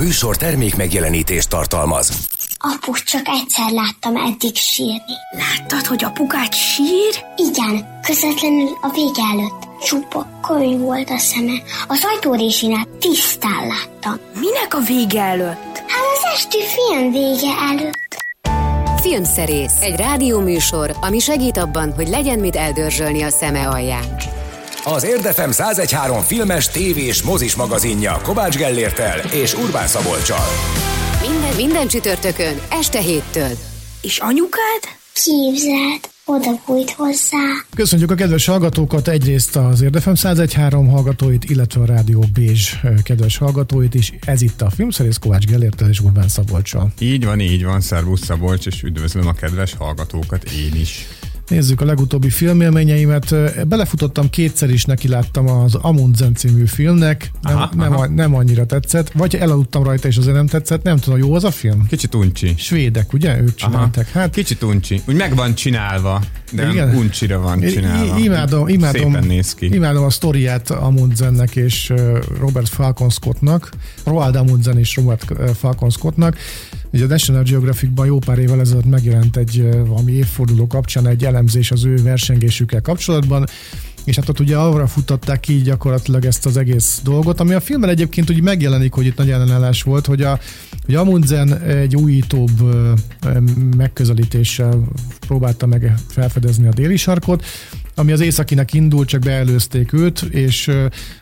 műsor 0.00 0.36
termék 0.36 0.76
megjelenítést 0.76 1.48
tartalmaz. 1.48 2.10
Aput 2.58 2.98
csak 2.98 3.28
egyszer 3.28 3.70
láttam 3.70 4.16
eddig 4.16 4.56
sírni. 4.56 5.14
Láttad, 5.30 5.86
hogy 5.86 6.04
apukát 6.04 6.54
sír? 6.54 7.24
Igen, 7.36 8.00
közvetlenül 8.02 8.68
a 8.80 8.90
vége 8.94 9.22
előtt. 9.32 9.82
Csupa 9.84 10.26
könyv 10.46 10.78
volt 10.78 11.10
a 11.10 11.18
szeme. 11.18 11.62
Az 11.88 12.00
ajtórésinál 12.14 12.86
tisztán 13.00 13.66
láttam. 13.66 14.18
Minek 14.34 14.74
a 14.74 14.80
vége 14.80 15.22
előtt? 15.22 15.76
Hát 15.76 16.04
az 16.16 16.22
esti 16.34 16.58
film 16.58 17.12
vége 17.12 17.52
előtt. 17.70 18.16
Filmszerész, 19.00 19.80
egy 19.80 19.96
rádióműsor, 19.96 20.96
ami 21.00 21.18
segít 21.18 21.56
abban, 21.56 21.92
hogy 21.92 22.08
legyen 22.08 22.38
mit 22.38 22.56
eldörzsölni 22.56 23.22
a 23.22 23.30
szeme 23.30 23.68
alján. 23.68 24.16
Az 24.84 25.04
Érdefem 25.04 25.50
1013 25.50 26.20
filmes, 26.20 26.68
tévés, 26.68 27.22
mozis 27.22 27.54
magazinja 27.54 28.20
Kovács 28.22 28.56
Gellértel 28.56 29.18
és 29.18 29.54
Urbán 29.54 29.86
Szabolcsal. 29.86 30.46
Minden, 31.28 31.56
minden 31.56 31.88
csütörtökön, 31.88 32.60
este 32.70 32.98
héttől. 32.98 33.50
És 34.00 34.18
anyukád? 34.18 34.80
Képzeld, 35.12 36.00
oda 36.24 36.62
bújt 36.66 36.90
hozzá. 36.90 37.64
Köszönjük 37.74 38.10
a 38.10 38.14
kedves 38.14 38.46
hallgatókat, 38.46 39.08
egyrészt 39.08 39.56
az 39.56 39.80
Érdefem 39.80 40.12
1013 40.12 40.88
hallgatóit, 40.88 41.44
illetve 41.44 41.80
a 41.80 41.86
Rádió 41.86 42.24
Bézs 42.32 42.74
kedves 43.02 43.36
hallgatóit 43.38 43.94
is. 43.94 44.12
Ez 44.26 44.42
itt 44.42 44.62
a 44.62 44.70
filmszerész 44.70 45.16
Kovács 45.16 45.44
Gellértel 45.44 45.88
és 45.88 46.00
Urbán 46.00 46.28
Szabolcsal. 46.28 46.92
Így 46.98 47.24
van, 47.24 47.40
így 47.40 47.64
van, 47.64 47.80
szervusz 47.80 48.24
Szabolcs, 48.24 48.66
és 48.66 48.82
üdvözlöm 48.82 49.26
a 49.26 49.32
kedves 49.32 49.74
hallgatókat 49.74 50.44
én 50.44 50.80
is. 50.80 51.06
Nézzük 51.50 51.80
a 51.80 51.84
legutóbbi 51.84 52.30
filmélményeimet. 52.30 53.34
Belefutottam 53.68 54.30
kétszer 54.30 54.70
is, 54.70 54.84
neki 54.84 55.08
láttam 55.08 55.48
az 55.48 55.74
Amundsen 55.74 56.34
című 56.34 56.66
filmnek. 56.66 57.30
Nem, 57.42 57.56
aha, 57.56 57.70
nem, 57.76 57.92
aha. 57.92 58.06
nem 58.06 58.34
annyira 58.34 58.66
tetszett. 58.66 59.10
Vagy 59.12 59.34
elaludtam 59.36 59.82
rajta, 59.82 60.08
és 60.08 60.16
azért 60.16 60.34
nem 60.34 60.46
tetszett. 60.46 60.82
Nem 60.82 60.96
tudom, 60.96 61.18
jó 61.18 61.34
az 61.34 61.44
a 61.44 61.50
film? 61.50 61.86
Kicsit 61.86 62.14
uncsi. 62.14 62.54
Svédek, 62.56 63.12
ugye? 63.12 63.40
Ők 63.40 63.54
csinálták. 63.54 64.10
Hát, 64.10 64.34
Kicsit 64.34 64.62
uncsi. 64.62 65.02
Úgy 65.08 65.14
meg 65.14 65.34
van 65.34 65.54
csinálva, 65.54 66.20
de 66.52 66.68
igen. 66.68 66.94
uncsira 66.94 67.40
van 67.40 67.60
csinálva. 67.60 68.18
I- 68.18 68.22
imádom, 68.24 68.68
imádom, 68.68 69.12
Szépen 69.12 69.26
néz 69.26 69.54
ki. 69.54 69.74
Imádom 69.74 70.04
a 70.04 70.10
sztoriát 70.10 70.70
Amundsennek 70.70 71.56
és 71.56 71.92
Robert 72.38 72.68
Falcon 72.68 73.10
Scottnak. 73.10 73.70
Roald 74.04 74.36
Amundsen 74.36 74.78
és 74.78 74.96
Robert 74.96 75.32
Falcon 75.58 75.90
Scottnak. 75.90 76.36
Ugye 76.92 77.04
a 77.04 77.08
National 77.08 77.42
Geographicban 77.42 78.06
jó 78.06 78.18
pár 78.18 78.38
évvel 78.38 78.60
ezelőtt 78.60 78.84
megjelent 78.84 79.36
egy 79.36 79.68
valami 79.86 80.12
évforduló 80.12 80.66
kapcsán 80.66 81.06
egy 81.06 81.24
elemzés 81.24 81.70
az 81.70 81.84
ő 81.84 82.02
versengésükkel 82.02 82.80
kapcsolatban, 82.80 83.46
és 84.04 84.16
hát 84.16 84.28
ott 84.28 84.40
ugye 84.40 84.56
arra 84.56 84.86
futották 84.86 85.40
ki 85.40 85.62
gyakorlatilag 85.62 86.24
ezt 86.24 86.46
az 86.46 86.56
egész 86.56 87.00
dolgot, 87.04 87.40
ami 87.40 87.52
a 87.52 87.60
filmben 87.60 87.90
egyébként 87.90 88.30
úgy 88.30 88.42
megjelenik, 88.42 88.92
hogy 88.92 89.06
itt 89.06 89.16
nagy 89.16 89.30
ellenállás 89.30 89.82
volt, 89.82 90.06
hogy, 90.06 90.22
a, 90.22 90.38
hogy 90.90 90.98
Amundsen 90.98 91.58
egy 91.58 91.96
újítóbb 91.96 92.50
megközelítéssel 93.76 94.88
próbálta 95.26 95.66
meg 95.66 95.94
felfedezni 96.08 96.66
a 96.66 96.72
déli 96.72 96.96
sarkot, 96.96 97.44
ami 97.94 98.12
az 98.12 98.20
északinek 98.20 98.72
indult, 98.72 99.08
csak 99.08 99.20
beelőzték 99.20 99.92
őt, 99.92 100.20
és 100.20 100.70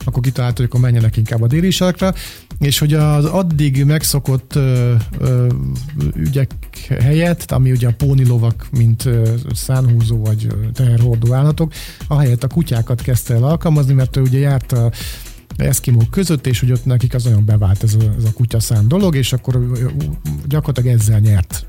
akkor 0.05 0.23
kitalálta, 0.23 0.57
hogy 0.57 0.65
akkor 0.65 0.81
menjenek 0.81 1.17
inkább 1.17 1.43
a 1.43 1.47
déli 1.47 1.71
sarkra, 1.71 2.15
és 2.59 2.79
hogy 2.79 2.95
az 2.95 3.25
addig 3.25 3.85
megszokott 3.85 4.55
uh, 4.57 4.93
uh, 5.21 5.47
ügyek 6.15 6.53
helyett, 7.01 7.53
ami 7.53 7.71
ugye 7.71 7.89
a 7.89 7.95
pónilovak, 7.97 8.67
mint 8.71 9.09
szánhúzó 9.55 10.19
vagy 10.19 10.47
teherhordó 10.73 11.33
állatok, 11.33 11.73
ahelyett 12.07 12.45
a 12.45 12.49
kutyákat 12.49 13.03
kezdte 13.03 13.35
el 13.35 13.45
alkalmazni, 13.45 13.95
mert 13.95 14.17
ő 14.17 14.21
ugye 14.21 14.39
járt 14.39 14.73
a 14.73 14.91
eszkimók 15.67 16.11
között, 16.11 16.47
és 16.47 16.61
hogy 16.61 16.73
ott 16.73 16.85
nekik 16.85 17.15
az 17.15 17.27
olyan 17.27 17.45
bevált 17.45 17.83
ez 17.83 17.95
a, 17.95 18.15
ez 18.19 18.25
a 18.25 18.33
kutyaszán 18.33 18.89
dolog, 18.89 19.17
és 19.17 19.33
akkor 19.33 19.73
gyakorlatilag 20.47 20.99
ezzel 20.99 21.19
nyert 21.19 21.67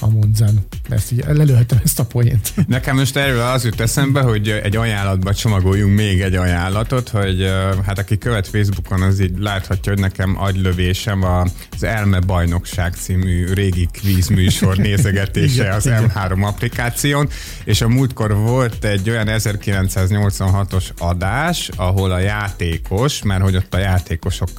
a 0.00 0.08
Munzen. 0.10 0.66
Ezt 0.88 1.12
így 1.12 1.24
lelőhetem 1.28 1.80
ezt 1.84 1.98
a 1.98 2.04
poént. 2.04 2.54
Nekem 2.66 2.96
most 2.96 3.16
erről 3.16 3.40
az 3.40 3.64
jut 3.64 3.80
eszembe, 3.80 4.20
hogy 4.20 4.48
egy 4.48 4.76
ajánlatba 4.76 5.34
csomagoljunk 5.34 5.96
még 5.96 6.20
egy 6.20 6.34
ajánlatot, 6.34 7.08
hogy 7.08 7.46
hát 7.86 7.98
aki 7.98 8.18
követ 8.18 8.48
Facebookon, 8.48 9.02
az 9.02 9.20
így 9.20 9.38
láthatja, 9.38 9.92
hogy 9.92 10.00
nekem 10.00 10.36
agylövésem 10.38 11.22
az 11.24 11.82
Elme 11.82 12.20
Bajnokság 12.20 12.94
című 12.94 13.52
régi 13.52 13.88
kvízműsor 13.92 14.76
nézegetése 14.86 15.62
igen, 15.62 15.74
az 15.74 15.86
igen. 15.86 16.12
M3 16.14 16.44
applikáción, 16.46 17.28
és 17.64 17.80
a 17.80 17.88
múltkor 17.88 18.34
volt 18.34 18.84
egy 18.84 19.10
olyan 19.10 19.26
1986-os 19.28 20.84
adás, 20.98 21.70
ahol 21.76 22.10
a 22.10 22.18
játékos, 22.18 23.19
mert 23.24 23.42
hogy 23.42 23.56
ott 23.56 23.74
a 23.74 23.78
játékosok 23.78 24.50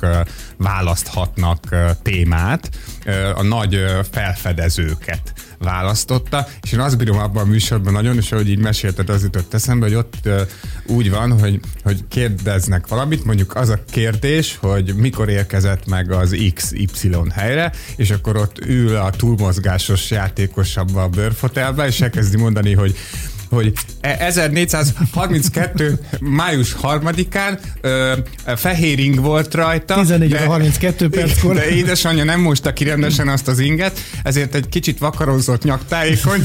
választhatnak 0.57 1.75
témát, 2.01 2.69
a 3.35 3.44
nagy 3.44 3.85
felfedezőket 4.11 5.33
választotta, 5.59 6.47
és 6.61 6.72
én 6.72 6.79
azt 6.79 6.97
bírom 6.97 7.17
abban 7.17 7.44
a 7.44 7.49
műsorban 7.49 7.94
nagyon, 7.94 8.17
és 8.17 8.31
ahogy 8.31 8.49
így 8.49 8.59
mesélted, 8.59 9.09
az 9.09 9.23
jutott 9.23 9.53
eszembe, 9.53 9.85
hogy 9.85 9.95
ott 9.95 10.29
úgy 10.85 11.09
van, 11.09 11.39
hogy, 11.39 11.59
hogy 11.83 12.03
kérdeznek 12.07 12.88
valamit, 12.88 13.25
mondjuk 13.25 13.55
az 13.55 13.69
a 13.69 13.83
kérdés, 13.91 14.57
hogy 14.61 14.95
mikor 14.95 15.29
érkezett 15.29 15.88
meg 15.88 16.11
az 16.11 16.35
XY 16.53 17.16
helyre, 17.33 17.72
és 17.95 18.09
akkor 18.11 18.38
ott 18.38 18.59
ül 18.66 18.95
a 18.95 19.09
túlmozgásos 19.09 20.11
játékos 20.11 20.78
abba 20.78 21.03
a 21.03 21.07
bőrfotelbe, 21.07 21.88
és 21.88 22.01
elkezdi 22.01 22.38
mondani, 22.38 22.73
hogy 22.73 22.95
hogy 23.51 23.73
1432. 24.01 26.00
május 26.19 26.75
3-án 26.81 27.59
ö, 27.81 28.13
fehér 28.56 29.00
ing 29.00 29.19
volt 29.19 29.53
rajta. 29.53 29.94
14 29.94 30.29
de, 30.29 30.45
32 30.45 31.09
perckor. 31.09 31.56
De 31.56 31.69
édesanyja 31.69 32.23
nem 32.23 32.40
mosta 32.41 32.73
ki 32.73 32.84
rendesen 32.84 33.28
azt 33.28 33.47
az 33.47 33.59
inget, 33.59 34.00
ezért 34.23 34.56
egy 34.56 34.69
kicsit 34.69 35.00
vakarozott 35.00 35.63
nyaktájékony, 35.63 36.41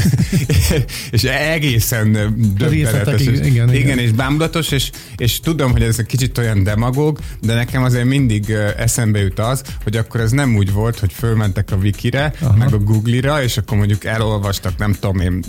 és 1.11 1.25
egészen 1.25 2.13
döbbenetes. 2.57 3.21
Igen, 3.21 3.45
igen, 3.45 3.75
igen, 3.75 3.99
és 3.99 4.11
bámulatos, 4.11 4.71
és, 4.71 4.91
és 5.17 5.41
tudom, 5.41 5.73
hogy 5.73 5.83
ez 5.83 5.99
egy 5.99 6.07
kicsit 6.07 6.39
olyan 6.39 6.63
demagóg, 6.63 7.19
de 7.41 7.55
nekem 7.55 7.83
azért 7.83 8.05
mindig 8.05 8.51
eszembe 8.77 9.19
jut 9.19 9.39
az, 9.39 9.63
hogy 9.83 9.97
akkor 9.97 10.21
ez 10.21 10.31
nem 10.31 10.57
úgy 10.57 10.73
volt, 10.73 10.99
hogy 10.99 11.13
fölmentek 11.13 11.71
a 11.71 11.77
Wikire, 11.77 12.33
Aha. 12.41 12.57
meg 12.57 12.73
a 12.73 12.79
Google-ra, 12.79 13.43
és 13.43 13.57
akkor 13.57 13.79
mondjuk 13.79 14.05
elolvastak, 14.05 14.77
nem 14.79 14.93
tudom 14.93 15.21
én, 15.21 15.45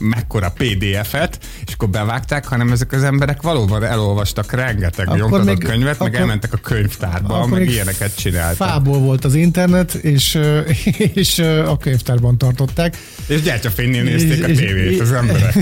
mekkora 0.00 0.52
PDF 0.56 0.95
PDF-et, 0.96 1.38
és 1.66 1.72
akkor 1.72 1.88
bevágták, 1.88 2.46
hanem 2.46 2.72
ezek 2.72 2.92
az 2.92 3.02
emberek 3.02 3.42
valóban 3.42 3.84
elolvastak 3.84 4.52
rengeteg 4.52 5.06
nyomtatott 5.06 5.44
még, 5.44 5.58
könyvet, 5.58 5.94
akkor, 5.94 6.10
meg 6.10 6.20
elmentek 6.20 6.52
a 6.52 6.56
könyvtárba, 6.56 7.46
meg 7.46 7.68
ilyeneket 7.68 8.16
csináltak. 8.16 8.68
Fából 8.68 8.98
volt 8.98 9.24
az 9.24 9.34
internet, 9.34 9.94
és, 9.94 10.38
és 11.14 11.38
a 11.66 11.76
könyvtárban 11.76 12.38
tartották. 12.38 12.96
És 13.26 13.42
gyertyafénynél 13.42 14.02
nézték 14.02 14.44
a 14.44 14.46
tévét 14.46 15.00
az 15.00 15.12
emberek. 15.12 15.54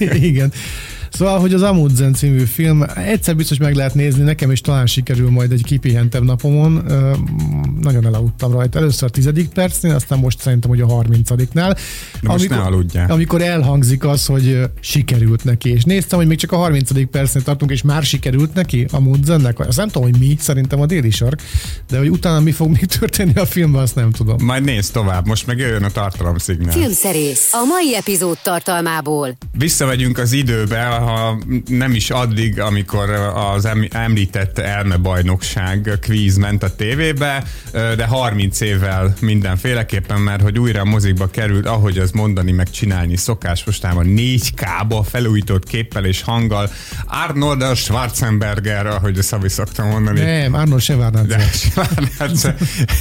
Igen. 0.30 0.52
Szóval, 1.12 1.38
hogy 1.38 1.54
az 1.54 1.62
Amundsen 1.62 2.14
című 2.14 2.44
film 2.44 2.84
egyszer 2.94 3.36
biztos 3.36 3.58
meg 3.58 3.74
lehet 3.74 3.94
nézni, 3.94 4.22
nekem 4.22 4.50
is 4.50 4.60
talán 4.60 4.86
sikerül 4.86 5.30
majd 5.30 5.52
egy 5.52 5.62
kipihentebb 5.64 6.24
napomon. 6.24 6.84
Nagyon 7.80 8.06
elaludtam 8.06 8.52
rajta. 8.52 8.78
Először 8.78 9.08
a 9.08 9.10
tizedik 9.10 9.48
percnél, 9.48 9.94
aztán 9.94 10.18
most 10.18 10.40
szerintem, 10.40 10.70
hogy 10.70 10.80
a 10.80 10.86
harmincadiknál. 10.86 11.76
most 12.22 12.38
amikor, 12.38 12.56
ne 12.56 12.62
aludjál. 12.62 13.10
Amikor 13.10 13.42
elhangzik 13.42 14.04
az, 14.04 14.26
hogy 14.26 14.60
sikerült 14.80 15.44
neki. 15.44 15.70
És 15.70 15.84
néztem, 15.84 16.18
hogy 16.18 16.26
még 16.26 16.38
csak 16.38 16.52
a 16.52 16.56
30. 16.56 17.10
percnél 17.10 17.42
tartunk, 17.42 17.70
és 17.70 17.82
már 17.82 18.02
sikerült 18.02 18.54
neki 18.54 18.86
a 18.90 19.00
Mundzennek. 19.00 19.58
Azt 19.58 19.76
nem 19.76 19.88
tudom, 19.88 20.10
hogy 20.10 20.20
mi, 20.20 20.36
szerintem 20.38 20.80
a 20.80 20.86
déli 20.86 21.10
sark, 21.10 21.42
de 21.88 21.98
hogy 21.98 22.10
utána 22.10 22.40
mi 22.40 22.52
fog 22.52 22.68
még 22.68 22.84
történni 22.84 23.34
a 23.34 23.46
filmben, 23.46 23.82
azt 23.82 23.94
nem 23.94 24.10
tudom. 24.10 24.36
Majd 24.44 24.64
nézd 24.64 24.92
tovább, 24.92 25.26
most 25.26 25.46
meg 25.46 25.58
jöjjön 25.58 25.84
a 25.84 25.90
tartalomszignál. 25.90 26.72
Filmszerész 26.72 27.48
a 27.52 27.64
mai 27.64 27.96
epizód 27.96 28.38
tartalmából. 28.42 29.36
Visszamegyünk 29.58 30.18
az 30.18 30.32
időbe, 30.32 31.00
ha 31.02 31.38
nem 31.66 31.94
is 31.94 32.10
addig, 32.10 32.60
amikor 32.60 33.10
az 33.34 33.68
említett 33.90 34.58
elmebajnokság 34.58 35.98
kvíz 36.00 36.36
ment 36.36 36.62
a 36.62 36.74
tévébe, 36.74 37.44
de 37.72 38.04
30 38.04 38.60
évvel 38.60 39.14
mindenféleképpen, 39.20 40.20
mert 40.20 40.42
hogy 40.42 40.58
újra 40.58 40.80
a 40.80 40.84
mozikba 40.84 41.26
került, 41.26 41.66
ahogy 41.66 41.98
az 41.98 42.10
mondani, 42.10 42.52
meg 42.52 42.70
csinálni 42.70 43.16
szokás 43.16 43.64
mostában 43.64 44.06
4K-ba 44.08 45.06
felújított 45.10 45.64
képpel 45.64 46.04
és 46.04 46.22
hanggal 46.22 46.70
Arnold 47.06 47.76
Schwarzenberger, 47.76 48.86
ahogy 48.86 49.18
a 49.18 49.22
Szabi 49.22 49.48
szoktam 49.48 49.88
mondani. 49.88 50.20
Nem, 50.20 50.54
Arnold 50.54 50.80
Schwarzenegger. 50.80 51.42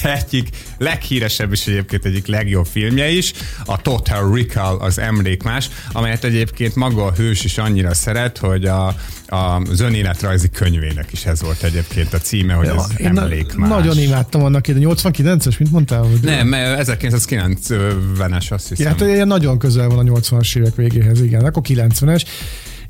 egyik 0.04 0.50
leghíresebb 0.78 1.52
és 1.52 1.68
egyébként 1.68 2.06
egyik 2.06 2.28
legjobb 2.28 2.66
filmje 2.66 3.10
is, 3.10 3.34
a 3.66 3.82
Total 3.82 4.36
Recall 4.36 4.78
az 4.80 5.00
emlékmás, 5.00 5.70
amelyet 5.92 6.24
egyébként 6.24 6.76
maga 6.76 7.06
a 7.06 7.12
hős 7.12 7.44
is 7.44 7.58
annyira 7.58 7.91
szeret, 7.94 8.38
hogy 8.38 8.66
a, 8.66 8.96
a 9.28 9.62
az 9.70 9.80
önéletrajzi 9.80 10.50
könyvének 10.50 11.12
is 11.12 11.26
ez 11.26 11.42
volt 11.42 11.64
egyébként 11.64 12.14
a 12.14 12.18
címe, 12.18 12.54
hogy 12.54 12.68
ez 12.68 12.84
Én 12.98 13.18
emlékmás. 13.18 13.70
Nagyon 13.70 13.98
imádtam 13.98 14.44
annak, 14.44 14.68
de 14.68 14.80
89-es, 14.80 15.60
mint 15.60 15.72
mondtál? 15.72 16.02
Hogy 16.02 16.20
Nem, 16.22 16.50
1990-es 16.54 18.52
azt 18.52 18.68
hiszem. 18.68 18.96
Ja, 19.00 19.16
hát 19.16 19.26
nagyon 19.26 19.58
közel 19.58 19.88
van 19.88 20.08
a 20.10 20.20
80-as 20.20 20.58
évek 20.58 20.76
végéhez, 20.76 21.22
igen, 21.22 21.46
akkor 21.46 21.64
90-es 21.68 22.24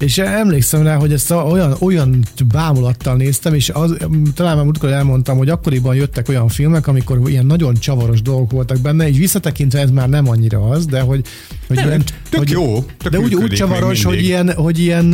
És 0.01 0.18
emlékszem 0.18 0.83
rá, 0.83 0.95
hogy 0.95 1.13
ezt 1.13 1.31
olyan, 1.31 1.75
olyan 1.80 2.24
bámulattal 2.48 3.15
néztem, 3.15 3.53
és 3.53 3.69
az, 3.69 3.98
talán 4.36 4.56
már 4.56 4.63
múltkor 4.65 4.89
elmondtam, 4.89 5.38
hogy 5.38 5.50
akkoriban 5.50 5.95
jöttek 5.95 6.30
olyan 6.30 6.48
filmek, 6.48 6.88
amikor 6.88 7.19
ilyen 7.30 7.45
nagyon 7.45 7.74
csavaros 7.74 8.21
dolgok 8.21 8.51
voltak 8.51 8.80
benne, 8.80 9.07
így 9.07 9.18
visszatekintve 9.18 9.80
ez 9.80 9.89
már 9.89 10.09
nem 10.09 10.30
annyira 10.30 10.69
az, 10.69 10.86
de 10.86 11.01
hogy, 11.01 11.25
hogy 11.68 11.75
Nem, 11.75 11.86
ilyen, 11.88 12.03
tök 12.30 12.39
hogy, 12.39 12.50
jó, 12.50 12.86
tök 12.98 13.12
de 13.12 13.19
úgy, 13.19 13.36
úgy 13.36 13.51
csavaros, 13.51 14.03
hogy 14.03 14.24
ilyen, 14.24 14.53
hogy 14.53 14.80
ilyen, 14.80 15.06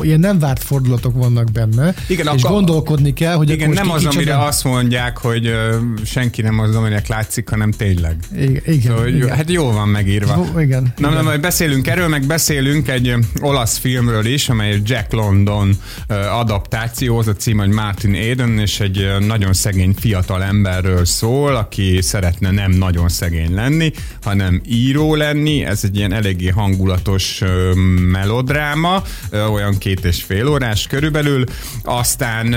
ilyen 0.00 0.20
nem 0.20 0.38
várt 0.38 0.62
fordulatok 0.62 1.14
vannak 1.14 1.50
benne, 1.52 1.94
Igen, 2.08 2.34
és 2.34 2.42
akkor- 2.42 2.50
gondolkodni 2.56 3.12
kell, 3.12 3.34
hogy 3.34 3.50
Igen, 3.50 3.70
nem 3.70 3.90
az, 3.90 4.04
amire 4.04 4.20
kicsoda- 4.20 4.46
azt 4.46 4.64
mondják, 4.64 5.18
hogy 5.18 5.46
ö, 5.46 5.76
senki 6.04 6.42
nem 6.42 6.58
az, 6.58 6.74
aminek 6.74 7.06
látszik, 7.08 7.48
hanem 7.48 7.70
tényleg. 7.70 8.16
Igen, 8.36 8.62
igen, 8.66 8.80
Szóval, 8.80 9.08
igen. 9.08 9.28
hát 9.36 9.50
jó 9.50 9.70
van 9.72 9.88
megírva. 9.88 10.46
Jó, 10.54 10.60
igen, 10.60 10.82
Na, 10.96 11.06
na, 11.06 11.12
igen. 11.12 11.24
majd 11.24 11.40
beszélünk 11.40 11.86
erről, 11.86 12.08
meg 12.08 12.26
beszélünk 12.26 12.88
egy 12.88 13.14
olasz 13.40 13.78
filmről 13.88 14.26
is, 14.26 14.48
amely 14.48 14.80
Jack 14.84 15.12
London 15.12 15.78
adaptáció, 16.30 17.18
az 17.18 17.28
a 17.28 17.32
cím, 17.32 17.58
hogy 17.58 17.68
Martin 17.68 18.14
Eden, 18.14 18.58
és 18.58 18.80
egy 18.80 19.08
nagyon 19.18 19.52
szegény 19.52 19.94
fiatal 20.00 20.42
emberről 20.42 21.04
szól, 21.04 21.56
aki 21.56 21.98
szeretne 22.02 22.50
nem 22.50 22.70
nagyon 22.70 23.08
szegény 23.08 23.54
lenni, 23.54 23.92
hanem 24.22 24.60
író 24.66 25.14
lenni. 25.14 25.64
Ez 25.64 25.84
egy 25.84 25.96
ilyen 25.96 26.12
eléggé 26.12 26.48
hangulatos 26.48 27.42
melodráma, 28.10 29.02
olyan 29.32 29.78
két 29.78 30.04
és 30.04 30.22
fél 30.22 30.48
órás 30.48 30.86
körülbelül. 30.86 31.44
Aztán 31.82 32.56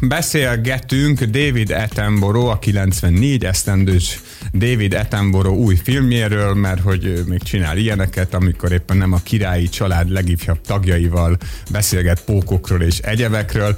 beszélgetünk 0.00 1.22
David 1.22 1.70
Attenborough, 1.70 2.50
a 2.50 2.58
94 2.58 3.44
esztendős 3.44 4.20
David 4.52 4.94
Attenborough 4.94 5.58
új 5.58 5.76
filmjéről, 5.82 6.54
mert 6.54 6.80
hogy 6.80 7.22
még 7.26 7.42
csinál 7.42 7.76
ilyeneket, 7.76 8.34
amikor 8.34 8.72
éppen 8.72 8.96
nem 8.96 9.12
a 9.12 9.20
királyi 9.22 9.68
család 9.68 10.10
legifjabb 10.10 10.60
tagjaival 10.60 11.36
beszélget 11.70 12.24
pókokról 12.24 12.82
és 12.82 12.98
egyebekről, 12.98 13.76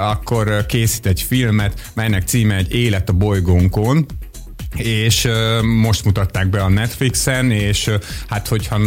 akkor 0.00 0.66
készít 0.66 1.06
egy 1.06 1.22
filmet, 1.22 1.90
melynek 1.94 2.22
címe 2.26 2.56
egy 2.56 2.74
Élet 2.74 3.08
a 3.08 3.12
bolygónkon, 3.12 4.06
és 4.76 5.28
most 5.62 6.04
mutatták 6.04 6.50
be 6.50 6.62
a 6.62 6.68
Netflixen, 6.68 7.50
és 7.50 7.90
hát 8.28 8.48
hogyha 8.48 8.78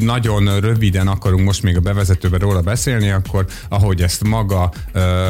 nagyon 0.00 0.60
röviden 0.60 1.08
akarunk 1.08 1.44
most 1.44 1.62
még 1.62 1.76
a 1.76 1.80
bevezetőben 1.80 2.40
róla 2.40 2.60
beszélni, 2.60 3.10
akkor 3.10 3.46
ahogy 3.68 4.02
ezt 4.02 4.24
maga 4.24 4.72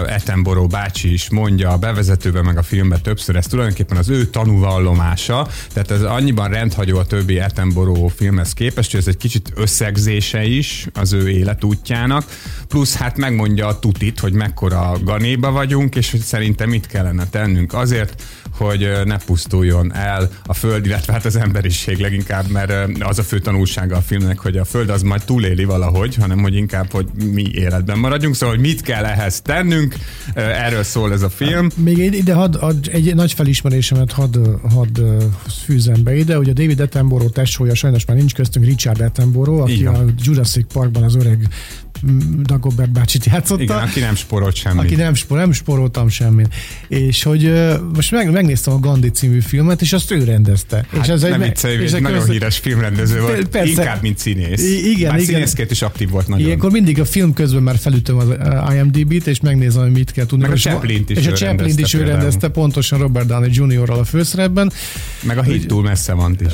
Attenborough 0.07 0.71
bácsi 0.71 1.13
is 1.13 1.31
mondja 1.31 1.71
a 1.71 1.77
bevezetőben, 1.77 2.45
meg 2.45 2.59
a 2.59 2.63
filmben 2.63 3.03
többször, 3.03 3.37
ez 3.37 3.47
tulajdonképpen 3.47 3.97
az 3.97 4.09
ő 4.09 4.27
tanúvallomása, 4.27 5.49
tehát 5.73 5.91
ez 5.91 6.03
annyiban 6.03 6.49
rendhagyó 6.49 6.99
a 6.99 7.07
többi 7.07 7.39
Attenborough 7.39 8.13
filmhez 8.15 8.53
képest, 8.53 8.91
hogy 8.91 9.01
ez 9.01 9.07
egy 9.07 9.17
kicsit 9.17 9.53
összegzése 9.55 10.45
is 10.45 10.87
az 10.95 11.13
ő 11.13 11.31
életútjának, 11.31 12.25
plusz 12.69 12.97
hát 12.97 13.17
megmondja 13.17 13.67
a 13.67 13.79
tutit, 13.79 14.21
hogy 14.21 14.33
mekkora 14.33 14.93
ganéba 15.03 15.51
vagyunk, 15.51 15.95
és 15.95 16.11
hogy 16.11 16.21
szerintem 16.21 16.69
mit 16.69 16.87
kellene 16.87 17.27
tennünk. 17.27 17.75
Azért, 17.75 18.23
hogy 18.57 18.89
ne 19.05 19.17
pusztuljon 19.17 19.95
el 19.95 20.29
a 20.47 20.55
Föld, 20.55 20.87
illetve 20.87 21.13
hát 21.13 21.25
az 21.25 21.37
emberiség 21.37 21.99
leginkább, 21.99 22.49
mert 22.51 22.73
az 23.01 23.19
a 23.19 23.23
fő 23.23 23.39
tanulsága 23.39 23.97
a 23.97 24.01
filmnek, 24.01 24.39
hogy 24.39 24.57
a 24.57 24.65
Föld 24.65 24.89
az 24.91 25.03
majd 25.03 25.23
túléli 25.25 25.65
valahogy, 25.65 26.15
hanem 26.15 26.39
hogy 26.39 26.55
inkább, 26.55 26.91
hogy 26.91 27.07
mi 27.33 27.45
életben 27.53 27.99
maradjunk, 27.99 28.35
szóval 28.35 28.55
hogy 28.55 28.65
mit 28.65 28.81
kell 28.81 29.05
ehhez 29.05 29.41
tennünk, 29.41 29.95
erről 30.35 30.83
szól 30.83 31.13
ez 31.13 31.23
a 31.23 31.29
film. 31.31 31.69
Még 31.77 32.01
egy- 32.01 32.15
ide 32.15 32.35
had, 32.35 32.57
had, 32.57 32.89
egy 32.93 33.15
nagy 33.15 33.33
felismerésemet 33.33 34.13
hadd 34.13 34.37
had, 34.71 35.03
fűzem 35.65 36.03
be 36.03 36.17
ide, 36.17 36.37
hogy 36.37 36.49
a 36.49 36.53
David 36.53 36.81
Attenborough 36.81 37.33
tesója 37.33 37.75
sajnos 37.75 38.05
már 38.05 38.17
nincs 38.17 38.35
köztünk, 38.35 38.65
Richard 38.67 39.01
Attenborough, 39.01 39.63
aki 39.63 39.85
van. 39.85 39.95
a 39.95 40.05
Jurassic 40.23 40.73
Parkban 40.73 41.03
az 41.03 41.15
öreg 41.15 41.49
Dagobert 42.43 42.91
bácsit 42.91 43.25
játszotta. 43.25 43.63
Igen, 43.63 43.77
aki 43.79 44.01
nem 44.01 44.15
sporolt 44.15 44.55
semmit. 44.57 44.85
Aki 44.85 44.95
nem, 44.95 45.15
spor, 45.15 45.39
nem 45.39 45.53
sporoltam 45.53 46.09
semmit. 46.09 46.49
És 46.89 47.23
hogy 47.23 47.53
most 47.95 48.11
meg, 48.11 48.31
megnéztem 48.33 48.75
a 48.75 48.79
Gandhi 48.79 49.11
című 49.11 49.41
filmet, 49.41 49.81
és 49.83 49.93
azt 49.93 50.11
ő 50.11 50.25
rendezte. 50.25 50.87
Hát 50.93 51.03
és 51.03 51.09
ez 51.09 51.23
nem 51.23 51.43
egy, 51.43 51.49
viccelj, 51.49 51.83
és 51.83 51.93
egy 51.93 52.03
nagyon 52.03 52.19
köz- 52.19 52.31
híres 52.31 52.59
filmrendező 52.59 53.21
volt, 53.21 53.49
Persze. 53.49 53.69
inkább, 53.69 54.03
mint 54.03 54.19
színész. 54.19 54.63
I- 54.63 54.91
igen, 54.91 55.11
Bár 55.11 55.21
igen. 55.21 55.35
színészként 55.35 55.71
is 55.71 55.83
aktív 55.83 56.11
volt 56.11 56.29
nagyon. 56.29 56.47
Ilyenkor 56.47 56.71
mindig 56.71 57.01
a 57.01 57.05
film 57.05 57.33
közben 57.33 57.63
már 57.63 57.77
felütöm 57.79 58.17
az 58.17 58.29
IMDb-t, 58.75 59.27
és 59.27 59.41
megnézem, 59.41 59.83
hogy 59.83 59.93
mit 59.93 60.13
kell 60.13 60.27
tudni. 60.27 60.45
Meg 60.45 60.53
a 60.53 60.59
Chaplin-t 60.59 61.11
is 61.11 61.17
És 61.17 61.27
a 61.27 61.45
rendezte 61.45 61.81
is 61.81 61.95
ő 61.95 62.03
rendezte, 62.03 62.49
pontosan 62.49 62.99
Robert 62.99 63.27
Downey 63.27 63.51
Jr.-ral 63.53 63.99
a 63.99 64.05
főszerepben. 64.05 64.73
Meg 65.23 65.39
a 65.39 65.43
híd 65.43 65.67
túl 65.67 65.83
messze 65.83 66.13
van 66.13 66.37
is. 66.47 66.53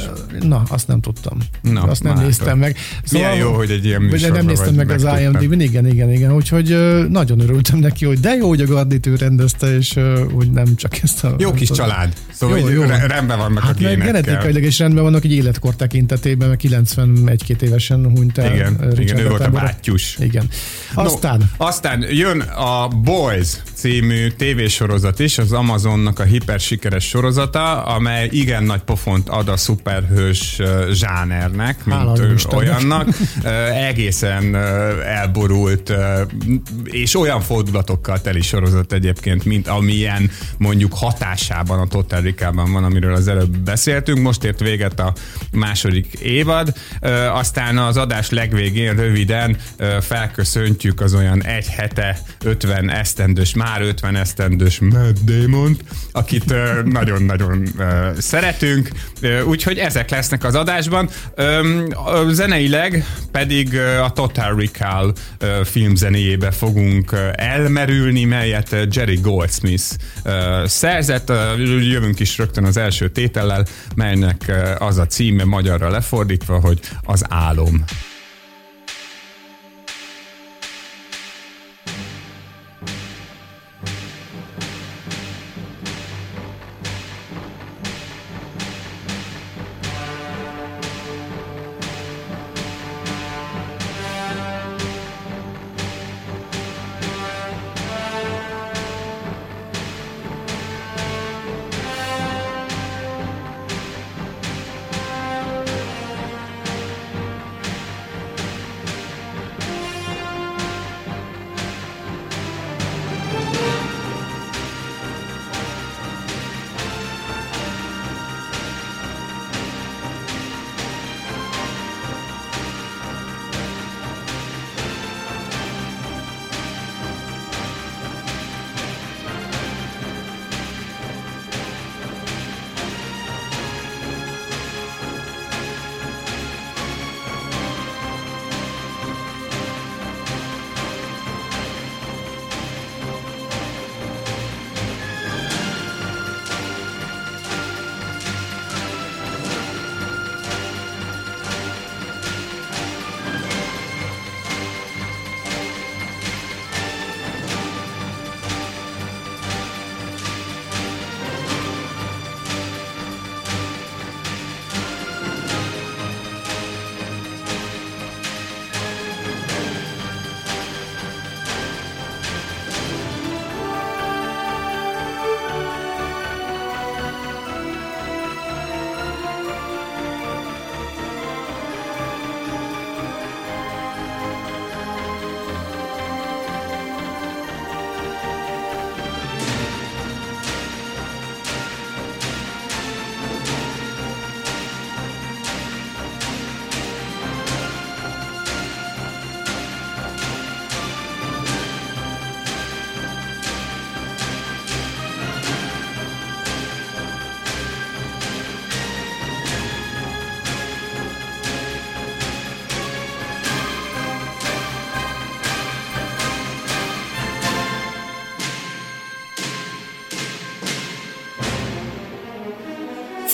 Na, 0.49 0.63
azt 0.69 0.87
nem 0.89 1.01
tudtam. 1.01 1.39
Na, 1.61 1.83
azt 1.83 2.03
nem 2.03 2.13
látod. 2.13 2.27
néztem 2.29 2.59
meg. 2.59 2.77
Szóval- 3.05 3.29
Milyen 3.31 3.45
jó, 3.47 3.53
hogy 3.53 3.71
egy 3.71 3.85
ilyen 3.85 4.03
műsorban 4.03 4.37
nem 4.39 4.47
néztem 4.47 4.75
meg 4.75 4.91
az 4.91 5.03
megtudtam. 5.03 5.32
IMDb-n, 5.41 5.61
igen, 5.61 5.87
igen, 5.87 6.13
igen. 6.13 6.33
Úgyhogy 6.35 6.71
ö, 6.73 7.05
nagyon 7.09 7.41
örültem 7.41 7.79
neki, 7.79 8.05
hogy 8.05 8.21
de 8.21 8.35
jó, 8.35 8.49
hogy 8.49 8.61
a 8.61 8.67
Gardit 8.67 9.07
ő 9.07 9.15
rendezte, 9.17 9.77
és 9.77 9.99
hogy 10.35 10.51
nem 10.51 10.77
csak 10.77 10.99
ezt 11.03 11.25
a... 11.25 11.35
Jó 11.39 11.53
kis 11.53 11.71
család. 11.71 12.13
Szóval 12.33 12.59
Jó, 12.59 12.69
jó, 12.69 12.83
rendben 13.07 13.39
vannak 13.39 13.63
Hát 13.63 13.75
a 13.75 13.79
génekkel. 13.79 14.07
genetikailag 14.07 14.63
is 14.63 14.79
rendben 14.79 15.03
vannak, 15.03 15.25
egy 15.25 15.33
életkor 15.33 15.77
tekintetében, 15.77 16.49
mert 16.49 16.61
91-2 16.65 17.61
évesen 17.63 18.11
hunyt 18.11 18.39
el. 18.39 18.55
Igen, 18.55 18.77
Richard 18.81 18.99
igen, 19.01 19.19
ő 19.19 19.29
volt 19.29 19.41
a 19.47 19.51
bátyus. 19.51 20.17
Igen. 20.21 20.49
Aztán, 20.95 21.39
No, 21.59 21.67
aztán 21.67 22.05
jön 22.11 22.41
a 22.41 22.89
Boys 22.89 23.49
című 23.75 24.29
tévésorozat 24.29 25.19
is, 25.19 25.39
az 25.39 25.53
Amazonnak 25.53 26.19
a 26.19 26.23
hipersikeres 26.23 27.05
sorozata, 27.09 27.83
amely 27.85 28.29
igen 28.31 28.65
nagy 28.65 28.81
pofont 28.81 29.29
ad 29.29 29.49
a 29.49 29.57
szuperhős 29.57 30.61
zsánernek, 30.93 31.77
Hála 31.91 32.13
mint 32.13 32.33
Istennek. 32.35 32.59
olyannak. 32.59 33.09
Egészen 33.89 34.55
ö, 34.55 35.01
elborult, 35.23 35.89
ö, 35.89 36.23
és 36.85 37.17
olyan 37.17 37.41
fordulatokkal 37.41 38.21
teli 38.21 38.41
sorozat 38.41 38.93
egyébként, 38.93 39.45
mint 39.45 39.69
amilyen 39.69 40.31
mondjuk 40.59 40.95
hatásában 40.95 41.79
a 41.79 41.87
Total 41.87 42.21
Recall-ban 42.21 42.73
van, 42.73 42.85
amiről 42.85 43.15
az 43.15 43.29
előbb 43.29 43.59
beszéltünk. 43.59 44.19
Most 44.19 44.45
ért 44.45 44.61
véget 44.61 45.01
a 45.01 45.13
második 45.53 46.13
évad, 46.13 46.73
aztán 47.33 47.79
az 47.79 47.97
adás 47.97 48.31
legvégén 48.31 48.95
röviden 48.97 49.57
felköszöntjük 50.01 51.01
az 51.01 51.15
olyan 51.15 51.45
egy 51.45 51.67
hete 51.67 52.19
50 52.45 52.91
esztendős, 52.91 53.55
már 53.55 53.83
50 53.83 54.17
esztendős 54.17 54.81
Matt 54.81 55.25
damon 55.25 55.77
akit 56.13 56.55
nagyon-nagyon 56.85 57.69
szeretünk, 58.19 58.89
úgyhogy 59.47 59.79
ezek 59.79 60.11
lesznek 60.11 60.45
az 60.45 60.55
adásban. 60.55 61.09
Zeneileg 62.29 63.05
pedig 63.31 63.79
a 63.79 64.11
Total 64.11 64.55
Recall 64.57 65.12
ö, 65.39 65.61
filmzenéjébe 65.65 66.51
fogunk 66.51 67.17
elmerülni, 67.33 68.25
melyet 68.25 68.77
Jerry 68.91 69.21
Goldsmith 69.21 69.85
szerzett. 70.65 71.33
Jövünk 71.81 72.21
is 72.21 72.39
rögtön 72.39 72.65
az 72.65 72.77
első 72.77 73.11
tétellel, 73.11 73.67
melynek 73.95 74.53
az 74.79 74.99
a 74.99 75.07
címe 75.07 75.45
magyarra 75.45 75.91
lefordítva, 75.91 76.61
hogy 76.61 76.81
az 77.03 77.25
álom. 77.29 77.85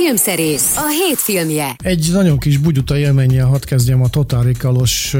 Filmszerész, 0.08 0.76
a 0.76 0.88
hét 0.88 1.18
filmje. 1.18 1.74
Egy 1.78 2.08
nagyon 2.12 2.38
kis 2.38 2.56
bugyuta 2.56 2.98
élménnyel 2.98 3.46
hadd 3.46 3.64
kezdjem 3.64 4.02
a 4.02 4.08
totálikalos 4.08 5.16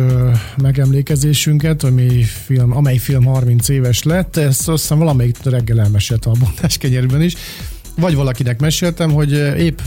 megemlékezésünket, 0.56 1.82
ami 1.82 2.22
film, 2.22 2.76
amely 2.76 2.96
film 2.96 3.24
30 3.24 3.68
éves 3.68 4.02
lett. 4.02 4.36
Ezt 4.36 4.68
azt 4.68 4.80
hiszem 4.80 4.98
valamelyik 4.98 5.36
reggel 5.44 5.80
elmesélte 5.80 6.30
a 6.30 6.32
bondáskenyerben 6.38 7.22
is. 7.22 7.34
Vagy 7.96 8.14
valakinek 8.14 8.60
meséltem, 8.60 9.12
hogy 9.12 9.32
épp 9.58 9.78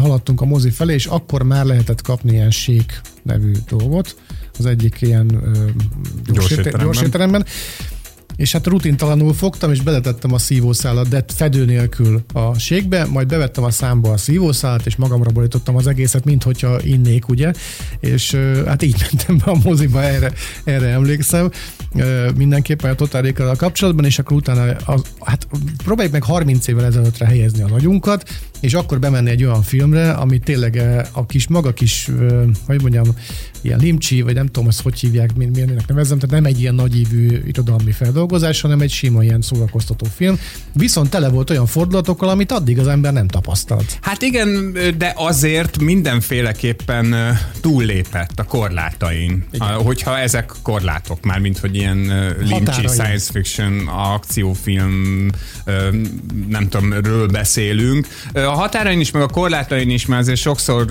haladtunk 0.00 0.40
a 0.40 0.44
mozi 0.44 0.70
felé, 0.70 0.94
és 0.94 1.06
akkor 1.06 1.42
már 1.42 1.64
lehetett 1.64 2.02
kapni 2.02 2.32
ilyen 2.32 2.50
sék 2.50 3.00
nevű 3.22 3.52
dolgot, 3.68 4.16
az 4.58 4.66
egyik 4.66 4.96
ilyen 5.00 5.26
gyors, 6.32 6.54
gyors, 6.54 6.68
gyors 6.82 7.02
étteremben 7.02 7.46
és 8.38 8.52
hát 8.52 8.66
rutintalanul 8.66 9.34
fogtam, 9.34 9.72
és 9.72 9.80
beletettem 9.80 10.32
a 10.32 10.38
szívószálat, 10.38 11.08
de 11.08 11.24
fedő 11.34 11.64
nélkül 11.64 12.24
a 12.32 12.58
ségbe, 12.58 13.06
majd 13.06 13.28
bevettem 13.28 13.64
a 13.64 13.70
számba 13.70 14.10
a 14.10 14.16
szívószálat, 14.16 14.86
és 14.86 14.96
magamra 14.96 15.30
borítottam 15.30 15.76
az 15.76 15.86
egészet, 15.86 16.24
mint 16.24 16.42
hogyha 16.42 16.82
innék, 16.82 17.28
ugye, 17.28 17.52
és 18.00 18.36
hát 18.66 18.82
így 18.82 19.06
mentem 19.10 19.36
be 19.36 19.50
a 19.50 19.58
moziba, 19.64 20.02
erre, 20.02 20.32
erre 20.64 20.86
emlékszem, 20.86 21.50
mindenképpen 22.36 22.90
a 22.90 22.94
totálékkal 22.94 23.56
kapcsolatban, 23.56 24.04
és 24.04 24.18
akkor 24.18 24.36
utána, 24.36 24.76
az, 24.84 25.02
hát 25.20 25.46
próbáljuk 25.84 26.12
meg 26.12 26.22
30 26.22 26.66
évvel 26.66 26.84
ezelőttre 26.84 27.26
helyezni 27.26 27.62
a 27.62 27.68
nagyunkat, 27.68 28.28
és 28.60 28.74
akkor 28.74 28.98
bemenni 28.98 29.30
egy 29.30 29.44
olyan 29.44 29.62
filmre, 29.62 30.10
ami 30.10 30.38
tényleg 30.38 30.82
a 31.12 31.26
kis 31.26 31.48
maga 31.48 31.72
kis, 31.72 32.08
hogy 32.66 32.80
mondjam, 32.80 33.04
ilyen 33.60 33.78
limcsi, 33.78 34.22
vagy 34.22 34.34
nem 34.34 34.46
tudom, 34.46 34.68
azt 34.68 34.80
hogy 34.80 34.98
hívják, 34.98 35.34
milyennek 35.34 35.86
nevezem, 35.86 36.18
tehát 36.18 36.34
nem 36.34 36.44
egy 36.44 36.60
ilyen 36.60 36.74
nagyívű 36.74 37.42
irodalmi 37.46 37.92
feldolgozás, 37.92 38.60
hanem 38.60 38.80
egy 38.80 38.90
sima 38.90 39.22
ilyen 39.22 39.40
szórakoztató 39.40 40.06
film. 40.14 40.38
Viszont 40.72 41.10
tele 41.10 41.28
volt 41.28 41.50
olyan 41.50 41.66
fordulatokkal, 41.66 42.28
amit 42.28 42.52
addig 42.52 42.78
az 42.78 42.86
ember 42.86 43.12
nem 43.12 43.28
tapasztalt. 43.28 43.98
Hát 44.00 44.22
igen, 44.22 44.76
de 44.98 45.12
azért 45.16 45.78
mindenféleképpen 45.78 47.14
túllépett 47.60 48.38
a 48.38 48.42
korlátain. 48.42 49.44
Igen. 49.52 49.68
Hogyha 49.68 50.18
ezek 50.18 50.52
korlátok, 50.62 51.24
már 51.24 51.38
mint 51.38 51.58
hogy 51.58 51.76
ilyen 51.76 51.98
limcsi 52.40 52.86
science 52.86 53.32
fiction 53.32 53.86
akciófilm, 53.86 55.28
nem 56.48 56.68
tudom, 56.68 56.92
ről 56.92 57.28
beszélünk. 57.28 58.08
A 58.48 58.54
határain 58.54 59.00
is, 59.00 59.10
meg 59.10 59.22
a 59.22 59.28
korlátain 59.28 59.90
is, 59.90 60.06
mert 60.06 60.20
azért 60.20 60.38
sokszor 60.38 60.86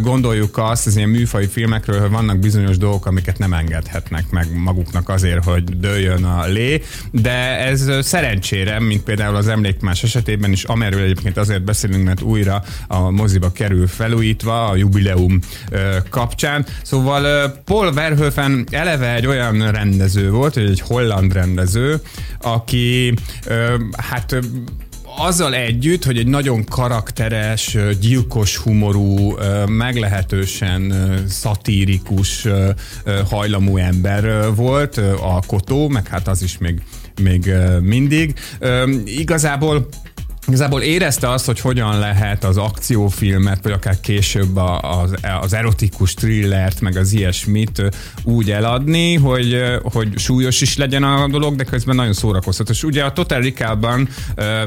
gondoljuk 0.00 0.58
azt, 0.58 0.86
az 0.86 0.96
ilyen 0.96 1.08
műfai 1.08 1.46
filmek 1.46 1.76
filmekről 1.82 2.10
vannak 2.10 2.38
bizonyos 2.38 2.78
dolgok, 2.78 3.06
amiket 3.06 3.38
nem 3.38 3.52
engedhetnek 3.52 4.30
meg 4.30 4.46
maguknak 4.54 5.08
azért, 5.08 5.44
hogy 5.44 5.64
dőljön 5.64 6.24
a 6.24 6.46
lé, 6.46 6.82
de 7.10 7.58
ez 7.58 7.90
szerencsére, 8.00 8.80
mint 8.80 9.02
például 9.02 9.36
az 9.36 9.48
emlékmás 9.48 10.02
esetében 10.02 10.52
is, 10.52 10.64
amerről 10.64 11.02
egyébként 11.02 11.36
azért 11.36 11.64
beszélünk, 11.64 12.04
mert 12.04 12.20
újra 12.20 12.62
a 12.86 13.10
moziba 13.10 13.52
kerül 13.52 13.86
felújítva 13.86 14.66
a 14.68 14.76
jubileum 14.76 15.38
kapcsán. 16.10 16.66
Szóval 16.82 17.50
Paul 17.64 17.92
Verhoeven 17.92 18.66
eleve 18.70 19.14
egy 19.14 19.26
olyan 19.26 19.70
rendező 19.70 20.30
volt, 20.30 20.54
hogy 20.54 20.66
egy 20.66 20.80
holland 20.80 21.32
rendező, 21.32 22.00
aki 22.40 23.14
hát 23.96 24.36
azzal 25.16 25.54
együtt, 25.54 26.04
hogy 26.04 26.18
egy 26.18 26.26
nagyon 26.26 26.64
karakteres, 26.64 27.76
gyilkos 28.00 28.56
humorú, 28.56 29.36
meglehetősen 29.66 30.94
szatírikus 31.28 32.46
hajlamú 33.30 33.76
ember 33.76 34.54
volt, 34.54 34.96
a 35.20 35.42
Kotó, 35.46 35.88
meg 35.88 36.08
hát 36.08 36.28
az 36.28 36.42
is 36.42 36.58
még, 36.58 36.82
még 37.22 37.52
mindig. 37.80 38.34
Igazából 39.04 39.88
Igazából 40.48 40.82
érezte 40.82 41.30
azt, 41.30 41.46
hogy 41.46 41.60
hogyan 41.60 41.98
lehet 41.98 42.44
az 42.44 42.56
akciófilmet, 42.56 43.62
vagy 43.62 43.72
akár 43.72 44.00
később 44.00 44.56
az, 44.80 45.14
az 45.40 45.52
erotikus 45.52 46.14
thrillert, 46.14 46.80
meg 46.80 46.96
az 46.96 47.12
ilyesmit 47.12 47.82
úgy 48.22 48.50
eladni, 48.50 49.14
hogy, 49.14 49.62
hogy 49.82 50.18
súlyos 50.18 50.60
is 50.60 50.76
legyen 50.76 51.02
a 51.02 51.28
dolog, 51.28 51.56
de 51.56 51.64
közben 51.64 51.96
nagyon 51.96 52.12
szórakoztató. 52.12 52.72
És 52.72 52.82
ugye 52.82 53.04
a 53.04 53.12
Total 53.12 53.40
Recall-ban, 53.40 54.08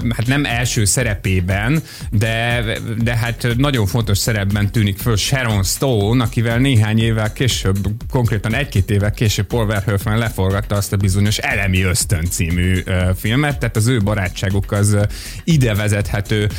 hát 0.09 0.27
nem 0.27 0.45
első 0.45 0.85
szerepében, 0.85 1.83
de, 2.11 2.63
de 3.03 3.15
hát 3.15 3.47
nagyon 3.57 3.85
fontos 3.85 4.17
szerepben 4.17 4.71
tűnik 4.71 4.97
föl 4.97 5.15
Sharon 5.15 5.63
Stone, 5.63 6.23
akivel 6.23 6.57
néhány 6.57 6.99
évvel 6.99 7.33
később, 7.33 7.77
konkrétan 8.11 8.55
egy-két 8.55 8.91
évvel 8.91 9.11
később 9.11 9.45
Paul 9.45 9.65
Verhoeven 9.65 10.17
leforgatta 10.17 10.75
azt 10.75 10.93
a 10.93 10.97
bizonyos 10.97 11.37
Elemi 11.37 11.81
Ösztön 11.81 12.25
című 12.29 12.83
filmet, 13.15 13.59
tehát 13.59 13.75
az 13.75 13.87
ő 13.87 14.01
barátságuk 14.01 14.71
az 14.71 14.97
ide 15.43 15.68
ide 15.69 15.81
vezethető 15.81 16.49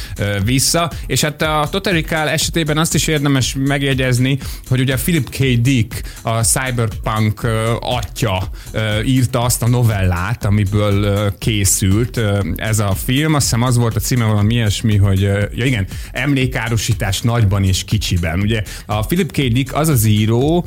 vissza. 0.45 0.91
És 1.07 1.21
hát 1.21 1.43
a 1.43 1.69
Total 1.71 1.93
Recall 1.93 2.29
esetében 2.29 2.79
azt 2.79 2.95
is 2.95 3.07
érdemes 3.07 3.55
megjegyezni, 3.59 4.39
hogy 4.69 4.81
ugye 4.81 4.97
Philip 4.97 5.31
K. 5.31 5.39
Dick, 5.61 6.03
a 6.23 6.43
cyberpunk 6.43 7.47
atya 7.81 8.51
írta 9.05 9.43
azt 9.43 9.63
a 9.63 9.69
novellát, 9.69 10.45
amiből 10.45 11.33
készült 11.39 12.21
ez 12.57 12.79
a 12.79 12.95
film. 13.05 13.35
Azt 13.35 13.45
hiszem 13.45 13.63
az 13.63 13.77
volt 13.77 13.97
a 13.97 14.01
címe 14.01 14.25
valami 14.25 14.55
ilyesmi, 14.55 14.97
hogy 14.97 15.21
ja 15.55 15.65
igen, 15.65 15.87
emlékárusítás 16.13 17.21
nagyban 17.21 17.65
és 17.65 17.85
kicsiben. 17.85 18.41
Ugye 18.41 18.63
a 18.87 19.07
Philip 19.07 19.33
K. 19.33 19.37
Dick 19.37 19.75
az 19.75 19.89
az 19.89 20.05
író, 20.05 20.67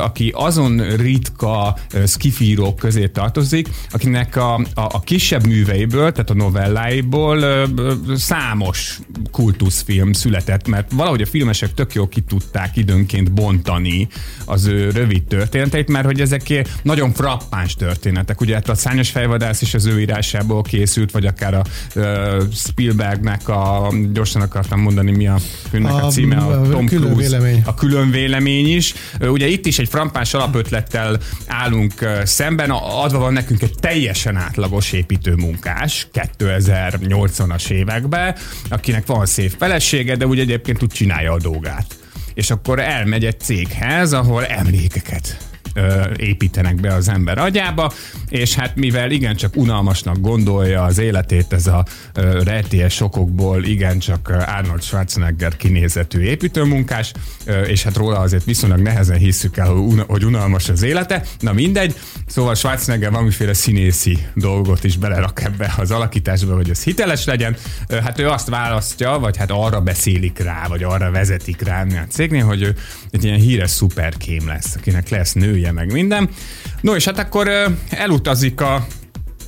aki 0.00 0.32
azon 0.34 0.96
ritka 0.96 1.76
skifírók 2.06 2.76
közé 2.76 3.06
tartozik, 3.06 3.68
akinek 3.90 4.36
a, 4.36 4.54
a, 4.54 4.64
a 4.74 5.00
kisebb 5.00 5.46
műveiből, 5.46 6.12
tehát 6.12 6.30
a 6.30 6.34
novelláiból 6.34 7.66
számos 8.14 8.98
kultuszfilm 9.30 10.12
született, 10.12 10.68
mert 10.68 10.92
valahogy 10.92 11.22
a 11.22 11.26
filmesek 11.26 11.74
tök 11.74 11.94
jól 11.94 12.08
ki 12.08 12.20
tudták 12.20 12.76
időnként 12.76 13.32
bontani 13.32 14.08
az 14.44 14.66
ő 14.66 14.90
rövid 14.90 15.22
történeteit, 15.22 15.88
mert 15.88 16.04
hogy 16.04 16.20
ezek 16.20 16.64
nagyon 16.82 17.12
frappáns 17.12 17.74
történetek. 17.74 18.40
Ugye 18.40 18.54
hát 18.54 18.68
a 18.68 18.74
Szányos 18.74 19.10
fejvadász 19.10 19.62
is 19.62 19.74
az 19.74 19.86
ő 19.86 20.00
írásából 20.00 20.62
készült, 20.62 21.10
vagy 21.10 21.26
akár 21.26 21.54
a 21.54 21.64
uh, 21.94 22.04
Spielbergnek 22.52 23.48
a, 23.48 23.92
gyorsan 24.12 24.42
akartam 24.42 24.80
mondani, 24.80 25.10
mi 25.10 25.26
a 25.26 25.36
filmnek 25.70 25.92
a, 25.92 26.06
a 26.06 26.10
címe, 26.10 26.36
a, 26.36 26.60
a 26.60 26.68
Tom 26.68 26.86
külön 26.86 27.12
Cruise, 27.12 27.28
vélemény. 27.28 27.62
a 27.64 27.74
külön 27.74 28.10
vélemény 28.10 28.74
is. 28.74 28.94
Ugye 29.20 29.46
itt 29.46 29.66
is 29.66 29.78
egy 29.78 29.88
frappáns 29.88 30.34
alapötlettel 30.34 31.18
állunk 31.46 31.92
szemben, 32.24 32.70
adva 32.70 33.18
van 33.18 33.32
nekünk 33.32 33.62
egy 33.62 33.74
teljesen 33.80 34.36
átlagos 34.36 34.92
építőmunkás, 34.92 36.08
2080-as 36.38 37.63
60-as 37.64 37.70
években, 37.70 38.34
akinek 38.68 39.06
van 39.06 39.26
szép 39.26 39.54
felesége, 39.58 40.16
de 40.16 40.26
úgy 40.26 40.38
egyébként 40.38 40.82
úgy 40.82 40.90
csinálja 40.90 41.32
a 41.32 41.38
dolgát. 41.38 41.86
És 42.34 42.50
akkor 42.50 42.78
elmegy 42.78 43.24
egy 43.24 43.40
céghez, 43.40 44.12
ahol 44.12 44.46
emlékeket 44.46 45.53
ö, 45.74 46.02
építenek 46.16 46.80
be 46.80 46.94
az 46.94 47.08
ember 47.08 47.38
agyába, 47.38 47.92
és 48.28 48.54
hát 48.54 48.76
mivel 48.76 49.10
igencsak 49.10 49.56
unalmasnak 49.56 50.20
gondolja 50.20 50.82
az 50.82 50.98
életét 50.98 51.52
ez 51.52 51.66
a 51.66 51.84
ö, 52.14 52.42
rejtélyes 52.42 52.94
sokokból 52.94 53.64
igencsak 53.64 54.28
Arnold 54.28 54.82
Schwarzenegger 54.82 55.56
kinézetű 55.56 56.20
építőmunkás, 56.20 57.12
ö, 57.44 57.62
és 57.62 57.82
hát 57.82 57.96
róla 57.96 58.18
azért 58.18 58.44
viszonylag 58.44 58.80
nehezen 58.80 59.18
hisszük 59.18 59.56
el, 59.56 59.68
hogy 60.06 60.24
unalmas 60.24 60.68
az 60.68 60.82
élete, 60.82 61.22
na 61.40 61.52
mindegy, 61.52 61.94
szóval 62.26 62.54
Schwarzenegger 62.54 63.10
valamiféle 63.10 63.52
színészi 63.52 64.18
dolgot 64.34 64.84
is 64.84 64.96
belerak 64.96 65.42
ebbe 65.42 65.74
az 65.76 65.90
alakításba, 65.90 66.54
hogy 66.54 66.70
ez 66.70 66.82
hiteles 66.82 67.24
legyen, 67.24 67.56
ö, 67.88 67.96
hát 67.96 68.18
ő 68.18 68.28
azt 68.28 68.48
választja, 68.48 69.18
vagy 69.18 69.36
hát 69.36 69.50
arra 69.50 69.80
beszélik 69.80 70.38
rá, 70.38 70.66
vagy 70.68 70.82
arra 70.82 71.10
vezetik 71.10 71.62
rá 71.62 71.82
a 71.82 72.06
cégnél, 72.08 72.44
hogy 72.44 72.62
ő 72.62 72.74
egy 73.10 73.24
ilyen 73.24 73.38
híres 73.38 73.70
szuperkém 73.70 74.46
lesz, 74.46 74.74
akinek 74.74 75.08
lesz 75.08 75.32
nője, 75.32 75.63
hülye, 75.64 75.72
meg 75.72 75.92
minden. 75.92 76.28
No, 76.80 76.94
és 76.94 77.04
hát 77.04 77.18
akkor 77.18 77.50
elutazik 77.90 78.60
a 78.60 78.86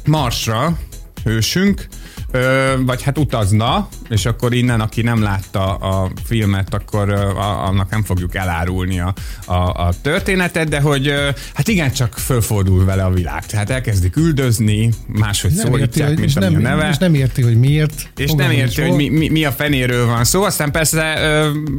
Marsra 0.07 0.79
hősünk, 1.25 1.87
Ö, 2.31 2.73
vagy 2.87 3.03
hát 3.03 3.19
utazna, 3.19 3.89
és 4.09 4.27
akkor 4.27 4.55
innen, 4.55 4.81
aki 4.81 5.03
nem 5.03 5.23
látta 5.23 5.75
a 5.75 6.11
filmet, 6.25 6.75
akkor 6.75 7.11
a, 7.11 7.67
annak 7.67 7.91
nem 7.91 8.05
fogjuk 8.05 8.35
elárulni 8.35 9.01
a, 9.01 9.15
a, 9.45 9.55
a 9.55 9.93
történetet, 10.03 10.69
de 10.69 10.81
hogy 10.81 11.13
hát 11.55 11.69
igen, 11.69 11.93
csak 11.93 12.19
fölfordul 12.19 12.85
vele 12.85 13.05
a 13.05 13.11
világ. 13.11 13.47
Tehát 13.47 13.71
elkezdik 13.71 14.17
üldözni, 14.17 14.91
máshogy 15.07 15.53
nem 15.53 15.67
szólítják, 15.67 16.09
érti, 16.09 16.21
mint 16.21 16.39
nem, 16.39 16.55
a 16.55 16.59
neve. 16.59 16.89
És 16.89 16.97
nem 16.97 17.15
érti, 17.15 17.43
hogy 17.43 17.59
miért. 17.59 18.11
És 18.17 18.33
nem 18.33 18.51
érti, 18.51 18.81
hogy 18.83 18.93
mi, 18.93 19.09
mi, 19.09 19.29
mi 19.29 19.45
a 19.45 19.53
fenéről 19.53 20.07
van 20.07 20.25
szó. 20.25 20.43
Aztán 20.43 20.71
persze 20.71 21.15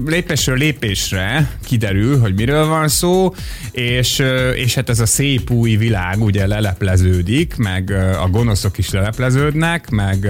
lépésről 0.06 0.58
lépésre 0.58 1.52
kiderül, 1.66 2.20
hogy 2.20 2.34
miről 2.34 2.66
van 2.66 2.88
szó, 2.88 3.34
és, 3.72 4.24
és 4.56 4.76
hát 4.76 4.90
ez 4.90 5.00
a 5.00 5.06
szép 5.06 5.52
új 5.52 5.76
világ 5.76 6.22
ugye 6.22 6.48
lelepleződik, 6.48 7.56
meg 7.56 7.92
a 8.22 8.28
gonoszok 8.30 8.78
is 8.78 8.90
lelepleződnek, 8.90 9.90
meg 9.90 10.30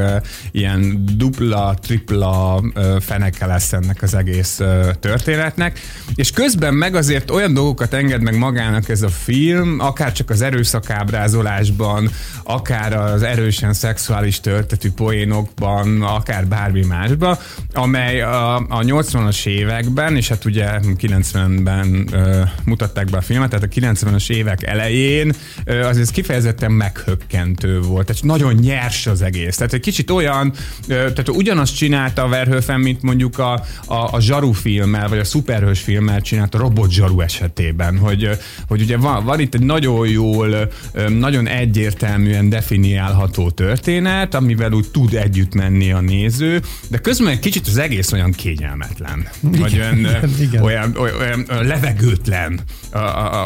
ilyen 0.51 1.05
dupla 1.17 1.75
tripla 1.81 2.63
feneke 2.99 3.45
lesz 3.45 3.73
ennek 3.73 4.01
az 4.01 4.13
egész 4.13 4.61
történetnek, 4.99 5.79
és 6.15 6.31
közben 6.31 6.73
meg 6.73 6.95
azért 6.95 7.31
olyan 7.31 7.53
dolgokat 7.53 7.93
enged 7.93 8.21
meg 8.21 8.37
magának 8.37 8.89
ez 8.89 9.01
a 9.01 9.09
film, 9.09 9.79
akár 9.79 10.11
csak 10.11 10.29
az 10.29 10.41
erőszakábrázolásban, 10.41 12.09
akár 12.43 12.93
az 12.93 13.23
erősen 13.23 13.73
szexuális 13.73 14.39
történetű 14.39 14.91
poénokban, 14.91 16.01
akár 16.01 16.47
bármi 16.47 16.85
másban, 16.85 17.37
amely 17.73 18.21
a, 18.21 18.55
a 18.55 18.79
80-as 18.79 19.45
években, 19.45 20.15
és 20.15 20.27
hát 20.27 20.45
ugye 20.45 20.79
90-ben 20.81 22.07
ö, 22.11 22.41
mutatták 22.65 23.05
be 23.09 23.17
a 23.17 23.21
filmet, 23.21 23.49
tehát 23.49 23.65
a 23.65 23.79
90-as 23.79 24.29
évek 24.29 24.63
elején 24.63 25.33
ö, 25.65 25.83
azért 25.83 26.11
kifejezetten 26.11 26.71
meghökkentő 26.71 27.79
volt, 27.79 28.05
tehát 28.05 28.23
nagyon 28.23 28.53
nyers 28.53 29.07
az 29.07 29.21
egész. 29.21 29.55
Tehát 29.55 29.73
egy 29.73 29.79
kicsit 29.79 29.96
olyan, 30.11 30.53
ö, 30.87 30.93
tehát 30.93 31.29
ugyanazt 31.29 31.75
csinálta 31.75 32.23
a 32.23 32.27
Verhoeven, 32.27 32.79
mint 32.79 33.01
mondjuk 33.01 33.39
a, 33.39 33.53
a, 33.85 33.95
a 34.11 34.19
zsaru 34.19 34.51
filmmel, 34.51 35.09
vagy 35.09 35.19
a 35.19 35.23
szuperhős 35.23 35.79
filmmel 35.79 36.21
csinált 36.21 36.55
a 36.55 36.57
robot 36.57 36.91
zsaru 36.91 37.21
esetében, 37.21 37.97
hogy, 37.97 38.29
hogy 38.67 38.81
ugye 38.81 38.97
van, 38.97 39.25
van 39.25 39.39
itt 39.39 39.53
egy 39.53 39.61
nagyon 39.63 40.07
jól, 40.07 40.71
nagyon 41.09 41.47
egyértelműen 41.47 42.49
definiálható 42.49 43.49
történet, 43.49 44.33
amivel 44.33 44.71
úgy 44.71 44.89
tud 44.91 45.13
együtt 45.13 45.53
menni 45.53 45.91
a 45.91 45.99
néző, 45.99 46.61
de 46.87 46.97
közben 46.97 47.27
egy 47.27 47.39
kicsit 47.39 47.67
az 47.67 47.77
egész 47.77 48.11
olyan 48.11 48.31
kényelmetlen, 48.31 49.27
igen, 49.47 49.59
vagy 49.59 49.79
olyan, 49.79 49.97
igen, 49.97 50.29
igen. 50.39 50.63
Olyan, 50.63 50.95
olyan, 50.97 51.19
olyan 51.19 51.65
levegőtlen 51.65 52.59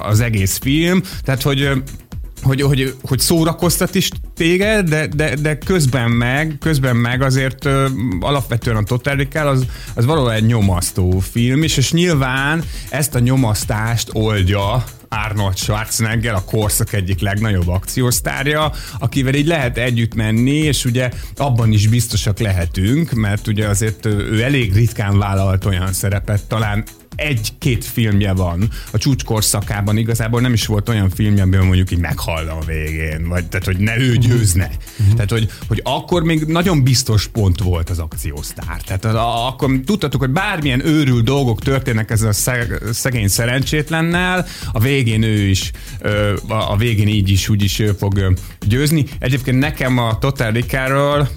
az 0.04 0.20
egész 0.20 0.58
film, 0.58 1.02
tehát 1.24 1.42
hogy 1.42 1.70
hogy, 2.44 2.62
hogy, 2.62 2.96
hogy 3.02 3.20
szórakoztat 3.20 3.96
is 3.96 4.10
téged, 4.36 4.90
de, 4.90 5.08
de, 5.08 5.36
de 5.36 5.58
közben 5.58 6.12
meg, 6.12 6.58
közben 6.60 6.96
meg 6.96 7.22
azért 7.22 7.66
ö, 7.66 7.88
alapvetően 8.20 8.76
a 8.76 8.84
Total 8.84 9.16
Recall 9.16 9.48
az, 9.48 9.66
az 9.94 10.06
valóban 10.06 10.34
egy 10.34 10.46
nyomasztó 10.46 11.20
film 11.20 11.64
is, 11.64 11.78
és 11.78 11.92
nyilván 11.92 12.64
ezt 12.90 13.16
a 13.16 13.20
nyomasztást 13.20 14.10
oldja 14.14 14.84
Arnold 15.10 15.58
Schwarzenegger, 15.58 16.34
a 16.34 16.44
korszak 16.44 16.94
egyik 16.94 17.20
legnagyobb 17.20 17.68
akciósztárja, 17.68 18.72
akivel 19.00 19.34
így 19.34 19.48
lehet 19.48 19.78
együtt 19.78 20.16
menni, 20.16 20.56
és 20.56 20.86
ugye 20.86 21.10
abban 21.38 21.72
is 21.72 21.88
biztosak 21.88 22.40
lehetünk, 22.40 23.12
mert 23.12 23.48
ugye 23.48 23.68
azért 23.68 24.06
ő 24.06 24.42
elég 24.42 24.74
ritkán 24.74 25.18
vállalt 25.18 25.66
olyan 25.66 25.94
szerepet, 25.94 26.48
talán 26.48 26.84
egy-két 27.16 27.86
filmje 27.86 28.34
van 28.34 28.70
a 28.92 28.98
csúcskorszakában, 28.98 29.98
igazából 29.98 30.42
nem 30.42 30.54
is 30.54 30.66
volt 30.66 30.90
olyan 30.90 31.10
filmje, 31.10 31.42
amiben 31.42 31.66
mondjuk 31.66 31.92
így 31.92 32.00
meghal 32.00 32.48
a 32.48 32.66
végén, 32.66 33.28
vagy 33.28 33.46
tehát, 33.48 33.66
hogy 33.66 33.78
ne 33.78 33.98
ő 33.98 34.16
győzne. 34.18 34.72
Uh-huh. 35.00 35.14
Tehát, 35.14 35.32
hogy, 35.32 35.52
hogy 35.68 35.82
akkor 35.84 36.24
még 36.24 36.44
nagyon 36.44 36.84
biztos 36.84 37.28
pont 37.28 37.62
volt 37.62 37.90
az 37.90 38.00
akciósztár. 38.00 38.82
Tehát 38.82 39.06
a, 39.06 39.48
akkor 39.48 39.80
tudtatok, 39.86 40.22
hogy 40.22 40.30
bármilyen 40.30 40.86
őrült 40.86 41.24
dolgok 41.24 41.62
történnek 41.62 42.12
ezzel 42.12 42.30
a 42.30 42.94
szegény 42.94 43.28
szerencsétlennel, 43.28 44.46
a 44.72 44.80
végén 44.80 45.24
ő 45.24 45.48
is, 45.48 45.72
a 46.48 46.78
végén 46.78 47.08
így 47.08 47.30
is, 47.30 47.50
úgy 47.50 47.64
is 47.64 47.82
fog 47.98 48.34
győzni. 48.68 49.06
Egyébként 49.20 49.60
nekem 49.60 49.98
a 49.98 50.18
Total 50.20 50.52
Rikáról 50.52 51.30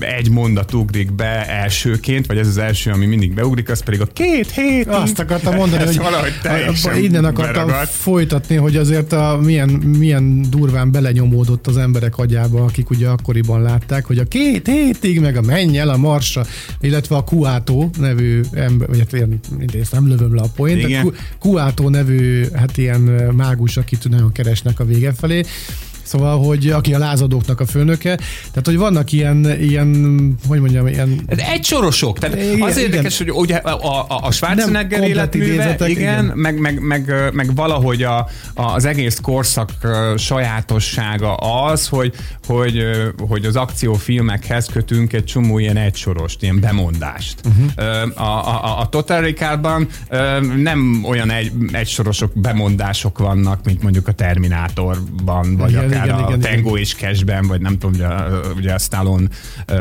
egy 0.00 0.30
mondat 0.30 0.72
ugrik 0.72 1.12
be 1.12 1.48
elsőként, 1.48 2.26
vagy 2.26 2.38
ez 2.38 2.46
az 2.46 2.58
első, 2.58 2.90
ami 2.90 3.06
mindig 3.06 3.34
beugrik, 3.34 3.68
az 3.68 3.82
pedig 3.82 4.00
a 4.00 4.06
két 4.06 4.50
hét. 4.50 4.86
Azt 5.08 5.18
akartam 5.18 5.54
mondani, 5.54 5.84
hogy 5.84 6.00
innen 7.02 7.24
akartam 7.24 7.66
beragadt. 7.66 7.90
folytatni, 7.90 8.56
hogy 8.56 8.76
azért 8.76 9.12
a, 9.12 9.38
milyen, 9.42 9.68
milyen 9.68 10.46
durván 10.50 10.90
belenyomódott 10.90 11.66
az 11.66 11.76
emberek 11.76 12.18
agyába, 12.18 12.64
akik 12.64 12.90
ugye 12.90 13.08
akkoriban 13.08 13.62
látták, 13.62 14.04
hogy 14.04 14.18
a 14.18 14.24
két 14.24 14.66
hétig 14.66 15.20
meg 15.20 15.36
a 15.36 15.40
menj 15.40 15.78
el 15.78 15.88
a 15.88 15.96
marsra, 15.96 16.46
illetve 16.80 17.16
a 17.16 17.24
Kuátó 17.24 17.90
nevű 17.98 18.40
ember, 18.52 18.88
vagy 18.88 18.98
hát 18.98 19.12
ilyen, 19.12 19.40
ezt 19.80 19.92
nem 19.92 20.08
lövöm 20.08 20.34
le 20.34 20.42
a 20.42 20.48
poént, 20.56 20.84
a 20.84 21.12
Kuátó 21.38 21.88
nevű 21.88 22.44
hát 22.54 22.76
ilyen 22.76 23.00
mágus, 23.36 23.76
akit 23.76 24.08
nagyon 24.08 24.32
keresnek 24.32 24.80
a 24.80 24.84
vége 24.84 25.12
felé, 25.12 25.42
Szóval, 26.08 26.38
hogy 26.38 26.70
aki 26.70 26.94
a 26.94 26.98
lázadóknak 26.98 27.60
a 27.60 27.66
főnöke, 27.66 28.16
tehát, 28.50 28.62
hogy 28.64 28.76
vannak 28.76 29.12
ilyen, 29.12 29.60
ilyen 29.60 30.36
hogy 30.46 30.60
mondjam, 30.60 30.86
ilyen... 30.86 31.20
Ez 31.26 31.38
egy 31.38 31.64
sorosok, 31.64 32.18
tehát 32.18 32.36
igen, 32.36 32.62
az 32.62 32.76
érdekes, 32.76 33.20
igen. 33.20 33.34
hogy 33.34 33.42
ugye 33.42 33.56
a, 33.56 34.06
a, 34.08 34.18
a 34.22 34.30
Schwarzenegger 34.30 35.02
életműve, 35.02 35.74
igen, 35.74 35.88
igen. 35.88 36.24
Meg, 36.24 36.58
meg, 36.58 36.80
meg, 36.80 37.30
meg, 37.32 37.54
valahogy 37.54 38.02
a, 38.02 38.28
az 38.54 38.84
egész 38.84 39.18
korszak 39.22 39.70
sajátossága 40.16 41.34
az, 41.34 41.88
hogy, 41.88 42.14
hogy, 42.46 42.84
hogy 43.28 43.44
az 43.44 43.56
akciófilmekhez 43.56 44.66
kötünk 44.66 45.12
egy 45.12 45.24
csomó 45.24 45.58
ilyen 45.58 45.76
egysorost, 45.76 46.42
ilyen 46.42 46.60
bemondást. 46.60 47.40
Uh-huh. 47.44 48.20
A, 48.20 48.48
a, 48.48 48.80
a 48.80 48.88
Total 48.88 49.20
Recall-ban 49.20 49.88
nem 50.56 51.04
olyan 51.04 51.30
egy, 51.30 51.52
egysorosok 51.72 52.32
bemondások 52.34 53.18
vannak, 53.18 53.64
mint 53.64 53.82
mondjuk 53.82 54.08
a 54.08 54.12
Terminátorban, 54.12 55.56
vagy 55.56 55.70
igen, 55.70 55.84
akár 55.84 55.97
igen, 56.04 56.14
a 56.14 56.26
igen, 56.28 56.40
Tango 56.40 56.68
igen. 56.68 56.80
és 56.80 56.94
Cashben, 56.94 57.46
vagy 57.46 57.60
nem 57.60 57.78
tudom, 57.78 57.94
ugye, 57.94 58.06
ugye 58.56 58.72
a 58.72 58.78
Stallone 58.78 59.26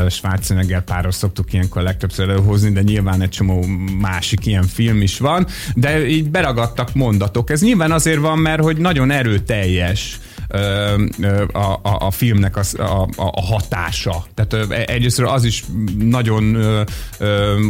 Schwarzenegger 0.10 0.82
páros 0.82 1.16
szoktuk 1.16 1.54
ilyenkor 1.54 1.82
legtöbbször 1.82 2.30
előhozni, 2.30 2.72
de 2.72 2.82
nyilván 2.82 3.22
egy 3.22 3.30
csomó 3.30 3.66
másik 4.00 4.46
ilyen 4.46 4.68
film 4.68 5.02
is 5.02 5.18
van, 5.18 5.48
de 5.76 6.08
így 6.08 6.30
beragadtak 6.30 6.94
mondatok. 6.94 7.50
Ez 7.50 7.62
nyilván 7.62 7.92
azért 7.92 8.20
van, 8.20 8.40
mert 8.40 8.62
hogy 8.62 8.78
nagyon 8.78 9.12
erőteljes 9.12 10.20
a, 10.48 11.60
a, 11.60 11.80
a 11.82 12.12
filmnek 12.12 12.58
a, 12.58 12.82
a, 12.82 13.08
a 13.16 13.42
hatása. 13.42 14.26
Tehát 14.34 14.72
egyrészt 14.72 15.20
az 15.20 15.44
is 15.44 15.64
nagyon 16.00 16.58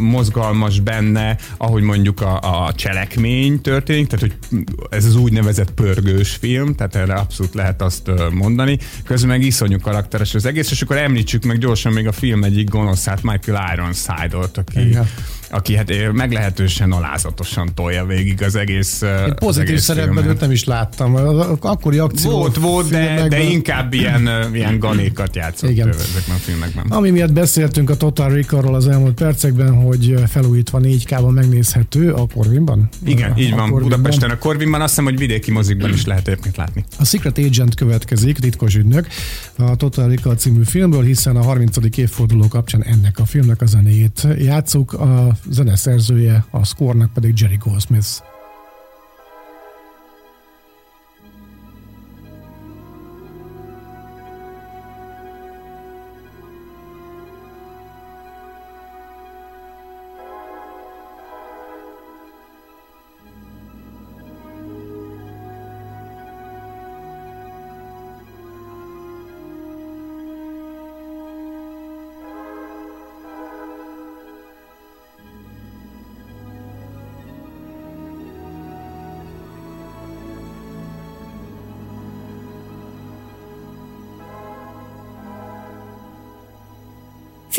mozgalmas 0.01 0.79
benne, 0.79 1.37
ahogy 1.57 1.83
mondjuk 1.83 2.21
a, 2.21 2.65
a 2.65 2.73
cselekmény 2.73 3.61
történik, 3.61 4.07
tehát 4.07 4.25
hogy 4.25 4.59
ez 4.89 5.05
az 5.05 5.15
úgynevezett 5.15 5.71
pörgős 5.71 6.35
film, 6.35 6.75
tehát 6.75 6.95
erre 6.95 7.13
abszolút 7.13 7.53
lehet 7.53 7.81
azt 7.81 8.11
mondani. 8.31 8.77
Közben 9.03 9.29
meg 9.29 9.41
iszonyú 9.41 9.79
karakteres 9.79 10.35
az 10.35 10.45
egész, 10.45 10.71
és 10.71 10.81
akkor 10.81 10.97
említsük 10.97 11.43
meg 11.43 11.57
gyorsan 11.57 11.93
még 11.93 12.07
a 12.07 12.11
film 12.11 12.43
egyik 12.43 12.69
gonoszát, 12.69 13.23
Michael 13.23 13.73
Ironside-ot, 13.73 14.57
aki, 14.57 14.87
Igen 14.87 15.07
aki 15.51 15.75
hát 15.75 15.91
meglehetősen 16.13 16.91
alázatosan 16.91 17.69
tolja 17.75 18.05
végig 18.05 18.43
az 18.43 18.55
egész 18.55 19.01
Én 19.01 19.33
pozitív 19.35 19.79
szerepben 19.79 20.27
őt 20.27 20.39
nem 20.39 20.51
is 20.51 20.63
láttam. 20.63 21.15
Akkori 21.59 21.97
akció 21.97 22.31
Volt, 22.31 22.55
volt, 22.55 22.89
de, 22.89 23.27
de 23.27 23.41
inkább 23.41 23.93
ilyen, 23.93 24.29
ilyen 24.53 24.79
ganékat 24.79 25.35
játszott 25.35 25.69
Igen. 25.69 25.87
ezekben 25.87 26.35
a 26.35 26.39
filmekben. 26.39 26.85
Ami 26.89 27.09
miatt 27.09 27.31
beszéltünk 27.33 27.89
a 27.89 27.97
Total 27.97 28.29
Recall-ról 28.29 28.75
az 28.75 28.87
elmúlt 28.87 29.13
percekben, 29.13 29.73
hogy 29.73 30.13
felújítva 30.27 30.79
4K-ban 30.81 31.33
megnézhető 31.33 32.11
a 32.11 32.27
Corvinban. 32.33 32.89
Igen, 33.05 33.31
a, 33.31 33.39
így 33.39 33.51
van. 33.51 33.73
A 33.73 33.77
Budapesten 33.77 34.29
a 34.29 34.37
Corvinban, 34.37 34.81
azt 34.81 34.89
hiszem, 34.89 35.03
hogy 35.03 35.17
vidéki 35.17 35.51
mozikban 35.51 35.93
is 35.93 36.05
lehet 36.05 36.27
egyébként 36.27 36.57
látni. 36.57 36.83
A 36.99 37.05
Secret 37.05 37.37
Agent 37.37 37.75
következik, 37.75 38.37
titkos 38.37 38.75
ügynök, 38.75 39.07
a 39.55 39.75
Total 39.75 40.09
Recall 40.09 40.35
című 40.35 40.63
filmből, 40.63 41.03
hiszen 41.03 41.35
a 41.35 41.41
30. 41.41 41.77
évforduló 41.95 42.47
kapcsán 42.47 42.83
ennek 42.83 43.19
a 43.19 43.25
filmnek 43.25 43.61
a 43.61 43.65
zenéjét 43.65 44.27
játszuk. 44.39 44.93
A 44.93 45.36
zeneszerzője, 45.49 46.45
a 46.51 46.65
score 46.65 47.09
pedig 47.13 47.39
Jerry 47.39 47.57
Goldsmith. 47.57 48.36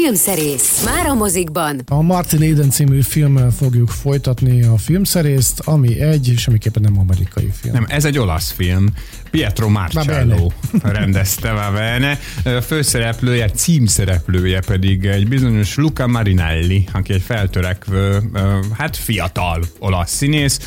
Filmszerész. 0.08 0.84
Már 0.84 1.06
a 1.06 1.14
mozikban. 1.14 1.80
A 1.86 2.02
Martin 2.02 2.42
Eden 2.42 2.70
című 2.70 3.02
filmmel 3.02 3.50
fogjuk 3.50 3.88
folytatni 3.88 4.62
a 4.62 4.76
filmszerészt, 4.76 5.60
ami 5.64 6.00
egy, 6.00 6.34
semmiképpen 6.36 6.82
nem 6.82 6.98
amerikai 6.98 7.50
film. 7.60 7.74
Nem, 7.74 7.86
ez 7.88 8.04
egy 8.04 8.18
olasz 8.18 8.50
film. 8.50 8.86
Pietro 9.30 9.68
Marcello 9.68 10.50
rendezte. 10.82 11.50
A 11.50 12.60
főszereplője, 12.60 13.50
címszereplője 13.50 14.60
pedig 14.66 15.04
egy 15.04 15.28
bizonyos 15.28 15.76
Luca 15.76 16.06
Marinelli, 16.06 16.88
aki 16.92 17.12
egy 17.12 17.22
feltörekvő, 17.22 18.30
hát 18.72 18.96
fiatal 18.96 19.62
olasz 19.78 20.10
színész. 20.10 20.60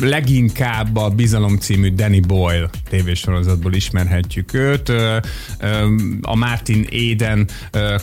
Leginkább 0.00 0.96
a 0.96 1.08
Bizalom 1.08 1.56
című 1.56 1.94
Danny 1.94 2.20
Boyle 2.26 2.70
tévésorozatból 2.88 3.72
ismerhetjük 3.72 4.54
őt. 4.54 4.92
A 6.20 6.36
Martin 6.36 6.86
Eden 7.10 7.48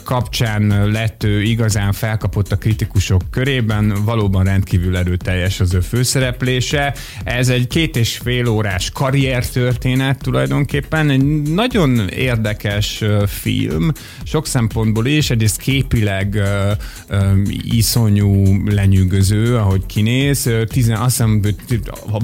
kap 0.04 0.30
kapcsán 0.32 0.92
lett 0.92 1.24
ő 1.24 1.42
igazán 1.42 1.92
felkapott 1.92 2.52
a 2.52 2.56
kritikusok 2.56 3.22
körében, 3.30 3.94
valóban 4.06 4.44
rendkívül 4.44 4.98
erőteljes 4.98 5.60
az 5.60 5.74
ő 5.74 5.80
főszereplése. 5.80 6.96
Ez 7.24 7.50
egy 7.50 7.68
két 7.68 7.96
és 7.96 8.18
fél 8.18 8.48
órás 8.48 8.90
karriertörténet 8.90 10.22
tulajdonképpen, 10.22 11.10
egy 11.10 11.24
nagyon 11.42 12.08
érdekes 12.08 13.04
film, 13.28 13.92
sok 14.24 14.48
szempontból 14.48 15.06
is, 15.06 15.30
egyrészt 15.30 15.58
képileg 15.58 16.42
uh, 17.10 17.38
iszonyú 17.64 18.64
lenyűgöző, 18.66 19.56
ahogy 19.58 19.86
kinéz, 19.86 20.50
Tizen, 20.68 20.98
azt 20.98 21.10
hiszem, 21.18 21.42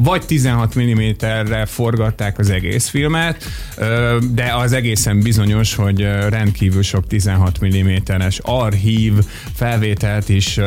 vagy 0.03 0.25
16 0.25 0.79
mm-re 0.79 1.65
forgatták 1.65 2.39
az 2.39 2.49
egész 2.49 2.87
filmet, 2.87 3.43
de 4.33 4.53
az 4.55 4.71
egészen 4.73 5.19
bizonyos, 5.19 5.75
hogy 5.75 6.01
rendkívül 6.29 6.81
sok 6.81 7.07
16 7.07 7.59
mm-es 8.13 8.39
archív 8.43 9.13
felvételt 9.53 10.29
is 10.29 10.59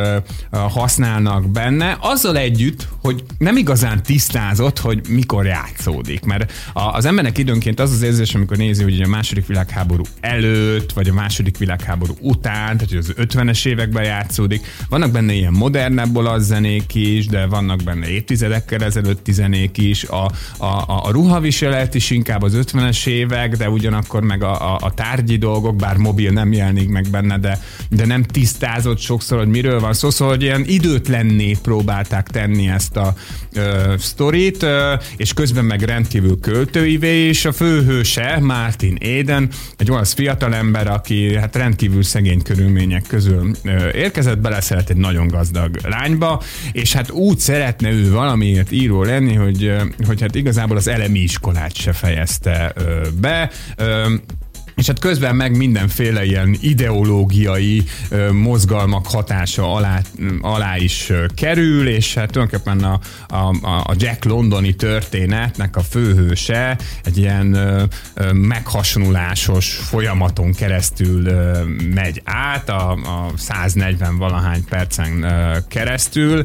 használnak 0.51 1.49
benne, 1.49 1.97
azzal 2.01 2.37
együtt, 2.37 2.89
hogy 3.01 3.25
nem 3.39 3.57
igazán 3.57 4.03
tisztázott, 4.03 4.79
hogy 4.79 5.01
mikor 5.09 5.47
játszódik, 5.47 6.25
mert 6.25 6.53
az 6.73 7.05
embernek 7.05 7.39
időnként 7.39 7.81
az 7.81 7.93
az 7.93 8.03
érzés, 8.03 8.35
amikor 8.35 8.57
nézi, 8.57 8.83
hogy 8.83 9.01
a 9.01 9.09
második 9.09 9.47
világháború 9.47 10.03
előtt, 10.21 10.93
vagy 10.93 11.09
a 11.09 11.13
második 11.13 11.59
világháború 11.59 12.15
után, 12.21 12.77
tehát 12.77 12.89
hogy 12.89 12.97
az 12.97 13.13
50-es 13.17 13.67
években 13.67 14.05
játszódik. 14.05 14.67
Vannak 14.89 15.11
benne 15.11 15.33
ilyen 15.33 15.53
modernebb 15.53 16.17
olasz 16.17 16.43
zenék 16.43 16.95
is, 16.95 17.27
de 17.27 17.47
vannak 17.47 17.83
benne 17.83 18.09
évtizedekkel 18.09 18.83
ezelőtti 18.83 19.33
zenék 19.33 19.79
is, 19.79 20.05
a, 20.05 20.25
a, 20.57 20.65
a, 20.65 21.01
a 21.05 21.11
ruhaviselet 21.11 21.95
is 21.95 22.11
inkább 22.11 22.43
az 22.43 22.57
50-es 22.57 23.07
évek, 23.07 23.57
de 23.57 23.69
ugyanakkor 23.69 24.23
meg 24.23 24.43
a, 24.43 24.75
a, 24.75 24.79
a 24.81 24.95
tárgyi 24.95 25.37
dolgok, 25.37 25.77
bár 25.77 25.97
mobil 25.97 26.31
nem 26.31 26.53
jelenik 26.53 26.89
meg 26.89 27.07
benne, 27.11 27.20
de, 27.29 27.59
de 27.91 28.07
nem 28.07 28.23
tisztázott 28.23 28.99
sokszor, 28.99 29.39
hogy 29.39 29.49
miről 29.49 29.81
van 29.81 29.93
szó, 29.93 30.11
szóval 30.11 30.35
hogy 30.35 30.43
ilyen 30.43 30.65
időtlenné 30.67 31.57
próbálták 31.63 32.29
tenni 32.29 32.69
ezt 32.69 32.97
a 32.97 33.15
ö, 33.53 33.95
sztorit, 33.99 34.63
ö, 34.63 34.95
és 35.17 35.33
közben 35.33 35.65
meg 35.65 35.83
rendkívül 35.83 36.41
költőivé 36.41 37.29
is 37.29 37.45
a 37.45 37.53
főhőse, 37.53 38.39
Martin 38.41 38.97
Eden, 39.01 39.49
egy 39.77 39.91
olasz 39.91 40.13
fiatalember, 40.13 40.87
aki 40.87 41.37
hát 41.37 41.57
rendkívül 41.57 42.03
szegény 42.03 42.43
körülmények 42.43 43.05
közül 43.09 43.51
ö, 43.65 43.89
érkezett, 43.93 44.39
beleszeret 44.39 44.91
egy 44.91 44.97
nagyon 44.97 45.27
gazdag 45.27 45.77
lányba, 45.83 46.43
és 46.73 46.93
hát 46.93 47.11
úgy 47.11 47.39
szeretne 47.39 47.91
ő 47.91 48.11
valamiért 48.11 48.73
író 48.73 49.03
lenni, 49.03 49.35
hogy, 49.35 49.73
hogy 50.07 50.21
hát 50.21 50.35
igazából 50.35 50.77
az 50.77 50.89
elemi 50.89 51.19
iskolát 51.19 51.77
se 51.77 51.93
fejezte 51.93 52.75
be. 53.21 53.51
És 54.81 54.87
hát 54.87 54.99
közben 54.99 55.37
meg 55.37 55.57
mindenféle 55.57 56.25
ilyen 56.25 56.57
ideológiai 56.61 57.85
mozgalmak 58.33 59.07
hatása 59.07 59.75
alá, 59.75 60.01
alá 60.41 60.77
is 60.77 61.13
kerül, 61.35 61.89
és 61.89 62.15
hát 62.15 62.31
tulajdonképpen 62.31 62.85
a, 62.85 63.01
a, 63.37 63.55
a 63.85 63.95
Jack 63.97 64.25
Londoni 64.25 64.75
történetnek 64.75 65.77
a 65.77 65.81
főhőse 65.81 66.79
egy 67.05 67.19
ilyen 67.19 67.53
ö, 67.53 67.85
folyamaton 69.61 70.53
keresztül 70.53 71.31
megy 71.95 72.23
át, 72.25 72.69
a, 72.69 72.91
a 72.91 73.31
140 73.37 74.19
valahány 74.19 74.65
percen 74.65 75.27
keresztül. 75.69 76.45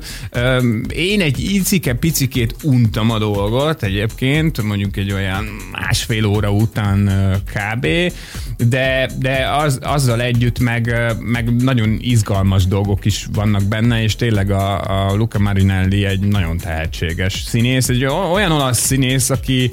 Én 0.88 1.22
egy 1.22 1.40
icike-picikét 1.40 2.56
untam 2.64 3.12
a 3.12 3.18
dolgot 3.18 3.84
egyébként, 3.84 4.62
mondjuk 4.64 4.98
egy 4.98 5.12
olyan 5.12 5.46
másfél 5.72 6.26
óra 6.26 6.52
után 6.52 7.10
kb., 7.54 7.88
de, 8.58 9.10
de 9.20 9.50
az, 9.58 9.80
azzal 9.84 10.22
együtt 10.22 10.60
meg, 10.60 10.96
meg 11.20 11.56
nagyon 11.56 11.98
izgalmas 12.02 12.66
dolgok 12.66 13.06
is 13.06 13.28
vannak 13.34 13.64
benne, 13.64 14.04
és 14.04 14.16
tényleg 14.16 14.52
a, 14.52 14.82
a 15.08 15.16
Luca 15.16 15.40
Marinelli 15.40 16.06
egy 16.06 16.20
nagyon 16.20 16.58
tehetséges 16.58 17.44
színész, 17.48 17.90
egy 17.90 18.06
olyan 18.06 18.52
olasz 18.52 18.80
színész, 18.80 19.30
aki 19.30 19.72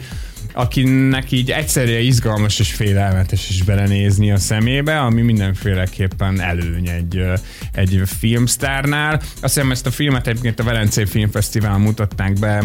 akinek 0.52 1.32
így 1.32 1.50
egyszerre 1.50 2.00
izgalmas 2.00 2.58
és 2.58 2.72
félelmetes 2.72 3.48
is 3.48 3.62
belenézni 3.62 4.32
a 4.32 4.38
szemébe, 4.38 5.00
ami 5.00 5.22
mindenféleképpen 5.22 6.40
előny 6.40 6.88
egy, 6.88 7.24
egy 7.72 8.02
filmsztárnál. 8.18 9.14
Azt 9.14 9.54
hiszem 9.54 9.70
ezt 9.70 9.86
a 9.86 9.90
filmet 9.90 10.26
egyébként 10.26 10.60
a 10.60 10.64
Velencei 10.64 11.06
Filmfesztivál 11.06 11.78
mutatták 11.78 12.32
be 12.32 12.64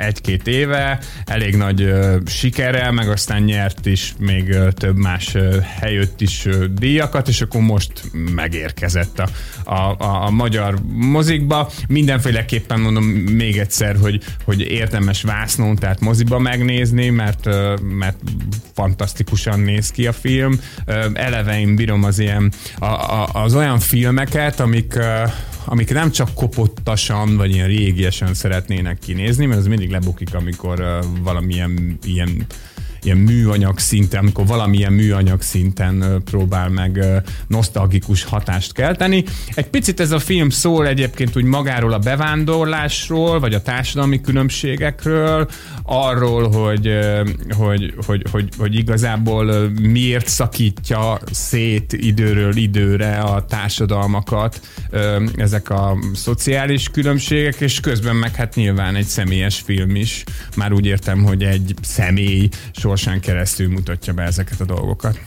egy-két 0.00 0.46
éve, 0.46 1.00
elég 1.24 1.56
nagy 1.56 1.92
sikerrel, 2.26 2.92
meg 2.92 3.08
aztán 3.08 3.42
nyert 3.42 3.86
is 3.86 4.14
még 4.18 4.56
több 4.74 4.96
más 4.96 5.36
helyött 5.80 6.20
is 6.20 6.46
díjakat, 6.74 7.28
és 7.28 7.40
akkor 7.40 7.60
most 7.60 7.92
megérkezett 8.34 9.18
a, 9.18 9.28
a, 9.64 9.74
a, 9.74 10.26
a 10.26 10.30
magyar 10.30 10.78
mozikba. 10.92 11.70
Mindenféleképpen 11.88 12.80
mondom 12.80 13.04
még 13.04 13.58
egyszer, 13.58 13.96
hogy, 13.96 14.22
hogy 14.44 14.60
érdemes 14.60 15.22
vásznón, 15.22 15.76
tehát 15.76 16.00
moziba 16.00 16.38
megnézni, 16.38 16.97
mert, 17.06 17.44
mert 17.82 18.16
fantasztikusan 18.74 19.60
néz 19.60 19.90
ki 19.90 20.06
a 20.06 20.12
film. 20.12 20.60
Eleve 21.12 21.60
én 21.60 21.76
bírom 21.76 22.04
az 22.04 22.18
ilyen, 22.18 22.52
a, 22.78 22.84
a, 22.84 23.28
az 23.32 23.54
olyan 23.54 23.78
filmeket, 23.78 24.60
amik 24.60 24.98
amik 25.70 25.92
nem 25.92 26.10
csak 26.10 26.34
kopottasan, 26.34 27.36
vagy 27.36 27.52
ilyen 27.52 27.66
régiesen 27.66 28.34
szeretnének 28.34 28.98
kinézni, 28.98 29.46
mert 29.46 29.60
az 29.60 29.66
mindig 29.66 29.90
lebukik, 29.90 30.34
amikor 30.34 30.98
valamilyen 31.22 31.98
ilyen 32.04 32.46
ilyen 33.02 33.16
műanyag 33.16 33.78
szinten, 33.78 34.20
amikor 34.20 34.46
valamilyen 34.46 34.92
műanyag 34.92 35.42
szinten 35.42 36.22
próbál 36.24 36.68
meg 36.68 37.04
nosztalgikus 37.46 38.24
hatást 38.24 38.72
kelteni. 38.72 39.24
Egy 39.54 39.68
picit 39.68 40.00
ez 40.00 40.10
a 40.10 40.18
film 40.18 40.50
szól 40.50 40.86
egyébként 40.86 41.36
úgy 41.36 41.44
magáról 41.44 41.92
a 41.92 41.98
bevándorlásról, 41.98 43.40
vagy 43.40 43.54
a 43.54 43.62
társadalmi 43.62 44.20
különbségekről, 44.20 45.48
arról, 45.82 46.48
hogy, 46.48 46.98
hogy, 47.50 47.94
hogy, 48.06 48.22
hogy, 48.30 48.48
hogy 48.58 48.74
igazából 48.74 49.68
miért 49.80 50.28
szakítja 50.28 51.18
szét 51.30 51.92
időről 51.92 52.56
időre 52.56 53.18
a 53.18 53.44
társadalmakat 53.44 54.60
ezek 55.36 55.70
a 55.70 55.98
szociális 56.14 56.88
különbségek, 56.88 57.60
és 57.60 57.80
közben 57.80 58.16
meg 58.16 58.34
hát 58.34 58.54
nyilván 58.54 58.94
egy 58.94 59.06
személyes 59.06 59.58
film 59.58 59.94
is. 59.94 60.24
Már 60.56 60.72
úgy 60.72 60.86
értem, 60.86 61.24
hogy 61.24 61.42
egy 61.42 61.74
személy 61.82 62.48
sorsán 62.88 63.20
keresztül 63.20 63.68
mutatja 63.68 64.12
be 64.12 64.22
ezeket 64.22 64.60
a 64.60 64.64
dolgokat. 64.64 65.20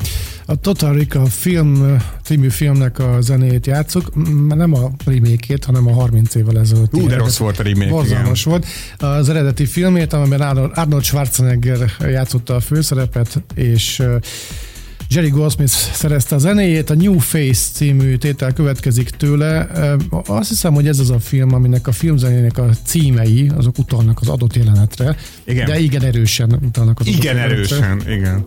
A 0.45 0.55
Total 0.55 0.93
Rica 0.93 1.25
film 1.25 1.97
című 2.23 2.49
filmnek 2.49 2.99
a 2.99 3.21
zenéjét 3.21 3.65
játszuk, 3.65 4.11
nem 4.55 4.73
a 4.73 4.91
remake 5.05 5.57
hanem 5.65 5.87
a 5.87 5.93
30 5.93 6.35
évvel 6.35 6.59
ezelőtt. 6.59 6.93
Ú, 6.93 7.07
de 7.07 7.15
rossz 7.15 7.37
volt 7.37 7.59
a 7.59 7.63
remake, 7.63 7.89
Borzalmas 7.89 8.43
volt. 8.43 8.65
Az 8.97 9.29
eredeti 9.29 9.65
filmét, 9.65 10.13
amiben 10.13 10.41
Arnold 10.41 11.03
Schwarzenegger 11.03 11.91
játszotta 11.99 12.55
a 12.55 12.59
főszerepet, 12.59 13.43
és 13.55 14.03
Jerry 15.13 15.29
Goldsmith 15.29 15.71
szerezte 15.71 16.35
a 16.35 16.37
zenéjét, 16.37 16.89
a 16.89 16.93
New 16.93 17.17
Face 17.17 17.71
című 17.73 18.15
tétel 18.15 18.53
következik 18.53 19.09
tőle. 19.09 19.67
Azt 20.25 20.49
hiszem, 20.49 20.73
hogy 20.73 20.87
ez 20.87 20.99
az 20.99 21.09
a 21.09 21.19
film, 21.19 21.53
aminek 21.53 21.87
a 21.87 21.91
filmzenének 21.91 22.57
a 22.57 22.69
címei, 22.83 23.51
azok 23.55 23.77
utalnak 23.77 24.19
az 24.21 24.27
adott 24.27 24.55
jelenetre. 24.55 25.15
Igen. 25.43 25.65
De 25.65 25.79
igen 25.79 26.03
erősen 26.03 26.59
utalnak 26.65 26.99
az 26.99 27.07
igen 27.07 27.37
adott 27.37 27.51
erősen, 27.51 27.79
jelenetre. 27.79 28.13
igen. 28.13 28.45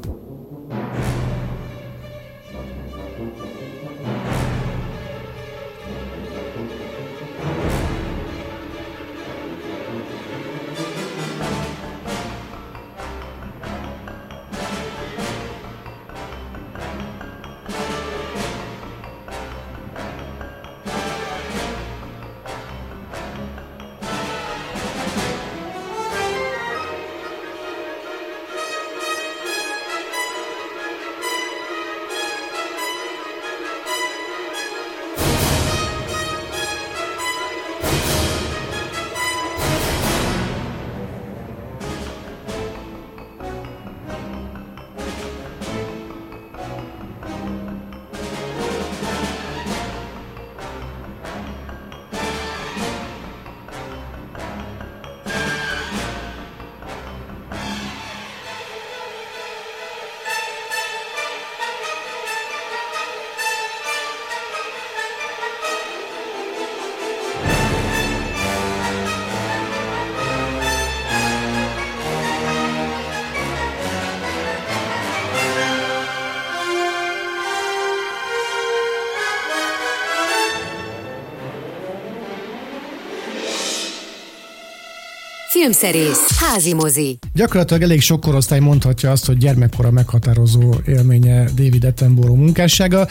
Filmszerész, 85.61 86.39
házi 86.39 86.75
mozi. 86.75 87.19
Gyakorlatilag 87.35 87.83
elég 87.83 88.01
sok 88.01 88.21
korosztály 88.21 88.61
mondhatja 88.61 89.11
azt, 89.11 89.27
hogy 89.27 89.37
gyermekkora 89.37 89.91
meghatározó 89.91 90.75
élménye 90.87 91.45
David 91.45 91.85
Attenborough 91.85 92.39
munkássága. 92.39 93.07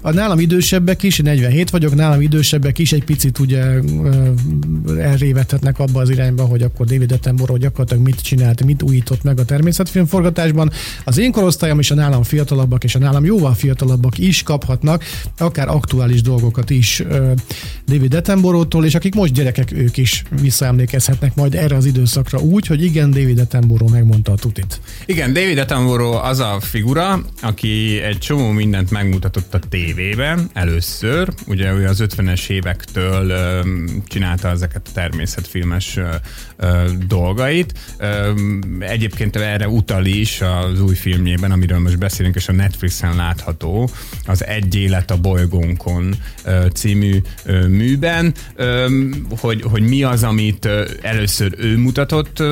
A 0.00 0.12
nálam 0.12 0.38
idősebbek 0.38 1.02
is, 1.02 1.18
47 1.18 1.70
vagyok, 1.70 1.94
nálam 1.94 2.20
idősebbek 2.20 2.78
is 2.78 2.92
egy 2.92 3.04
picit 3.04 3.38
ugye 3.38 3.62
elrévethetnek 4.98 5.78
abba 5.78 6.00
az 6.00 6.10
irányba, 6.10 6.44
hogy 6.44 6.62
akkor 6.62 6.86
David 6.86 7.12
Attenborough 7.12 7.60
gyakorlatilag 7.60 8.02
mit 8.02 8.20
csinált, 8.20 8.64
mit 8.64 8.82
újított 8.82 9.22
meg 9.22 9.38
a 9.38 9.44
természetfilm 9.44 10.06
forgatásban. 10.06 10.70
Az 11.04 11.18
én 11.18 11.32
korosztályom 11.32 11.78
és 11.78 11.90
a 11.90 11.94
nálam 11.94 12.22
fiatalabbak 12.22 12.84
és 12.84 12.94
a 12.94 12.98
nálam 12.98 13.24
jóval 13.24 13.54
fiatalabbak 13.54 14.18
is 14.18 14.42
kaphatnak 14.42 15.04
akár 15.38 15.68
aktuális 15.68 16.22
dolgokat 16.22 16.70
is 16.70 17.02
David 17.86 18.14
Attenborough-tól, 18.14 18.84
és 18.84 18.94
akik 18.94 19.14
most 19.14 19.32
gyerekek, 19.32 19.72
ők 19.72 19.96
is 19.96 20.22
visszaemlékezhetnek 20.40 21.34
majd 21.34 21.54
erre 21.54 21.76
az 21.76 21.83
időszakra 21.86 22.38
úgy, 22.38 22.66
hogy 22.66 22.82
igen, 22.84 23.10
David 23.10 23.38
Attenborough 23.38 23.92
megmondta 23.92 24.32
a 24.32 24.36
tutit. 24.36 24.80
Igen, 25.06 25.32
David 25.32 25.58
Attenborough 25.58 26.26
az 26.26 26.38
a 26.38 26.58
figura, 26.60 27.20
aki 27.42 28.00
egy 28.00 28.18
csomó 28.18 28.50
mindent 28.50 28.90
megmutatott 28.90 29.54
a 29.54 29.58
tévében 29.68 30.50
először, 30.52 31.28
ugye 31.46 31.72
ő 31.72 31.86
az 31.86 32.04
50-es 32.08 32.48
évektől 32.48 33.32
csinálta 34.06 34.48
ezeket 34.48 34.86
a 34.88 34.92
természetfilmes 34.94 35.98
dolgait. 37.06 37.72
Egyébként 38.78 39.36
erre 39.36 39.68
utal 39.68 40.04
is 40.04 40.40
az 40.40 40.80
új 40.80 40.94
filmjében, 40.94 41.50
amiről 41.50 41.78
most 41.78 41.98
beszélünk, 41.98 42.34
és 42.34 42.48
a 42.48 42.52
Netflixen 42.52 43.16
látható, 43.16 43.90
az 44.26 44.44
Egy 44.44 44.74
élet 44.74 45.10
a 45.10 45.16
bolygónkon 45.16 46.14
című 46.74 47.22
műben, 47.68 48.34
hogy, 49.38 49.62
hogy 49.62 49.82
mi 49.82 50.02
az, 50.02 50.22
amit 50.22 50.68
először 51.02 51.54
ő 51.58 51.78
mutatott 51.78 52.42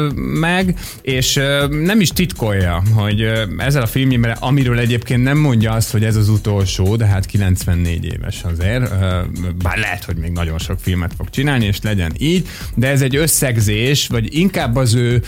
meg, 0.40 0.78
és 1.02 1.40
nem 1.70 2.00
is 2.00 2.08
titkolja, 2.08 2.82
hogy 2.94 3.20
ezzel 3.58 3.82
a 3.82 3.86
filmjében, 3.86 4.36
amiről 4.40 4.78
egyébként 4.78 5.22
nem 5.22 5.38
mondja 5.38 5.72
azt, 5.72 5.90
hogy 5.90 6.04
ez 6.04 6.16
az 6.16 6.28
utolsó, 6.28 6.96
de 6.96 7.06
hát 7.06 7.26
94 7.26 8.04
éves 8.04 8.42
azért, 8.42 8.90
bár 9.62 9.78
lehet, 9.78 10.04
hogy 10.04 10.16
még 10.16 10.30
nagyon 10.30 10.58
sok 10.58 10.78
filmet 10.80 11.12
fog 11.16 11.30
csinálni, 11.30 11.64
és 11.64 11.78
legyen 11.82 12.12
így, 12.18 12.48
de 12.74 12.88
ez 12.88 13.02
egy 13.02 13.16
összegzés, 13.16 14.01
vagy 14.06 14.34
inkább 14.34 14.76
az 14.76 14.94
ő 14.94 15.22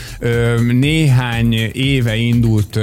néhány 0.72 1.52
éve 1.72 2.16
indult 2.16 2.78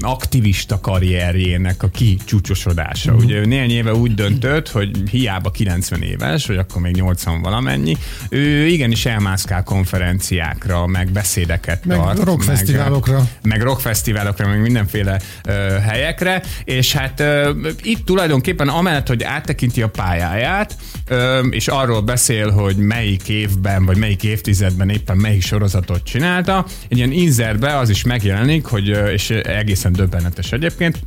aktivista 0.00 0.80
karrierjének 0.80 1.82
a 1.82 1.88
kicsúcsosodása. 1.88 3.12
Uh-huh. 3.12 3.26
Ugye 3.26 3.46
néhány 3.46 3.70
éve 3.70 3.94
úgy 3.94 4.14
döntött, 4.14 4.68
hogy 4.68 4.90
hiába 5.10 5.50
90 5.50 6.02
éves, 6.02 6.46
vagy 6.46 6.56
akkor 6.56 6.82
még 6.82 6.94
80 6.94 7.42
valamennyi, 7.42 7.96
ő 8.28 8.66
igenis 8.66 9.06
elmászkál 9.06 9.62
konferenciákra, 9.62 10.86
meg 10.86 11.10
beszédeket 11.10 11.84
meg 11.84 11.96
tart. 11.96 12.24
rockfesztiválokra. 12.24 13.18
Meg, 13.18 13.26
meg 13.42 13.62
rockfesztiválokra, 13.62 14.48
meg 14.48 14.60
mindenféle 14.60 15.20
ö, 15.44 15.50
helyekre, 15.86 16.42
és 16.64 16.92
hát 16.92 17.20
ö, 17.20 17.50
itt 17.82 18.04
tulajdonképpen 18.04 18.68
amellett, 18.68 19.08
hogy 19.08 19.22
áttekinti 19.22 19.82
a 19.82 19.88
pályáját, 19.88 20.76
ö, 21.08 21.38
és 21.38 21.68
arról 21.68 22.00
beszél, 22.00 22.50
hogy 22.50 22.76
melyik 22.76 23.28
évben, 23.28 23.84
vagy 23.84 23.96
melyik 23.96 24.22
évtizedben 24.22 24.88
éppen 24.88 25.15
melyik 25.16 25.42
sorozatot 25.42 26.02
csinálta, 26.04 26.66
egy 26.88 26.96
ilyen 26.96 27.12
inzerbe 27.12 27.76
az 27.76 27.88
is 27.88 28.04
megjelenik, 28.04 28.64
hogy, 28.64 28.88
és 28.88 29.30
egészen 29.30 29.92
döbbenetes 29.92 30.52
egyébként, 30.52 30.98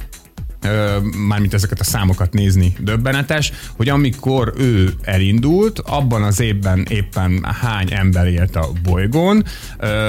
mármint 1.27 1.53
ezeket 1.53 1.79
a 1.79 1.83
számokat 1.83 2.33
nézni 2.33 2.73
döbbenetes, 2.79 3.51
hogy 3.75 3.89
amikor 3.89 4.53
ő 4.57 4.93
elindult, 5.01 5.79
abban 5.79 6.23
az 6.23 6.39
évben 6.39 6.85
éppen 6.89 7.43
hány 7.61 7.93
ember 7.93 8.27
élt 8.27 8.55
a 8.55 8.69
bolygón, 8.83 9.43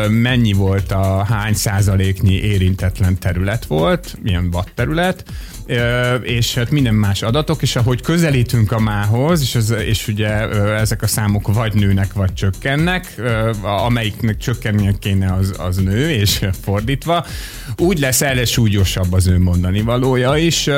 mennyi 0.09 0.53
volt 0.53 0.93
a 0.93 1.25
hány 1.25 1.55
százaléknyi 1.55 2.35
érintetlen 2.35 3.19
terület 3.19 3.65
volt, 3.65 4.17
milyen 4.23 4.49
watt 4.53 4.73
terület, 4.75 5.25
és 6.23 6.55
hát 6.55 6.71
minden 6.71 6.95
más 6.95 7.23
adatok, 7.23 7.63
és 7.63 7.77
ahogy 7.77 8.03
közelítünk 8.03 8.73
a 8.73 8.79
mához, 8.79 9.41
és, 9.41 9.55
az, 9.55 9.75
és 9.87 10.09
ugye 10.09 10.29
ezek 10.75 11.03
a 11.03 11.07
számok 11.07 11.55
vagy 11.55 11.75
nőnek, 11.75 12.13
vagy 12.13 12.33
csökkennek, 12.35 13.15
amelyiknek 13.63 14.37
csökkennie 14.37 14.95
kéne 14.99 15.33
az, 15.33 15.55
az 15.59 15.77
nő, 15.77 16.11
és 16.11 16.47
fordítva, 16.63 17.27
úgy 17.77 17.99
lesz 17.99 18.21
erre 18.21 18.43
az 19.11 19.27
ő 19.27 19.39
mondani 19.39 19.81
valója 19.81 20.37
is. 20.41 20.69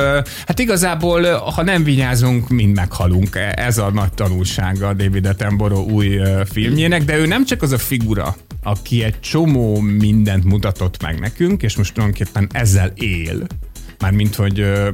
Hát 0.47 0.59
igazából, 0.59 1.35
ha 1.35 1.63
nem 1.63 1.85
vigyázunk, 1.85 2.49
mind 2.49 2.75
meghalunk. 2.75 3.39
Ez 3.55 3.79
a 3.79 3.91
nagy 3.91 4.13
tanulsága 4.13 4.93
David 4.93 5.27
Attenborough 5.27 5.93
új 5.93 6.21
filmjének, 6.45 7.05
de 7.05 7.17
ő 7.17 7.27
nem 7.27 7.45
csak 7.45 7.63
az 7.63 7.73
a 7.73 7.79
figura, 7.79 8.37
aki 8.63 9.03
egy 9.03 9.21
csomó 9.21 9.81
mindent 9.81 10.45
mutatott 10.45 11.03
meg 11.03 11.21
nekünk, 11.21 11.63
és 11.63 11.77
most 11.77 11.95
tulajdonképpen 11.95 12.49
ezzel 12.53 12.93
él, 12.95 13.47
mármint 14.03 14.35
hogy 14.35 14.61
e, 14.61 14.93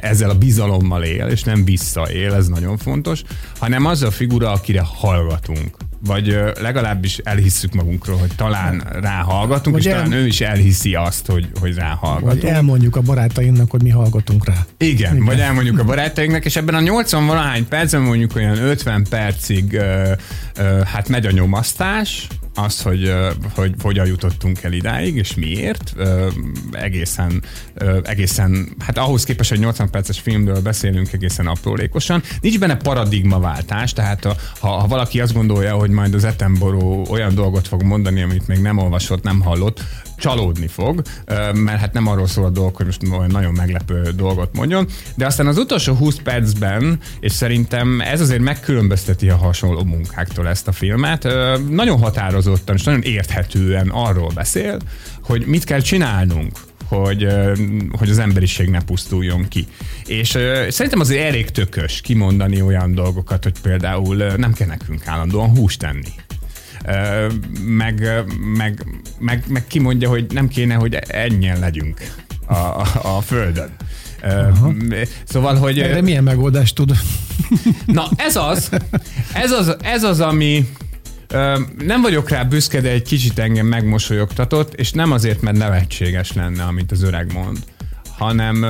ezzel 0.00 0.30
a 0.30 0.34
bizalommal 0.34 1.02
él, 1.02 1.26
és 1.26 1.42
nem 1.42 1.64
visszaél, 1.64 2.34
ez 2.34 2.48
nagyon 2.48 2.76
fontos, 2.76 3.22
hanem 3.58 3.86
az 3.86 4.02
a 4.02 4.10
figura, 4.10 4.52
akire 4.52 4.82
hallgatunk 4.84 5.76
vagy 6.06 6.38
legalábbis 6.60 7.18
elhisszük 7.18 7.72
magunkról, 7.72 8.16
hogy 8.16 8.30
talán 8.36 8.82
ráhallgatunk, 9.00 9.76
vagy 9.76 9.86
és 9.86 9.92
el... 9.92 10.02
talán 10.02 10.18
ő 10.18 10.26
is 10.26 10.40
elhiszi 10.40 10.94
azt, 10.94 11.26
hogy, 11.26 11.48
hogy 11.60 11.74
ráhallgatunk. 11.74 12.42
Vagy 12.42 12.50
elmondjuk 12.50 12.96
a 12.96 13.00
barátainknak, 13.00 13.70
hogy 13.70 13.82
mi 13.82 13.90
hallgatunk 13.90 14.46
rá. 14.46 14.66
Igen, 14.78 15.12
Igen. 15.14 15.24
vagy 15.24 15.40
elmondjuk 15.40 15.78
a 15.78 15.84
barátainknak, 15.84 16.44
és 16.44 16.56
ebben 16.56 16.74
a 16.74 16.80
80 16.80 17.26
valahány 17.26 17.68
percben 17.68 18.00
mondjuk 18.00 18.36
olyan 18.36 18.58
50 18.58 19.06
percig 19.10 19.80
hát 20.84 21.08
megy 21.08 21.26
a 21.26 21.30
nyomasztás, 21.30 22.26
az, 22.54 22.82
hogy, 22.82 23.14
hogy 23.54 23.74
hogyan 23.82 24.06
jutottunk 24.06 24.62
el 24.62 24.72
idáig, 24.72 25.16
és 25.16 25.34
miért. 25.34 25.94
Egészen, 26.72 27.42
egészen, 28.02 28.68
hát 28.78 28.98
ahhoz 28.98 29.24
képest, 29.24 29.50
hogy 29.50 29.58
80 29.58 29.90
perces 29.90 30.20
filmről 30.20 30.60
beszélünk 30.60 31.12
egészen 31.12 31.46
aprólékosan. 31.46 32.22
Nincs 32.40 32.58
benne 32.58 32.76
paradigmaváltás, 32.76 33.92
tehát 33.92 34.24
ha, 34.58 34.68
ha 34.68 34.86
valaki 34.86 35.20
azt 35.20 35.32
gondolja, 35.32 35.74
hogy 35.74 35.90
majd 35.90 36.14
az 36.14 36.24
Etenboró 36.24 37.06
olyan 37.10 37.34
dolgot 37.34 37.68
fog 37.68 37.82
mondani, 37.82 38.22
amit 38.22 38.48
még 38.48 38.58
nem 38.58 38.78
olvasott, 38.78 39.22
nem 39.22 39.40
hallott, 39.40 39.84
csalódni 40.22 40.66
fog, 40.66 41.02
mert 41.54 41.80
hát 41.80 41.92
nem 41.92 42.06
arról 42.06 42.26
szól 42.26 42.44
a 42.44 42.50
dolog, 42.50 42.76
hogy 42.76 42.86
most 42.86 43.28
nagyon 43.28 43.52
meglepő 43.52 44.12
dolgot 44.16 44.56
mondjon, 44.56 44.86
de 45.14 45.26
aztán 45.26 45.46
az 45.46 45.58
utolsó 45.58 45.94
20 45.94 46.16
percben, 46.22 46.98
és 47.20 47.32
szerintem 47.32 48.00
ez 48.00 48.20
azért 48.20 48.40
megkülönbözteti 48.40 49.28
a 49.28 49.36
hasonló 49.36 49.84
munkáktól 49.84 50.48
ezt 50.48 50.68
a 50.68 50.72
filmet, 50.72 51.28
nagyon 51.68 51.98
határozottan 51.98 52.74
és 52.74 52.82
nagyon 52.82 53.02
érthetően 53.02 53.88
arról 53.88 54.30
beszél, 54.34 54.78
hogy 55.22 55.46
mit 55.46 55.64
kell 55.64 55.80
csinálnunk, 55.80 56.58
hogy, 56.88 57.26
hogy 57.98 58.10
az 58.10 58.18
emberiség 58.18 58.68
ne 58.68 58.82
pusztuljon 58.82 59.48
ki. 59.48 59.66
És 60.06 60.28
szerintem 60.68 61.00
azért 61.00 61.24
elég 61.24 61.50
tökös 61.50 62.00
kimondani 62.00 62.62
olyan 62.62 62.94
dolgokat, 62.94 63.42
hogy 63.42 63.60
például 63.62 64.16
nem 64.16 64.52
kell 64.52 64.66
nekünk 64.66 65.06
állandóan 65.06 65.56
húst 65.56 65.78
tenni 65.78 66.12
meg, 67.66 68.24
meg, 68.56 68.86
meg, 69.18 69.44
meg 69.48 69.66
kimondja, 69.66 70.08
hogy 70.08 70.26
nem 70.32 70.48
kéne, 70.48 70.74
hogy 70.74 70.94
ennyien 70.94 71.58
legyünk 71.58 72.00
a, 72.46 72.54
a, 72.54 72.86
a 73.02 73.20
Földön. 73.20 73.70
Aha. 74.22 74.72
Szóval, 75.24 75.56
hogy... 75.56 75.78
Erre 75.78 76.00
milyen 76.00 76.22
megoldást 76.22 76.74
tud? 76.74 76.96
Na, 77.86 78.08
ez 78.16 78.36
az, 78.36 78.70
ez 79.34 79.50
az, 79.50 79.76
ez 79.82 80.02
az 80.02 80.20
ami 80.20 80.66
nem 81.78 82.02
vagyok 82.02 82.28
rá 82.28 82.42
büszke, 82.42 82.80
de 82.80 82.90
egy 82.90 83.02
kicsit 83.02 83.38
engem 83.38 83.66
megmosolyogtatott, 83.66 84.74
és 84.74 84.92
nem 84.92 85.12
azért, 85.12 85.40
mert 85.40 85.56
nevetséges 85.56 86.32
lenne, 86.32 86.62
amit 86.62 86.92
az 86.92 87.02
öreg 87.02 87.32
mond, 87.32 87.58
hanem 88.16 88.66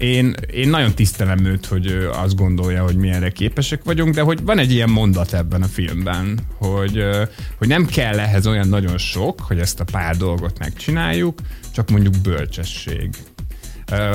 én, 0.00 0.34
én 0.52 0.68
nagyon 0.68 0.94
tisztelem 0.94 1.44
őt, 1.44 1.66
hogy 1.66 2.08
azt 2.12 2.36
gondolja, 2.36 2.82
hogy 2.82 2.96
mi 2.96 3.08
erre 3.08 3.30
képesek 3.30 3.84
vagyunk, 3.84 4.14
de 4.14 4.20
hogy 4.20 4.42
van 4.44 4.58
egy 4.58 4.72
ilyen 4.72 4.90
mondat 4.90 5.32
ebben 5.32 5.62
a 5.62 5.66
filmben, 5.66 6.38
hogy, 6.56 7.04
hogy 7.58 7.68
nem 7.68 7.86
kell 7.86 8.18
ehhez 8.18 8.46
olyan 8.46 8.68
nagyon 8.68 8.98
sok, 8.98 9.40
hogy 9.40 9.58
ezt 9.58 9.80
a 9.80 9.84
pár 9.84 10.16
dolgot 10.16 10.58
megcsináljuk, 10.58 11.40
csak 11.72 11.90
mondjuk 11.90 12.14
bölcsesség 12.22 13.10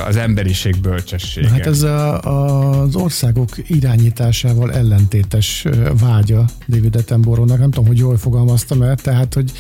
az 0.08 0.16
emberiség 0.16 0.82
bölcsessége. 0.82 1.50
Hát 1.50 1.66
ez 1.66 1.82
a, 1.82 2.22
a, 2.22 2.82
az 2.82 2.96
országok 2.96 3.50
irányításával 3.70 4.74
ellentétes 4.74 5.66
vágya 6.00 6.46
David 6.68 6.96
Attenborough-nak. 6.96 7.60
Nem 7.60 7.72
tudom, 7.72 7.88
hogy 7.88 7.98
jól 7.98 8.18
fogalmaztam 8.18 8.82
el, 8.82 8.96
tehát, 8.96 9.34
hogy 9.34 9.52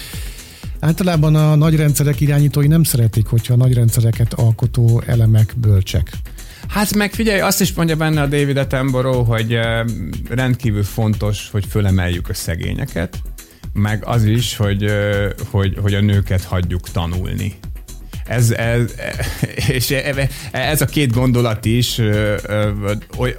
Általában 0.85 1.35
a 1.35 1.55
nagy 1.55 1.75
rendszerek 1.75 2.21
irányítói 2.21 2.67
nem 2.67 2.83
szeretik, 2.83 3.25
hogyha 3.27 3.53
a 3.53 3.57
nagy 3.57 3.73
rendszereket 3.73 4.33
alkotó 4.33 5.03
elemek 5.05 5.53
bölcsek. 5.57 6.11
Hát 6.67 6.95
meg 6.95 7.13
figyelj, 7.13 7.39
azt 7.39 7.61
is 7.61 7.73
mondja 7.73 7.95
benne 7.95 8.21
a 8.21 8.27
David 8.27 8.57
Attenborough, 8.57 9.27
hogy 9.27 9.59
rendkívül 10.29 10.83
fontos, 10.83 11.49
hogy 11.51 11.65
fölemeljük 11.65 12.29
a 12.29 12.33
szegényeket, 12.33 13.21
meg 13.73 14.03
az 14.03 14.23
is, 14.23 14.55
hogy, 14.55 14.85
hogy, 15.49 15.77
hogy 15.81 15.93
a 15.93 16.01
nőket 16.01 16.43
hagyjuk 16.43 16.89
tanulni. 16.89 17.53
Ez, 18.27 18.51
ez, 18.51 18.91
és 19.67 19.95
ez 20.51 20.81
a 20.81 20.85
két 20.85 21.11
gondolat 21.11 21.65
is 21.65 22.01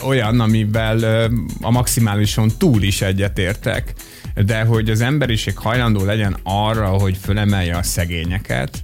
olyan, 0.02 0.40
amivel 0.40 1.28
a 1.60 1.70
maximálison 1.70 2.50
túl 2.58 2.82
is 2.82 3.02
egyetértek, 3.02 3.92
de 4.34 4.62
hogy 4.62 4.90
az 4.90 5.00
emberiség 5.00 5.58
hajlandó 5.58 6.04
legyen 6.04 6.36
arra, 6.42 6.88
hogy 6.88 7.16
fölemelje 7.22 7.76
a 7.76 7.82
szegényeket, 7.82 8.82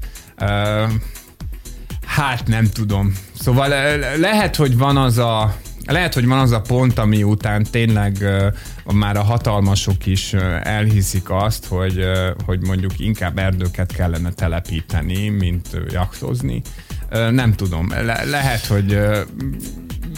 hát 2.06 2.46
nem 2.46 2.68
tudom. 2.72 3.14
Szóval 3.40 3.68
lehet, 4.16 4.56
hogy 4.56 4.76
van 4.76 4.96
az 4.96 5.18
a 5.18 5.56
lehet, 5.86 6.14
hogy 6.14 6.26
van 6.26 6.38
az 6.38 6.50
a 6.50 6.60
pont, 6.60 6.98
ami 6.98 7.22
után 7.22 7.66
tényleg 7.70 8.16
uh, 8.20 8.94
már 8.94 9.16
a 9.16 9.22
hatalmasok 9.22 10.06
is 10.06 10.32
uh, 10.32 10.42
elhiszik 10.62 11.30
azt, 11.30 11.66
hogy, 11.66 11.98
uh, 11.98 12.28
hogy 12.44 12.66
mondjuk 12.66 12.98
inkább 12.98 13.38
erdőket 13.38 13.92
kellene 13.92 14.32
telepíteni, 14.32 15.28
mint 15.28 15.68
uh, 15.72 15.80
jaktozni. 15.92 16.62
Uh, 17.10 17.30
nem 17.30 17.52
tudom. 17.52 17.88
Le- 17.88 18.24
lehet, 18.24 18.66
hogy 18.66 18.94
uh, 18.94 19.18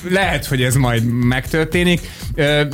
lehet, 0.08 0.46
hogy 0.46 0.62
ez 0.62 0.74
majd 0.74 1.04
megtörténik. 1.04 2.00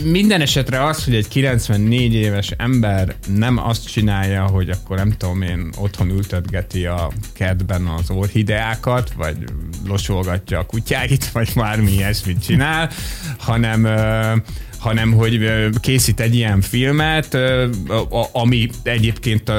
Minden 0.04 0.40
esetre 0.40 0.84
az, 0.84 1.04
hogy 1.04 1.14
egy 1.14 1.28
94 1.28 2.14
éves 2.14 2.50
ember 2.56 3.14
nem 3.36 3.58
azt 3.58 3.92
csinálja, 3.92 4.46
hogy 4.46 4.70
akkor 4.70 4.96
nem 4.96 5.12
tudom 5.16 5.42
én, 5.42 5.70
otthon 5.76 6.10
ültetgeti 6.10 6.86
a 6.86 7.10
kertben 7.32 7.86
az 7.86 8.10
orhideákat, 8.10 9.12
vagy 9.16 9.36
losolgatja 9.86 10.58
a 10.58 10.66
kutyáit, 10.66 11.30
vagy 11.32 11.50
bármi 11.54 11.92
ilyesmit 11.92 12.44
csinál, 12.44 12.90
hanem 13.38 13.88
hanem 14.80 15.12
hogy 15.12 15.68
készít 15.80 16.20
egy 16.20 16.34
ilyen 16.34 16.60
filmet, 16.60 17.36
ami 18.32 18.68
egyébként 18.82 19.52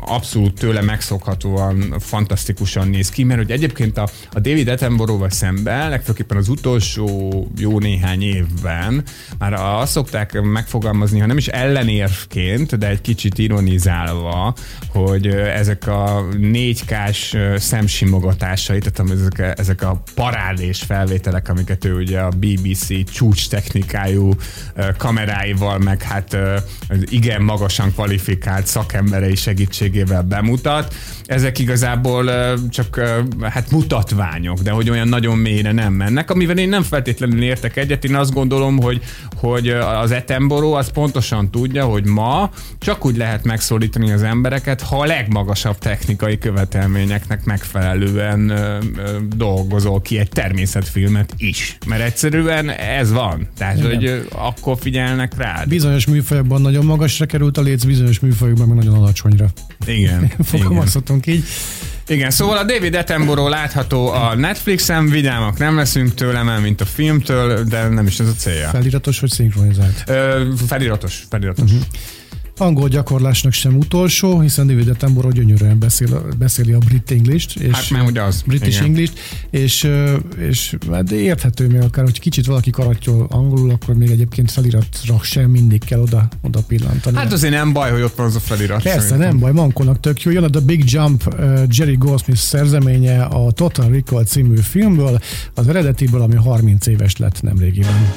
abszolút 0.00 0.54
tőle 0.54 0.82
megszokhatóan 0.82 1.94
fantasztikusan 1.98 2.88
néz 2.88 3.08
ki, 3.08 3.24
mert 3.24 3.40
hogy 3.40 3.50
egyébként 3.50 3.98
a, 3.98 4.08
a 4.32 4.40
David 4.40 4.68
Attenborough-val 4.68 5.30
szemben, 5.30 5.88
legfőképpen 5.88 6.36
az 6.36 6.48
utolsó 6.48 7.30
jó 7.58 7.78
néhány 7.78 8.22
évben 8.22 9.04
már 9.38 9.52
azt 9.52 9.92
szokták 9.92 10.40
megfogalmazni, 10.40 11.18
ha 11.18 11.26
nem 11.26 11.36
is 11.36 11.46
ellenérvként, 11.46 12.78
de 12.78 12.88
egy 12.88 13.00
kicsit 13.00 13.38
ironizálva, 13.38 14.54
hogy 14.88 15.26
ezek 15.26 15.86
a 15.86 16.24
4K-s 16.32 17.36
szemsimogatásai, 17.56 18.78
tehát 18.78 19.12
ezek, 19.12 19.58
ezek 19.58 19.82
a 19.82 20.02
parádés 20.14 20.82
felvételek, 20.82 21.48
amiket 21.48 21.84
ő 21.84 21.94
ugye 21.94 22.20
a 22.20 22.28
BBC 22.28 23.12
csúcs 23.12 23.48
technikájú 23.48 24.32
kameráival, 24.96 25.78
meg 25.78 26.02
hát 26.02 26.36
igen 27.04 27.42
magasan 27.42 27.92
kvalifikált 27.92 28.66
szakemberei 28.66 29.34
segítségével 29.34 30.22
bemutat. 30.22 30.94
Ezek 31.26 31.58
igazából 31.58 32.30
csak 32.70 33.00
hát 33.42 33.70
mutatványok, 33.70 34.58
de 34.58 34.70
hogy 34.70 34.90
olyan 34.90 35.08
nagyon 35.08 35.38
mélyre 35.38 35.72
nem 35.72 35.92
mennek, 35.92 36.30
amivel 36.30 36.58
én 36.58 36.68
nem 36.68 36.82
feltétlenül 36.82 37.42
értek 37.42 37.76
egyet. 37.76 38.04
Én 38.04 38.14
azt 38.14 38.32
gondolom, 38.32 38.80
hogy, 38.80 39.02
hogy 39.36 39.68
az 39.68 40.10
Etemboró 40.10 40.74
az 40.74 40.90
pontosan 40.90 41.50
tudja, 41.50 41.84
hogy 41.84 42.04
ma 42.04 42.50
csak 42.78 43.04
úgy 43.04 43.16
lehet 43.16 43.44
megszólítani 43.44 44.12
az 44.12 44.22
embereket, 44.22 44.82
ha 44.82 45.00
a 45.00 45.04
legmagasabb 45.04 45.78
technikai 45.78 46.38
követelményeknek 46.38 47.44
megfelelően 47.44 48.52
dolgozol 49.36 50.00
ki 50.00 50.18
egy 50.18 50.28
természetfilmet 50.28 51.32
is. 51.36 51.78
Mert 51.86 52.02
egyszerűen 52.02 52.70
ez 52.70 53.12
van. 53.12 53.48
Tehát, 53.58 53.76
Igen. 53.76 53.88
hogy 53.88 54.28
akkor 54.46 54.76
figyelnek 54.80 55.36
rá. 55.36 55.64
Bizonyos 55.68 56.06
műfajokban 56.06 56.60
nagyon 56.60 56.84
magasra 56.84 57.26
került 57.26 57.58
a 57.58 57.62
léc, 57.62 57.84
bizonyos 57.84 58.20
műfajokban 58.20 58.68
meg 58.68 58.76
nagyon 58.76 58.94
alacsonyra. 58.94 59.46
Igen. 59.86 60.32
Fogalmazhatunk 60.50 61.26
így. 61.26 61.44
Igen, 62.08 62.30
szóval 62.30 62.56
a 62.56 62.64
David 62.64 62.94
Attenborough 62.94 63.50
látható 63.50 64.08
a 64.08 64.34
Netflixen, 64.34 65.08
vidámak 65.08 65.58
nem 65.58 65.76
leszünk 65.76 66.14
tőle, 66.14 66.58
mint 66.58 66.80
a 66.80 66.84
filmtől, 66.84 67.64
de 67.64 67.88
nem 67.88 68.06
is 68.06 68.20
ez 68.20 68.28
a 68.28 68.32
célja. 68.32 68.68
Feliratos 68.68 69.20
vagy 69.20 69.30
szinkronizált? 69.30 70.04
Ö, 70.06 70.42
feliratos, 70.66 71.24
feliratos. 71.28 71.70
Uh-huh 71.70 71.86
angol 72.60 72.88
gyakorlásnak 72.88 73.52
sem 73.52 73.76
utolsó, 73.76 74.40
hiszen 74.40 74.66
David 74.66 74.88
Attenborough 74.88 75.36
gyönyörűen 75.36 75.78
beszél, 75.78 76.28
beszéli 76.38 76.72
a 76.72 76.78
brit 76.78 77.10
english 77.10 77.60
és 77.60 77.72
hát 77.72 77.90
már 77.90 78.02
ugye 78.02 78.22
az. 78.22 78.42
British 78.46 78.76
Igen. 78.76 78.84
English, 78.84 79.12
és, 79.50 79.90
és 80.38 80.76
hát 80.90 81.10
érthető 81.10 81.66
még 81.66 81.80
akár, 81.80 82.04
hogy 82.04 82.20
kicsit 82.20 82.46
valaki 82.46 82.70
karattyol 82.70 83.26
angolul, 83.30 83.70
akkor 83.70 83.94
még 83.94 84.10
egyébként 84.10 84.50
feliratra 84.50 85.18
sem 85.22 85.50
mindig 85.50 85.84
kell 85.84 86.00
oda, 86.00 86.28
oda 86.42 86.60
pillantani. 86.66 87.16
Hát 87.16 87.32
azért 87.32 87.52
nem 87.52 87.72
baj, 87.72 87.90
hogy 87.90 88.02
ott 88.02 88.14
van 88.14 88.26
az 88.26 88.34
a 88.34 88.40
felirat. 88.40 88.82
Persze, 88.82 89.00
szerintem. 89.00 89.28
nem 89.28 89.38
baj, 89.38 89.52
Mankolnak 89.52 90.00
tök 90.00 90.22
jó. 90.22 90.30
Jön 90.30 90.44
a 90.44 90.50
The 90.50 90.60
Big 90.60 90.90
Jump 90.90 91.26
uh, 91.26 91.62
Jerry 91.68 91.96
Goldsmith 91.96 92.40
szerzeménye 92.40 93.22
a 93.22 93.52
Total 93.52 93.88
Recall 93.88 94.24
című 94.24 94.56
filmből, 94.56 95.20
az 95.54 95.68
eredetiből, 95.68 96.22
ami 96.22 96.34
30 96.34 96.86
éves 96.86 97.16
lett 97.16 97.42
nemrégiben. 97.42 98.12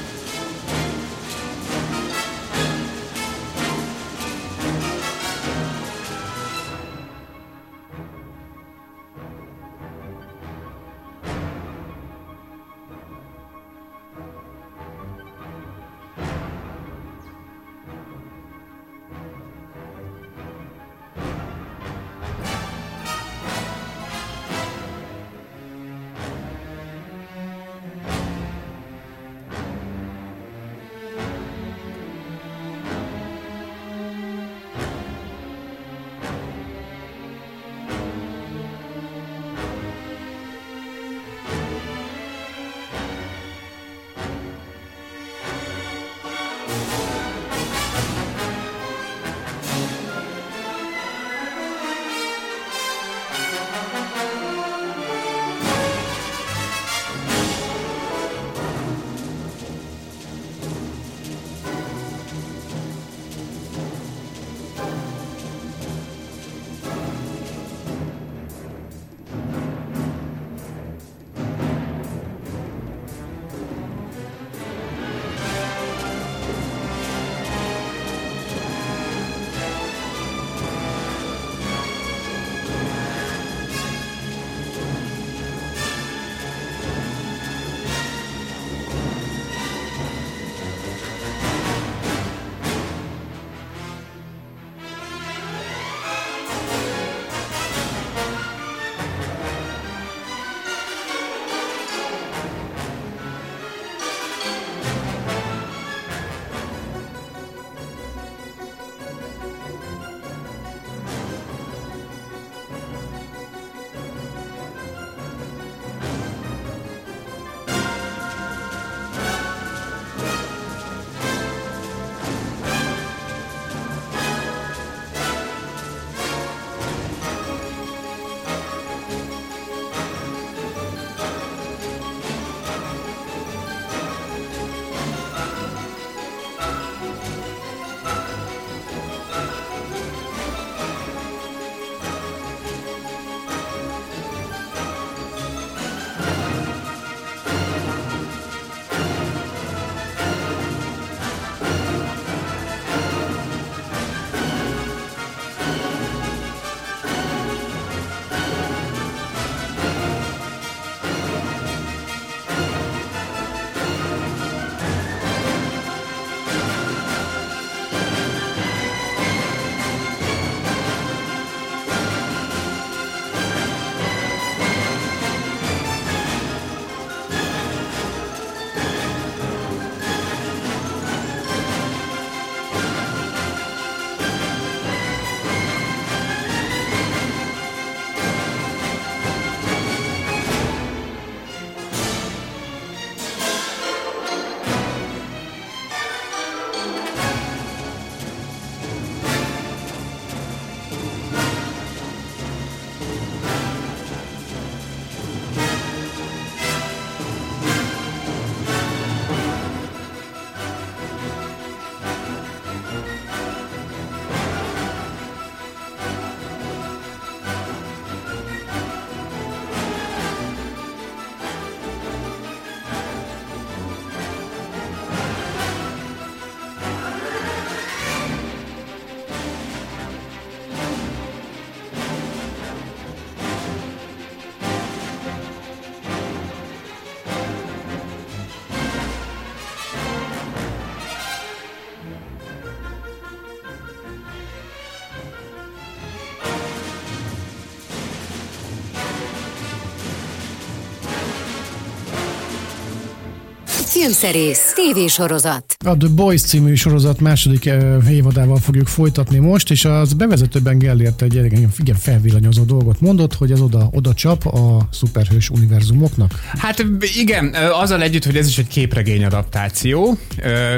Filmszerész, 254.00 254.73
tévésorozat. 254.75 255.75
A 255.85 255.98
The 255.98 256.08
Boys 256.15 256.41
című 256.41 256.75
sorozat 256.75 257.19
második 257.19 257.65
eh, 257.65 258.12
évadával 258.12 258.58
fogjuk 258.58 258.87
folytatni 258.87 259.37
most, 259.37 259.71
és 259.71 259.85
az 259.85 260.13
bevezetőben 260.13 260.77
Gellért 260.77 261.21
egy 261.21 261.35
igen, 261.35 261.69
igen 261.77 261.95
felvillanyozó 261.95 262.63
dolgot 262.63 263.02
mondott, 263.02 263.33
hogy 263.33 263.52
ez 263.52 263.60
oda, 263.60 263.89
oda 263.91 264.13
csap 264.13 264.45
a 264.45 264.87
szuperhős 264.91 265.50
univerzumoknak. 265.50 266.41
Hát 266.58 266.85
igen, 267.17 267.56
azzal 267.71 268.02
együtt, 268.02 268.25
hogy 268.25 268.37
ez 268.37 268.48
is 268.48 268.58
egy 268.58 268.67
képregény 268.67 269.23
adaptáció, 269.23 270.17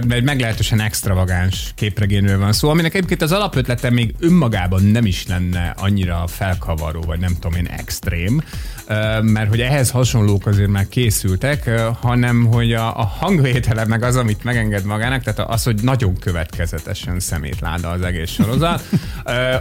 egy 0.09 0.23
meglehetősen 0.23 0.81
extravagáns 0.81 1.71
képregényről 1.75 2.39
van 2.39 2.53
szó, 2.53 2.69
aminek 2.69 2.93
egyébként 2.93 3.21
az 3.21 3.31
alapötlete 3.31 3.89
még 3.89 4.15
önmagában 4.19 4.83
nem 4.83 5.05
is 5.05 5.27
lenne 5.27 5.73
annyira 5.77 6.23
felkavaró, 6.27 7.01
vagy 7.01 7.19
nem 7.19 7.33
tudom 7.39 7.57
én, 7.57 7.67
extrém, 7.67 8.41
mert 9.21 9.49
hogy 9.49 9.61
ehhez 9.61 9.89
hasonlók 9.89 10.45
azért 10.45 10.69
már 10.69 10.87
készültek, 10.87 11.69
hanem 12.01 12.45
hogy 12.45 12.73
a, 12.73 12.99
a 12.99 13.03
hangvétele 13.03 13.85
meg 13.85 14.03
az, 14.03 14.15
amit 14.15 14.43
megenged 14.43 14.85
magának, 14.85 15.23
tehát 15.23 15.51
az, 15.51 15.63
hogy 15.63 15.79
nagyon 15.81 16.17
következetesen 16.17 17.19
szemétláda 17.19 17.89
az 17.89 18.01
egész 18.01 18.29
sorozat, 18.29 18.83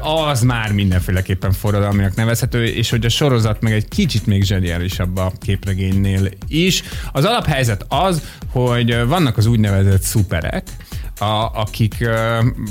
az 0.01 0.43
már 0.43 0.73
mindenféleképpen 0.73 1.53
forradalminak 1.53 2.15
nevezhető, 2.15 2.65
és 2.65 2.91
hogy 2.91 3.05
a 3.05 3.09
sorozat 3.09 3.61
meg 3.61 3.73
egy 3.73 3.89
kicsit 3.89 4.27
még 4.27 4.43
zseniálisabb 4.43 5.17
a 5.17 5.33
képregénynél 5.41 6.29
is. 6.49 6.83
Az 7.13 7.25
alaphelyzet 7.25 7.85
az, 7.89 8.23
hogy 8.51 9.07
vannak 9.07 9.37
az 9.37 9.47
úgynevezett 9.47 10.03
szuperek, 10.03 10.63
a, 11.19 11.51
akik 11.55 12.09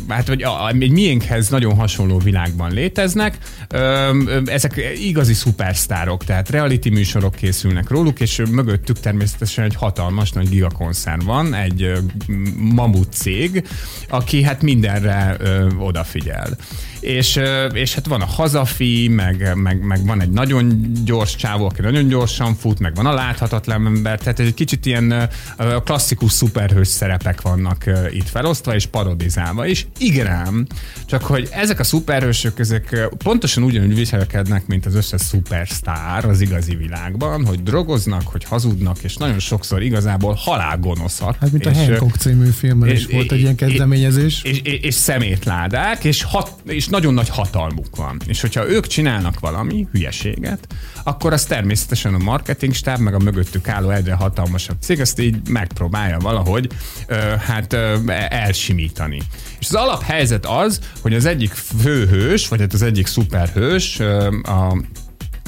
hát 0.08 0.28
vagy 0.28 0.44
a, 0.44 0.70
egy 0.80 0.92
miénkhez 0.92 1.50
nagyon 1.50 1.76
hasonló 1.76 2.18
világban 2.18 2.72
léteznek. 2.72 3.38
Ezek 4.46 4.82
igazi 5.02 5.34
szupersztárok, 5.34 6.24
tehát 6.24 6.50
reality 6.50 6.90
műsorok 6.90 7.36
készülnek 7.36 7.90
róluk, 7.90 8.20
és 8.20 8.42
mögöttük 8.52 9.00
természetesen 9.00 9.64
egy 9.64 9.76
hatalmas 9.76 10.32
nagy 10.32 10.50
gigakonszern 10.50 11.26
van, 11.26 11.54
egy 11.54 11.92
mamut 12.58 13.14
cég, 13.14 13.68
aki 14.10 14.44
hát 14.44 14.62
mindenre 14.62 15.38
odafigyel 15.80 16.58
és, 17.08 17.40
és 17.74 17.94
hát 17.94 18.06
van 18.06 18.22
a 18.22 18.26
hazafi, 18.26 19.08
meg, 19.08 19.52
meg, 19.56 19.82
meg 19.82 20.06
van 20.06 20.22
egy 20.22 20.30
nagyon 20.30 20.92
gyors 21.06 21.36
csávó, 21.36 21.66
aki 21.66 21.82
nagyon 21.82 22.08
gyorsan 22.08 22.56
fut, 22.56 22.80
meg 22.80 22.96
van 22.96 23.06
a 23.06 23.14
láthatatlan 23.14 23.86
ember, 23.86 24.20
tehát 24.20 24.40
egy 24.40 24.54
kicsit 24.54 24.86
ilyen 24.86 25.30
klasszikus 25.84 26.32
szuperhős 26.32 26.88
szerepek 26.88 27.42
vannak 27.42 27.84
itt 28.12 28.30
felosztva 28.30 28.76
és 28.76 28.86
parodizálva 28.86 29.66
is. 29.66 29.88
Igen 29.98 30.28
ám, 30.28 30.66
csak 31.06 31.24
hogy 31.24 31.48
ezek 31.52 31.80
a 31.80 31.84
szuperhősök, 31.84 32.60
ezek 32.60 33.08
pontosan 33.18 33.64
ugyanúgy 33.64 33.96
viselkednek, 33.96 34.68
mint 34.68 34.86
az 34.86 34.96
összes 34.96 35.22
szupersztár 35.22 36.26
az 36.26 36.42
igazi 36.42 36.76
világban, 36.76 37.46
hogy 37.46 37.64
drogoznak, 37.64 38.28
hogy 38.28 38.44
hazudnak, 38.44 38.98
és 39.04 39.16
nagyon 39.16 39.40
sokszor 39.40 39.82
igazából 39.82 40.34
halálgonoszak. 40.38 41.36
Hát 41.40 41.52
mint 41.52 41.66
és, 41.66 41.72
a 41.72 41.76
Hancock 41.76 42.16
című 42.16 42.50
filmben 42.50 42.90
is 42.90 43.06
volt 43.06 43.32
egy 43.32 43.40
ilyen 43.40 43.56
kezdeményezés. 43.56 44.42
És, 44.44 44.60
és, 44.64 44.80
és 44.82 44.94
szemétládák, 44.94 46.04
és, 46.04 46.24
hat, 46.24 46.52
és 46.66 46.88
nagyon 46.98 47.14
nagy 47.14 47.30
hatalmuk 47.30 47.96
van. 47.96 48.22
És 48.28 48.42
hogyha 48.42 48.70
ők 48.70 48.88
csinálnak 48.88 49.40
valami 49.40 49.88
hülyeséget, 49.92 50.68
akkor 51.04 51.34
az 51.34 51.46
természetesen 51.46 52.14
a 52.14 52.18
marketing 52.18 52.74
stáb, 52.74 53.00
meg 53.00 53.14
a 53.14 53.20
mögöttük 53.20 53.68
álló 53.68 53.90
egyre 53.90 54.14
hatalmasabb 54.14 54.78
cég 54.82 55.00
ezt 55.00 55.20
így 55.20 55.50
megpróbálja 55.50 56.20
valahogy 56.20 56.70
ö, 57.08 57.16
hát 57.16 57.74
ö, 57.74 57.98
elsimítani. 58.30 59.22
És 59.60 59.68
az 59.68 59.74
alaphelyzet 59.74 60.46
az, 60.46 60.80
hogy 61.02 61.14
az 61.14 61.26
egyik 61.26 61.52
főhős, 61.52 62.48
vagy 62.48 62.60
hát 62.60 62.74
az 62.74 62.82
egyik 62.82 63.08
szuperhős, 63.08 64.00
ö, 64.00 64.28
a 64.44 64.78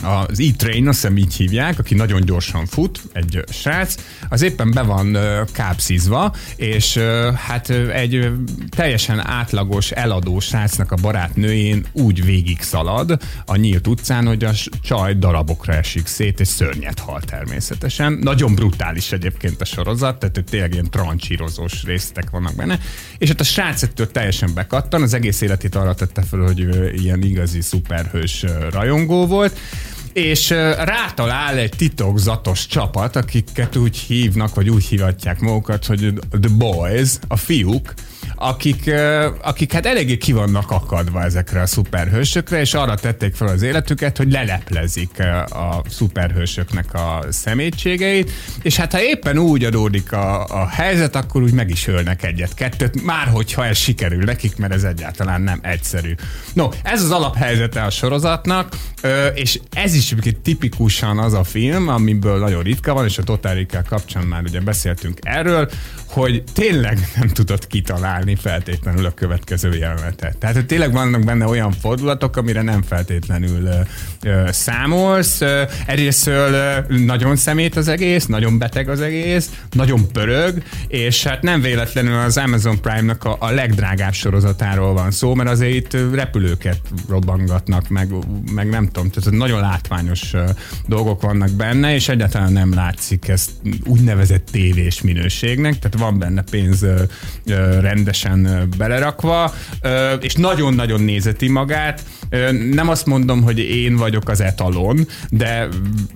az 0.04 0.39
E-Train, 0.39 0.88
azt 0.88 1.02
hiszem 1.02 1.18
így 1.18 1.36
hívják, 1.36 1.80
aki 1.80 1.95
nagyon 1.95 2.22
gyorsan 2.22 2.66
fut, 2.66 3.02
egy 3.14 3.43
srác, 3.52 3.95
az 4.30 4.41
éppen 4.41 4.72
be 4.72 4.82
van 4.82 5.18
kápszizva, 5.52 6.36
és 6.56 6.97
hát 7.36 7.70
egy 7.70 8.32
teljesen 8.70 9.28
átlagos, 9.28 9.91
eladó 9.91 10.39
srácnak 10.39 10.91
a 10.91 10.95
barátnőjén 10.95 11.86
úgy 11.91 12.26
végig 12.26 12.62
szalad 12.62 13.22
a 13.45 13.56
nyílt 13.56 13.88
utcán, 13.88 14.28
hogy 14.28 14.43
a 14.43 14.52
csaj 14.82 15.14
darabokra 15.14 15.74
esik 15.74 16.08
szét, 16.08 16.39
és 16.39 16.47
szörnyet 16.47 17.00
hal 17.00 17.22
természetesen. 17.22 18.14
Nagyon 18.14 18.56
brutális 18.56 19.12
egyébként 19.12 19.62
a 19.62 19.66
sorozat, 19.66 20.20
tehát 20.20 20.43
tényleg 20.50 20.74
ilyen 20.74 20.89
trancsírozós 20.89 21.84
résztek 21.84 22.30
vannak 22.30 22.56
benne, 22.56 22.80
és 23.18 23.28
hát 23.28 23.39
a 23.39 23.43
srác 23.43 23.84
ettől 23.84 24.12
teljesen 24.12 24.54
bekattan, 24.54 25.02
az 25.02 25.14
egész 25.14 25.41
életét 25.41 25.76
arra 25.76 25.93
tette 25.93 26.22
fel, 26.22 26.39
hogy 26.39 26.60
ilyen 27.02 27.24
igazi 27.24 27.62
szuperhős 27.62 28.45
rajongó 28.72 29.26
volt, 29.26 29.58
és 30.20 30.50
rátalál 30.78 31.58
egy 31.58 31.74
titokzatos 31.78 32.68
csapat, 32.68 33.16
akiket 33.16 33.76
úgy 33.76 33.98
hívnak, 33.98 34.56
vagy 34.56 34.70
úgy 34.70 34.86
hívatják 34.86 35.40
magukat, 35.40 35.86
hogy 35.86 36.14
The 36.42 36.56
Boys, 36.58 37.10
a 37.28 37.38
fiúk, 37.38 37.94
akik, 38.40 38.92
akik 39.42 39.74
hát 39.74 39.86
eléggé 39.86 40.18
ki 40.18 40.32
vannak 40.32 40.72
akadva 40.72 41.24
ezekre 41.24 41.62
a 41.62 41.66
szuperhősökre, 41.66 42.60
és 42.60 42.74
arra 42.74 42.96
tették 42.96 43.36
fel 43.36 43.48
az 43.48 43.62
életüket, 43.62 44.18
hogy 44.18 44.32
leleplezik 44.32 45.20
a 45.50 45.82
szuperhősöknek 45.90 46.94
a 46.94 47.24
szemétségeit, 47.30 48.32
és 48.62 48.76
hát 48.76 48.92
ha 48.92 49.02
éppen 49.02 49.38
úgy 49.38 49.64
adódik 49.64 50.12
a, 50.12 50.46
a 50.46 50.68
helyzet, 50.68 51.16
akkor 51.16 51.42
úgy 51.42 51.54
meg 51.54 51.70
is 51.70 51.88
ölnek 51.88 52.24
egyet-kettőt, 52.24 53.04
már 53.04 53.28
hogyha 53.28 53.66
ez 53.66 53.78
sikerül 53.78 54.24
nekik, 54.24 54.58
mert 54.58 54.74
ez 54.74 54.84
egyáltalán 54.84 55.42
nem 55.42 55.60
egyszerű. 55.62 56.14
No, 56.54 56.70
ez 56.84 57.04
az 57.04 57.12
alaphelyzete 57.12 57.82
a 57.82 57.90
sorozatnak, 57.90 58.76
és 59.34 59.60
ez 59.72 59.94
is 59.94 60.16
tipikusan 60.44 61.20
az 61.20 61.34
a 61.34 61.44
film, 61.44 61.88
amiből 61.88 62.40
nagyon 62.40 62.64
ritka 62.64 62.94
van, 62.94 63.06
és 63.06 63.18
a 63.18 63.40
Recall 63.42 63.84
kapcsán 63.84 64.24
már 64.24 64.44
ugye 64.44 64.60
beszéltünk 64.60 65.18
erről, 65.22 65.70
hogy 66.08 66.44
tényleg 66.54 67.08
nem 67.16 67.28
tudott 67.28 67.68
kitalálni 67.68 68.29
feltétlenül 68.36 69.06
a 69.06 69.14
következő 69.14 69.76
jelenetet. 69.76 70.38
Tehát 70.38 70.56
hogy 70.56 70.66
tényleg 70.66 70.92
vannak 70.92 71.24
benne 71.24 71.46
olyan 71.46 71.72
fordulatok, 71.72 72.38
amire 72.38 72.62
nem 72.62 72.82
feltétlenül 72.82 73.66
ö, 73.66 73.80
ö, 74.24 74.48
számolsz. 74.52 75.42
Egyrésztől 75.86 76.86
nagyon 76.88 77.36
szemét 77.36 77.76
az 77.76 77.88
egész, 77.88 78.26
nagyon 78.26 78.58
beteg 78.58 78.90
az 78.90 79.02
egész, 79.02 79.50
nagyon 79.72 80.12
pörög, 80.12 80.64
és 80.88 81.24
hát 81.24 81.42
nem 81.42 81.62
véletlenül 81.62 82.20
az 82.20 82.38
Amazon 82.38 82.82
Prime-nak 82.82 83.24
a, 83.24 83.38
a 83.40 83.52
legdrágább 83.52 84.14
sorozatáról 84.14 84.94
van 84.94 85.12
szó, 85.12 85.36
mert 85.36 85.50
azért 85.50 85.74
itt 85.74 85.98
repülőket 86.14 86.80
robbangatnak, 87.10 87.90
meg, 87.90 88.08
meg 88.52 88.70
nem 88.70 88.86
tudom, 88.86 89.10
tehát 89.10 89.40
nagyon 89.40 89.60
látványos 89.60 90.34
dolgok 90.88 91.22
vannak 91.22 91.52
benne, 91.52 91.94
és 91.94 92.10
egyáltalán 92.10 92.52
nem 92.52 92.74
látszik 92.74 93.28
ezt 93.28 93.50
úgynevezett 93.86 94.48
tévés 94.52 95.02
minőségnek, 95.02 95.80
tehát 95.80 95.98
van 95.98 96.20
benne 96.20 96.44
pénz 96.52 96.86
rendesen 98.24 98.70
belerakva, 98.78 99.54
és 100.20 100.34
nagyon-nagyon 100.34 101.02
nézeti 101.02 101.50
magát. 101.50 102.04
Nem 102.72 102.90
azt 102.90 103.06
mondom, 103.06 103.42
hogy 103.42 103.60
én 103.60 103.96
vagyok 103.96 104.30
az 104.30 104.42
etalon, 104.42 105.08
de, 105.30 105.68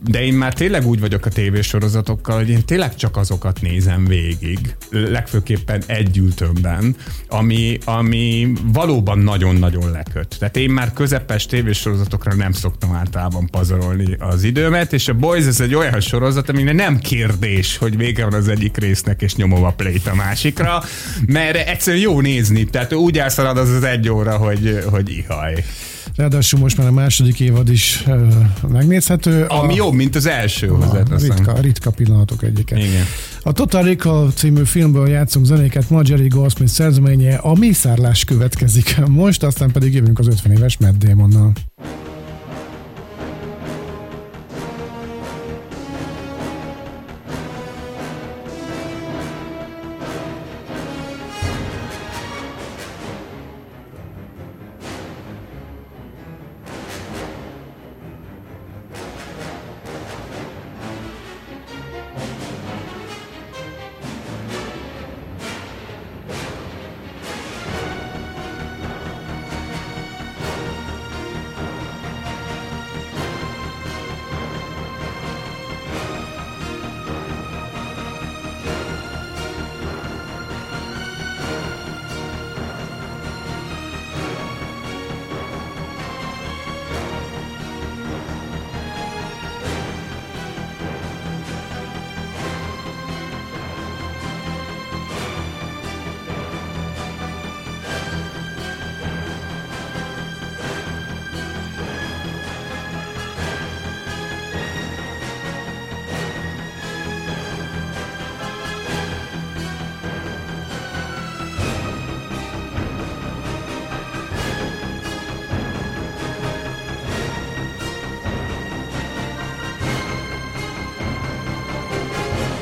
de 0.04 0.24
én 0.24 0.34
már 0.34 0.54
tényleg 0.54 0.86
úgy 0.86 0.99
vagyok 0.99 1.26
a 1.26 1.30
tévésorozatokkal, 1.30 2.38
hogy 2.38 2.49
én 2.49 2.66
tényleg 2.66 2.95
csak 2.95 3.18
azokat 3.18 3.62
nézem 3.62 4.06
végig, 4.06 4.76
legfőképpen 4.89 5.84
egy 5.86 6.18
ültőmben, 6.18 6.95
ami, 7.28 7.78
ami 7.86 8.51
valóban 8.74 9.20
nagyon-nagyon 9.20 9.91
leköt. 9.91 10.36
Tehát 10.39 10.58
én 10.58 10.70
már 10.70 10.93
közepes 10.93 11.45
tévésorozatokra 11.45 12.34
nem 12.34 12.51
szoktam 12.51 12.95
általában 12.95 13.49
pazarolni 13.49 14.16
az 14.20 14.43
időmet, 14.43 14.93
és 14.93 15.08
a 15.08 15.14
Boys 15.14 15.45
ez 15.45 15.60
egy 15.60 15.76
olyan 15.76 15.99
sorozat, 15.99 16.49
ami 16.49 16.64
nem 16.64 16.99
kérdés, 16.99 17.78
hogy 17.78 17.97
vége 17.97 18.24
van 18.24 18.34
az 18.34 18.47
egyik 18.47 18.78
résznek, 18.78 19.22
és 19.22 19.36
nyomom 19.36 19.64
a 19.64 19.72
play 19.72 20.01
a 20.06 20.16
másikra, 20.16 20.84
mert 21.26 21.68
egyszerűen 21.68 21.92
jó 21.95 22.21
nézni, 22.21 22.63
tehát 22.63 22.93
úgy 22.93 23.17
elszalad 23.17 23.57
az 23.57 23.69
az 23.69 23.83
egy 23.83 24.09
óra, 24.09 24.37
hogy, 24.37 24.83
hogy 24.89 25.09
ihaj. 25.09 25.63
Ráadásul 26.15 26.59
most 26.59 26.77
már 26.77 26.87
a 26.87 26.91
második 26.91 27.39
évad 27.39 27.69
is 27.69 28.03
uh, 28.07 28.27
megnézhető. 28.71 29.45
Ami 29.45 29.73
a, 29.73 29.75
jobb, 29.75 29.93
mint 29.93 30.15
az 30.15 30.25
első. 30.25 30.69
A, 30.69 31.03
ritka, 31.19 31.59
ritka 31.61 31.91
pillanatok 31.91 32.43
egyike. 32.43 32.77
Igen. 32.77 33.05
A 33.41 33.51
Total 33.51 33.83
Recall 33.83 34.31
című 34.35 34.63
filmből 34.63 35.09
játszunk 35.09 35.45
zenéket, 35.45 35.89
ma 35.89 36.01
Jerry 36.03 36.27
Goldsmith 36.27 36.71
szerzeménye, 36.71 37.35
a 37.35 37.53
mészárlás 37.53 38.23
következik 38.23 38.97
most, 39.07 39.43
aztán 39.43 39.71
pedig 39.71 39.93
jövünk 39.93 40.19
az 40.19 40.27
50 40.27 40.51
éves 40.51 40.77
Matt 40.77 40.97
Damonnal. 40.97 41.51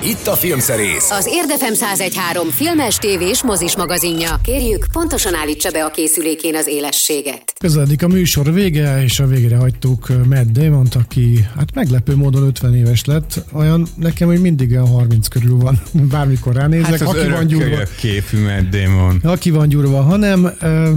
Itt 0.06 0.28
a 0.28 0.34
filmszerész. 0.34 1.12
Az 1.12 1.28
Érdefem 1.32 1.74
1013 1.74 2.50
filmes, 2.50 2.98
tévés, 2.98 3.44
mozis 3.44 3.76
magazinja. 3.76 4.40
Kérjük, 4.44 4.86
pontosan 4.92 5.36
állítsa 5.36 5.72
be 5.72 5.84
a 5.84 5.90
készülékén 5.90 6.56
az 6.56 6.68
élességet. 6.68 7.54
Közeledik 7.60 8.04
a 8.04 8.08
műsor 8.08 8.54
vége, 8.54 9.04
és 9.04 9.20
a 9.20 9.26
végére 9.26 9.56
hagytuk 9.56 10.08
Matt 10.30 10.52
damon 10.52 10.88
aki 10.94 11.48
hát 11.58 11.74
meglepő 11.74 12.16
módon 12.16 12.44
50 12.44 12.76
éves 12.76 13.06
lett. 13.06 13.44
Olyan 13.54 13.88
nekem, 13.96 14.28
hogy 14.28 14.42
mindig 14.42 14.72
olyan 14.72 14.88
30 14.88 15.28
körül 15.28 15.58
van, 15.58 15.82
bármikor 16.12 16.54
ránézek. 16.54 16.90
Hát 16.90 17.02
az 17.02 17.08
aki 17.08 17.30
van 17.30 17.48
gyúrva, 17.48 17.78
képű 18.00 18.44
Matt 18.44 18.70
Damon. 18.70 19.20
aki 19.24 19.50
van 19.50 19.68
gyúrva, 19.68 20.02
hanem 20.02 20.44
uh, 20.62 20.90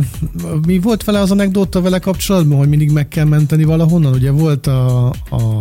mi 0.66 0.78
volt 0.78 1.04
vele 1.04 1.20
az 1.20 1.30
anekdóta 1.30 1.80
vele 1.80 1.98
kapcsolatban, 1.98 2.58
hogy 2.58 2.68
mindig 2.68 2.90
meg 2.90 3.08
kell 3.08 3.24
menteni 3.24 3.64
valahonnan? 3.64 4.12
Ugye 4.12 4.30
volt 4.30 4.66
a, 4.66 5.06
a 5.08 5.60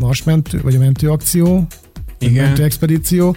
marsmentő, 0.00 0.60
vagy 0.62 0.74
a 0.74 0.78
mentőakció, 0.78 1.66
Igen. 2.18 2.60
expedíció, 2.60 3.36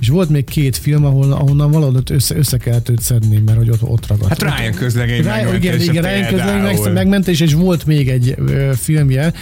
és 0.00 0.08
volt 0.08 0.28
még 0.28 0.44
két 0.44 0.76
film, 0.76 1.04
ahol, 1.04 1.32
ahonnan 1.32 1.70
valahogy 1.70 2.02
össze, 2.10 2.36
össze 2.36 2.56
kellett 2.56 2.88
őt 2.88 3.00
szedni, 3.00 3.38
mert 3.38 3.58
hogy 3.58 3.70
ott, 3.70 3.82
ott 3.82 4.06
ragadt. 4.06 4.42
Hát 4.42 4.58
Ryan 4.58 4.74
közlegény 4.74 5.22
Ryan, 5.22 5.54
igen, 5.54 5.80
igen, 5.80 6.02
Ryan 6.02 6.28
közlegény 6.28 6.92
megmentés, 6.92 7.40
és 7.40 7.54
volt 7.54 7.86
még 7.86 8.08
egy 8.08 8.34
ö, 8.36 8.70
filmje, 8.76 9.32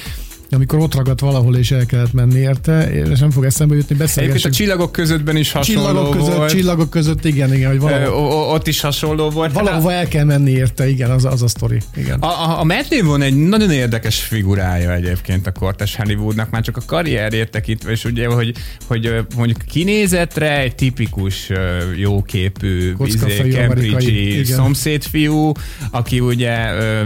amikor 0.50 0.78
ott 0.78 0.94
ragadt 0.94 1.20
valahol, 1.20 1.56
és 1.56 1.70
el 1.70 1.86
kellett 1.86 2.12
menni 2.12 2.38
érte, 2.38 2.90
és 2.90 3.18
nem 3.18 3.30
fog 3.30 3.44
eszembe 3.44 3.74
jutni, 3.74 3.96
Egyébként 4.14 4.44
a 4.44 4.50
csillagok 4.50 4.92
közöttben 4.92 5.36
is 5.36 5.52
hasonló 5.52 5.82
Csillagok 5.86 6.16
között, 6.16 6.36
volt. 6.36 6.50
csillagok 6.50 6.90
között, 6.90 7.24
igen, 7.24 7.54
igen, 7.54 7.70
hogy 7.70 7.80
valahol, 7.80 8.54
ott 8.54 8.66
is 8.66 8.80
hasonló 8.80 9.30
volt. 9.30 9.52
Hát 9.52 9.64
valahova 9.64 9.92
el 9.92 10.08
kell 10.08 10.24
menni 10.24 10.50
érte, 10.50 10.88
igen, 10.88 11.10
az, 11.10 11.24
az 11.24 11.42
a 11.42 11.48
sztori. 11.48 11.78
Igen. 11.96 12.20
A, 12.20 12.26
a, 12.26 12.60
a 12.60 12.64
Matt 12.64 12.88
Damon 12.88 13.22
egy 13.22 13.36
nagyon 13.36 13.70
érdekes 13.70 14.18
figurája 14.22 14.92
egyébként 14.92 15.46
a 15.46 15.52
kortes 15.52 15.96
Hollywoodnak, 15.96 16.50
már 16.50 16.62
csak 16.62 16.76
a 16.76 16.82
karrierjét 16.86 17.50
tekintve, 17.50 17.90
és 17.90 18.04
ugye, 18.04 18.26
hogy, 18.26 18.54
hogy 18.86 19.14
mondjuk 19.36 19.58
kinézetre 19.68 20.60
egy 20.60 20.74
tipikus 20.74 21.50
jóképű 21.96 22.94
izé, 22.98 24.28
igen. 24.28 24.44
szomszédfiú, 24.44 25.52
aki 25.90 26.20
ugye 26.20 26.52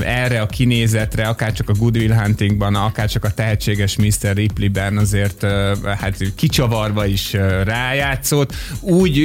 erre 0.04 0.40
a 0.40 0.46
kinézetre, 0.46 1.28
akár 1.28 1.52
csak 1.52 1.68
a 1.68 1.72
Good 1.72 1.96
Will 1.96 2.12
Huntingban, 2.12 2.74
akár 2.74 3.08
csak 3.08 3.24
a 3.24 3.29
tehetséges 3.34 3.96
Mr. 3.96 4.34
Ripleyben 4.34 4.96
azért 4.96 5.46
hát 5.98 6.16
kicsavarva 6.36 7.06
is 7.06 7.32
rájátszott. 7.64 8.54
Úgy, 8.80 9.22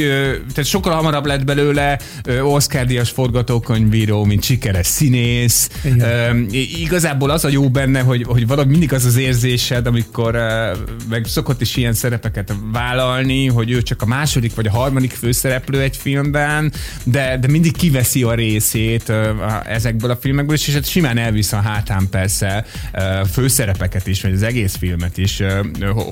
tehát 0.53 0.66
sokkal 0.66 0.93
hamarabb 0.93 1.26
lett 1.26 1.43
belőle 1.45 1.99
Oscar-díjas 2.41 3.10
forgatókönyvíró, 3.10 4.24
mint 4.24 4.43
sikeres 4.43 4.88
színész. 4.88 5.70
Igen. 5.84 6.47
Igazából 6.80 7.30
az 7.30 7.45
a 7.45 7.49
jó 7.49 7.70
benne, 7.70 7.99
hogy, 8.01 8.24
hogy 8.24 8.47
valahogy 8.47 8.72
mindig 8.72 8.93
az 8.93 9.06
az 9.06 9.18
érzésed, 9.18 9.88
amikor 9.88 10.38
meg 11.10 11.26
szokott 11.26 11.62
is 11.62 11.76
ilyen 11.76 11.93
szerepeket 11.93 12.53
vállalni, 12.72 13.47
hogy 13.47 13.72
ő 13.72 13.82
csak 13.82 14.01
a 14.01 14.06
második 14.06 14.56
vagy 14.56 14.68
a 14.68 14.72
harmadik 14.72 15.12
főszereplő 15.12 15.82
egy 15.82 15.97
filmben, 15.97 16.72
de, 17.03 17.38
de 17.38 17.47
mindig 17.47 17.78
kiveszi 17.78 18.24
a 18.24 18.34
részét 18.34 19.10
a- 19.10 19.64
ezekből 19.68 20.12
a 20.12 20.16
filmekből, 20.16 20.56
és 20.56 20.74
hát 20.74 20.89
simán 20.89 21.18
elvisz 21.18 21.53
a 21.53 21.62
hátán 21.62 22.08
persze 22.10 22.66
ö, 22.93 23.22
főszerepeket 23.95 24.07
is, 24.07 24.21
vagy 24.21 24.33
az 24.33 24.43
egész 24.43 24.75
filmet 24.75 25.17
is, 25.17 25.41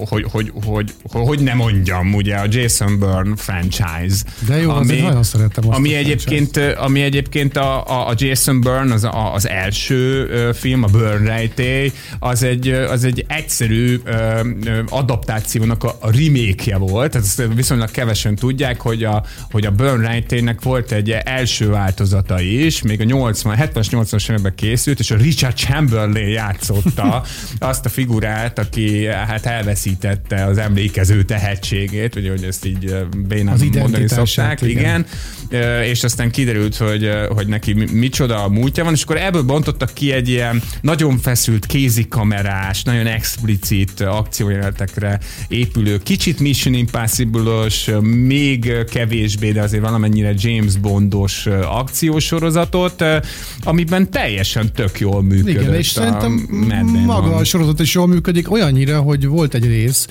hogy, 0.10 0.26
hogy, 0.32 0.52
hogy, 0.64 0.94
hogy 1.04 1.40
ne 1.40 1.54
mondjam, 1.54 2.14
ugye 2.14 2.36
a 2.36 2.46
Jason 2.50 3.00
Bourne 3.00 3.36
franchise. 3.36 4.24
De 4.48 4.58
jó, 4.58 4.70
azért 4.70 5.02
nagyon 5.02 5.24
szeretem 5.24 5.68
azt 5.68 5.78
ami 5.78 5.94
a 5.94 5.98
egyébként, 5.98 6.58
ami 6.58 7.02
egyébként 7.02 7.58
a, 7.58 7.88
a, 7.88 8.08
a 8.08 8.14
Jason 8.18 8.62
Bourne, 8.62 8.94
az, 8.94 9.04
a, 9.04 9.34
az 9.34 9.48
első 9.48 10.52
film, 10.54 10.84
a 10.84 10.88
Bourne 10.88 11.30
rejtély, 11.30 11.92
az 12.20 12.44
egy, 12.44 12.68
az 12.70 13.04
egy 13.04 13.26
egyszerű 13.28 14.00
adaptációnak 14.90 15.84
a, 15.84 15.98
a 16.00 16.12
remake-je 16.12 16.78
volt, 16.78 17.16
ezt 17.16 17.44
viszonylag 17.56 17.92
kevesen 17.92 18.36
tudják, 18.36 18.82
hogy 18.82 19.04
a, 19.04 19.24
hogy 19.52 19.66
a 19.66 19.72
Bourne 19.72 20.08
rejtélynek 20.08 20.62
volt 20.62 20.92
egy 20.92 21.10
első 21.12 21.70
változata 21.70 22.42
is, 22.42 22.82
még 22.82 23.02
a 23.02 23.04
80, 23.04 23.58
70-es, 23.60 23.88
80-as 23.92 24.30
években 24.30 24.56
készült, 24.56 25.00
és 25.00 25.12
a 25.12 25.16
Richard 25.16 25.56
Chamberlain 25.56 26.28
játszotta 26.28 27.24
azt 27.74 27.86
a 27.86 27.90
figurát, 27.90 28.60
aki 28.60 29.06
hát 29.06 29.46
elveszítette 29.46 30.46
az 30.46 30.58
emlékező 30.58 31.24
tehetségét, 31.24 32.16
ugye, 32.16 32.30
hogy 32.30 32.44
ezt 32.44 32.66
így 32.66 32.96
bénán 33.28 33.54
Az 33.54 33.62
mondani 33.62 34.08
szokták, 34.08 34.62
igen. 34.62 35.06
igen. 35.50 35.84
És 35.84 36.04
aztán 36.04 36.32
kiderült, 36.32 36.76
hogy, 36.76 37.10
hogy 37.30 37.48
neki 37.48 37.74
mi- 37.74 37.92
micsoda 37.92 38.44
a 38.44 38.50
múltja 38.50 38.84
van, 38.84 38.94
és 38.94 39.04
akkor 39.04 39.18
ebből 39.18 39.42
bontottak 39.44 39.94
ki 39.94 40.12
egy 40.12 40.30
ilyen 40.30 40.62
nagyon 40.82 41.18
feszült 41.18 41.66
kézikamerás, 41.66 42.84
nagyon 42.84 43.08
explicit 43.08 44.02
akciójelenetekre 44.02 45.20
épülő, 45.48 45.98
kicsit 45.98 46.40
Mission 46.40 46.74
Impossible-os, 46.74 47.88
ö, 47.88 48.00
még 48.00 48.74
kevésbé, 48.92 49.52
de 49.52 49.62
azért 49.62 49.84
valamennyire 49.84 50.34
James 50.38 50.78
Bondos 50.78 51.46
akciósorozatot, 51.66 53.04
amiben 53.64 54.12
teljesen 54.12 54.72
tök 54.74 55.00
jól 55.00 55.24
működött 55.24 55.62
Igen, 55.62 55.74
és 55.74 55.90
a 55.90 56.02
szerintem 56.02 56.32
maga 57.06 57.36
a 57.36 57.44
sorozat 57.44 57.63
is 57.80 57.94
jól 57.94 58.08
működik, 58.08 58.52
olyannyira, 58.52 59.00
hogy 59.00 59.28
volt 59.28 59.54
egy 59.54 59.66
rész, 59.66 60.08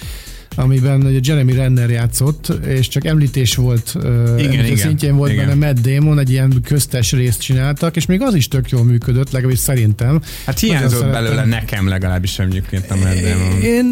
amiben 0.56 1.18
Jeremy 1.22 1.52
Renner 1.52 1.90
játszott, 1.90 2.52
és 2.66 2.88
csak 2.88 3.04
említés 3.04 3.54
volt, 3.54 3.96
igen, 4.36 4.64
igen, 4.64 4.76
szintjén 4.76 5.16
volt 5.16 5.32
igen. 5.32 5.46
benne 5.46 5.66
Matt 5.66 5.80
Damon, 5.80 6.18
egy 6.18 6.30
ilyen 6.30 6.60
köztes 6.64 7.12
részt 7.12 7.40
csináltak, 7.40 7.96
és 7.96 8.06
még 8.06 8.22
az 8.22 8.34
is 8.34 8.48
tök 8.48 8.70
jól 8.70 8.84
működött, 8.84 9.30
legalábbis 9.30 9.58
szerintem. 9.58 10.20
Hát 10.46 10.58
hiányzott 10.58 11.10
belőle 11.10 11.44
nekem 11.44 11.88
legalábbis 11.88 12.38
egyébként 12.38 12.90
a 12.90 12.96
Matt 12.96 13.20
Damon. 13.20 13.60
Én, 13.62 13.86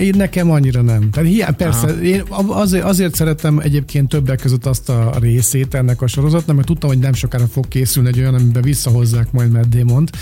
én 0.00 0.14
nekem 0.16 0.50
annyira 0.50 0.82
nem. 0.82 1.10
Tehát 1.10 1.28
hiá, 1.28 1.50
persze, 1.50 1.86
Aha. 1.86 2.02
én 2.02 2.22
azért, 2.46 2.84
azért 2.84 3.14
szerettem 3.14 3.58
egyébként 3.58 4.08
többek 4.08 4.40
között 4.40 4.66
azt 4.66 4.88
a 4.88 5.12
részét 5.20 5.74
ennek 5.74 6.02
a 6.02 6.06
sorozatnak, 6.06 6.56
mert 6.56 6.68
tudtam, 6.68 6.88
hogy 6.88 6.98
nem 6.98 7.14
sokára 7.14 7.46
fog 7.46 7.68
készülni 7.68 8.08
egy 8.08 8.18
olyan, 8.18 8.34
amiben 8.34 8.62
visszahozzák 8.62 9.32
majd 9.32 9.50
Matt 9.50 9.68
Damon-t, 9.68 10.16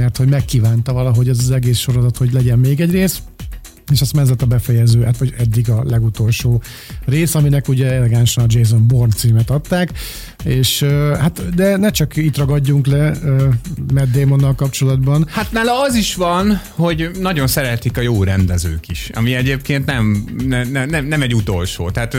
mert 0.00 0.16
hogy 0.16 0.28
megkívánta 0.28 0.92
valahogy 0.92 1.28
ez 1.28 1.38
az 1.38 1.50
egész 1.50 1.78
sorozat, 1.78 2.16
hogy 2.16 2.32
legyen 2.32 2.58
még 2.58 2.80
egy 2.80 2.90
rész, 2.90 3.22
és 3.92 4.00
azt 4.00 4.16
ez 4.16 4.42
a 4.42 4.46
befejező, 4.46 5.02
hát 5.02 5.18
vagy 5.18 5.34
eddig 5.38 5.70
a 5.70 5.84
legutolsó 5.84 6.62
rész, 7.04 7.34
aminek 7.34 7.68
ugye 7.68 7.92
elegánsan 7.92 8.44
a 8.44 8.46
Jason 8.50 8.86
Bourne 8.86 9.14
címet 9.14 9.50
adták, 9.50 9.92
és 10.44 10.82
hát 11.20 11.54
de 11.54 11.76
ne 11.76 11.90
csak 11.90 12.16
itt 12.16 12.36
ragadjunk 12.36 12.86
le 12.86 13.12
Matt 13.94 14.12
Damonnal 14.12 14.54
kapcsolatban, 14.54 15.26
Hát 15.30 15.52
nála 15.52 15.82
az 15.82 15.94
is 15.94 16.14
van, 16.14 16.60
hogy 16.74 17.10
nagyon 17.20 17.46
szeretik 17.46 17.98
a 17.98 18.00
jó 18.00 18.24
rendezők 18.24 18.88
is, 18.88 19.10
ami 19.14 19.34
egyébként 19.34 19.86
nem, 19.86 20.24
ne, 20.46 20.64
ne, 20.64 20.84
nem, 20.84 21.04
nem 21.06 21.22
egy 21.22 21.34
utolsó, 21.34 21.90
tehát 21.90 22.16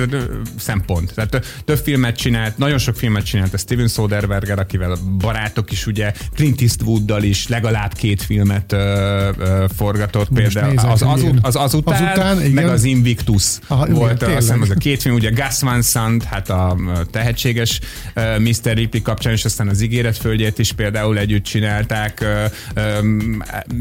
szempont. 0.57 1.13
Tehát 1.13 1.61
több 1.65 1.77
filmet 1.77 2.15
csinált, 2.15 2.57
nagyon 2.57 2.77
sok 2.77 2.95
filmet 2.95 3.25
csinált 3.25 3.53
a 3.53 3.57
Steven 3.57 3.87
Soderbergh, 3.87 4.59
akivel 4.59 4.97
barátok 5.17 5.71
is 5.71 5.87
ugye 5.87 6.13
Clint 6.35 6.61
Eastwooddal 6.61 7.23
is 7.23 7.47
legalább 7.47 7.93
két 7.93 8.21
filmet 8.21 8.71
ö, 8.71 8.77
ö, 9.37 9.65
forgatott, 9.77 10.29
Most 10.29 10.41
például 10.41 10.73
nézek, 10.73 10.91
az, 10.91 11.01
az, 11.01 11.21
igen. 11.21 11.39
az, 11.41 11.55
azután, 11.55 12.03
Azután, 12.03 12.39
igen. 12.39 12.51
meg 12.51 12.67
az 12.67 12.83
Invictus 12.83 13.43
Aha, 13.67 13.85
igen, 13.85 13.97
volt, 13.97 14.23
azt 14.23 14.33
hiszem, 14.33 14.61
az 14.61 14.69
a 14.69 14.75
két 14.75 15.01
film, 15.01 15.15
ugye 15.15 15.29
Gus 15.29 15.59
Van 15.59 15.81
Sant, 15.81 16.23
hát 16.23 16.49
a 16.49 16.77
tehetséges 17.11 17.79
Mr. 18.15 18.73
Ripley 18.73 19.01
kapcsán, 19.01 19.33
és 19.33 19.45
aztán 19.45 19.67
az 19.67 19.81
ígéretföldjét 19.81 20.59
is 20.59 20.71
például 20.71 21.17
együtt 21.17 21.43
csinálták. 21.43 22.25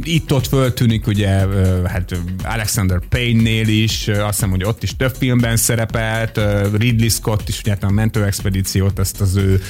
Itt-ott 0.02 0.46
föltűnik 0.46 1.06
ugye, 1.06 1.28
hát 1.86 2.16
Alexander 2.42 2.98
Payne-nél 3.08 3.68
is, 3.68 4.08
azt 4.08 4.34
hiszem, 4.34 4.50
hogy 4.50 4.64
ott 4.64 4.82
is 4.82 4.96
több 4.96 5.14
filmben 5.18 5.56
szerepelt, 5.56 6.40
Ridley 6.78 7.08
Scott 7.08 7.48
is, 7.48 7.60
ugye 7.60 7.70
hát 7.70 7.84
a 7.84 7.90
mentőexpedíciót, 7.90 8.98
ezt 8.98 9.20
az 9.20 9.36
ő 9.36 9.62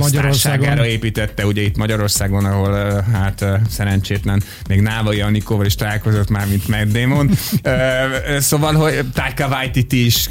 sztárságára 0.00 0.86
építette, 0.86 1.46
ugye 1.46 1.62
itt 1.62 1.76
Magyarországon, 1.76 2.44
ahol 2.44 3.02
hát 3.12 3.44
szerencsétlen 3.70 4.42
még 4.68 4.80
Návai 4.80 5.20
Anikóval 5.20 5.66
is 5.66 5.74
találkozott 5.74 6.28
már, 6.28 6.46
mint 6.48 6.68
Matt 6.68 6.92
Damon. 6.92 7.30
Szóval, 8.38 8.74
hogy 8.74 9.04
Taika 9.12 9.48
Waititi 9.48 10.04
is 10.04 10.28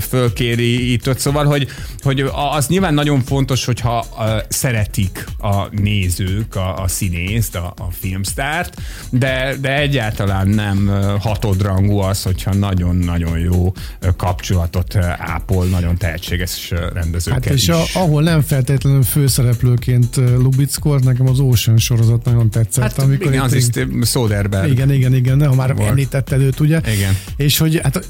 fölkéri 0.00 0.92
itt 0.92 1.08
ott, 1.08 1.18
szóval, 1.18 1.44
hogy, 1.44 1.68
hogy 2.02 2.30
az 2.54 2.66
nyilván 2.66 2.94
nagyon 2.94 3.07
fontos, 3.16 3.64
hogyha 3.64 4.06
ö, 4.20 4.36
szeretik 4.48 5.24
a 5.38 5.66
nézők 5.70 6.54
a, 6.54 6.82
a 6.82 6.88
színészt, 6.88 7.54
a, 7.56 7.74
a 7.76 7.88
filmstárt, 7.90 8.80
de, 9.10 9.56
de 9.60 9.76
egyáltalán 9.78 10.48
nem 10.48 10.90
hatodrangú 11.20 11.96
az, 11.98 12.22
hogyha 12.22 12.54
nagyon-nagyon 12.54 13.38
jó 13.38 13.72
kapcsolatot 14.16 14.96
ápol, 15.18 15.66
nagyon 15.66 15.96
tehetséges 15.96 16.70
rendezőkkel 16.92 17.40
Hát 17.44 17.52
és 17.54 17.62
is. 17.62 17.68
a, 17.68 17.82
ahol 17.94 18.22
nem 18.22 18.40
feltétlenül 18.42 19.02
főszereplőként 19.02 20.16
uh, 20.16 20.30
Lubickort, 20.36 21.04
nekem 21.04 21.28
az 21.28 21.40
Ocean 21.40 21.78
sorozat 21.78 22.24
nagyon 22.24 22.50
tetszett. 22.50 22.82
Hát 22.82 22.98
amikor 22.98 23.32
igen, 23.32 23.42
az 23.44 23.52
is 23.52 23.64
Soderbergh. 24.02 24.70
igen, 24.70 24.92
igen, 24.92 25.14
igen, 25.14 25.46
ha 25.46 25.54
már 25.54 25.74
Volt. 25.74 25.88
említetted 25.88 26.40
előtt, 26.40 26.60
ugye? 26.60 26.80
Igen. 26.96 27.16
És 27.36 27.58
hogy 27.58 27.80
hát 27.82 28.06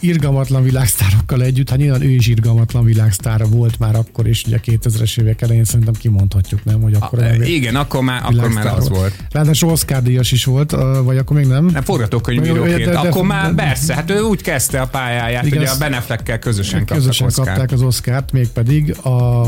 irgalmatlan 0.00 0.62
világsztárokkal 0.62 1.42
együtt, 1.42 1.68
hát 1.70 1.78
nyilván 1.78 2.02
ő 2.02 2.08
is 2.08 2.26
irgalmatlan 2.26 2.84
világsztára 2.84 3.44
volt 3.46 3.78
már 3.78 3.94
akkor, 3.94 4.26
és 4.26 4.39
ugye 4.46 4.60
2000-es 4.64 5.20
évek 5.20 5.42
elején 5.42 5.64
szerintem 5.64 5.94
kimondhatjuk, 5.94 6.64
nem? 6.64 6.80
Hogy 6.80 6.94
akkor 6.94 7.18
A, 7.18 7.44
igen, 7.44 7.76
akkor 7.76 8.02
már, 8.02 8.22
akkor 8.24 8.48
már 8.48 8.66
az 8.66 8.88
volt. 8.88 9.24
Ráadásul 9.30 9.70
Oscar 9.70 10.02
díjas 10.02 10.32
is 10.32 10.44
volt, 10.44 10.70
vagy 11.04 11.18
akkor 11.18 11.36
még 11.36 11.46
nem? 11.46 11.64
Nem, 11.64 11.82
forgatókönyvíróként. 11.82 12.94
Akkor 12.94 13.24
már 13.24 13.54
persze, 13.54 13.94
hát 13.94 14.10
ő 14.10 14.20
úgy 14.20 14.42
kezdte 14.42 14.80
a 14.80 14.86
pályáját, 14.86 15.48
hogy 15.48 15.64
a 15.64 15.76
Beneflekkel 15.78 16.38
közösen, 16.38 16.84
közösen 16.84 17.26
kaptak 17.26 17.46
kapták 17.46 17.72
az 17.72 17.82
Oscárt, 17.82 18.32
mégpedig 18.32 18.96
a 19.02 19.46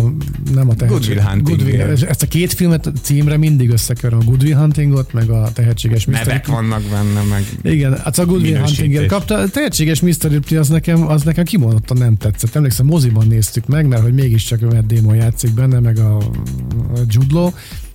nem 0.55 0.68
a 0.68 0.74
tehetség, 0.74 0.88
Good 0.88 1.07
Will 1.09 1.20
Hunting. 1.28 1.59
Good 1.59 1.72
Will, 1.72 2.07
ezt 2.09 2.22
a 2.22 2.26
két 2.26 2.53
filmet 2.53 2.90
címre 3.03 3.36
mindig 3.36 3.70
összekever 3.70 4.18
a 4.18 4.22
Good 4.24 4.43
Will 4.43 4.57
Huntingot, 4.57 5.12
meg 5.12 5.30
a 5.30 5.51
tehetséges 5.53 6.07
Mr. 6.07 6.12
Nevek 6.12 6.47
vannak 6.47 6.82
benne, 6.82 7.22
meg 7.30 7.45
Igen, 7.62 7.99
hát 7.99 8.18
a 8.18 8.26
Good 8.26 8.43
Will 8.43 8.59
Huntingért 8.59 9.07
kapta. 9.07 9.34
A 9.34 9.49
tehetséges 9.49 10.01
Mr. 10.01 10.30
Ripley 10.30 10.61
az 10.61 10.68
nekem, 10.68 11.09
az 11.09 11.22
nekem 11.22 11.45
kimondottan 11.45 11.97
nem 11.97 12.16
tetszett. 12.16 12.55
Emlékszem, 12.55 12.86
moziban 12.86 13.26
néztük 13.26 13.66
meg, 13.66 13.86
mert 13.86 14.03
hogy 14.03 14.14
mégiscsak 14.14 14.61
Matt 14.83 14.93
Damon 14.93 15.16
játszik 15.16 15.51
benne, 15.51 15.80
meg 15.80 15.99
a, 15.99 16.16
a 16.16 16.99
Judlo, 17.07 17.53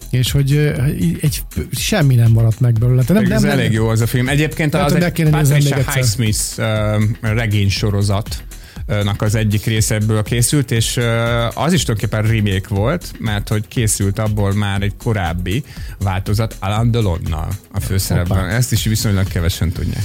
és 0.10 0.32
hogy 0.32 0.52
egy, 1.22 1.42
semmi 1.72 2.16
nem 2.16 2.32
maradt 2.32 2.60
meg 2.60 2.74
belőle. 2.74 3.04
Nem, 3.08 3.24
nem, 3.24 3.32
ez 3.32 3.42
nem, 3.42 3.52
elég 3.52 3.72
jó 3.72 3.88
az 3.88 4.02
a 4.02 4.08
film. 4.08 4.28
Egyébként 4.28 4.76
az 4.76 4.94
egy 4.94 5.30
Patricia 5.30 5.92
Highsmith 5.92 6.40
uh, 6.58 7.34
regény 7.34 7.70
sorozat, 7.70 8.44
az 9.18 9.36
egyik 9.36 9.66
része 9.66 9.96
ebből 9.96 10.24
készült, 10.24 10.72
és 10.72 11.00
az 11.54 11.74
is 11.74 11.84
tulajdonképpen 11.84 12.22
remake 12.22 12.68
volt, 12.70 13.12
mert 13.20 13.48
hogy 13.50 13.68
készült 13.68 14.20
abból 14.20 14.54
már 14.54 14.82
egy 14.82 14.94
korábbi 14.98 15.64
változat 16.00 16.56
Alan 16.60 16.92
Delonnal 16.92 17.48
a 17.72 17.80
főszerepben. 17.80 18.50
Ezt 18.50 18.72
is 18.72 18.84
viszonylag 18.84 19.28
kevesen 19.28 19.72
tudják. 19.72 20.04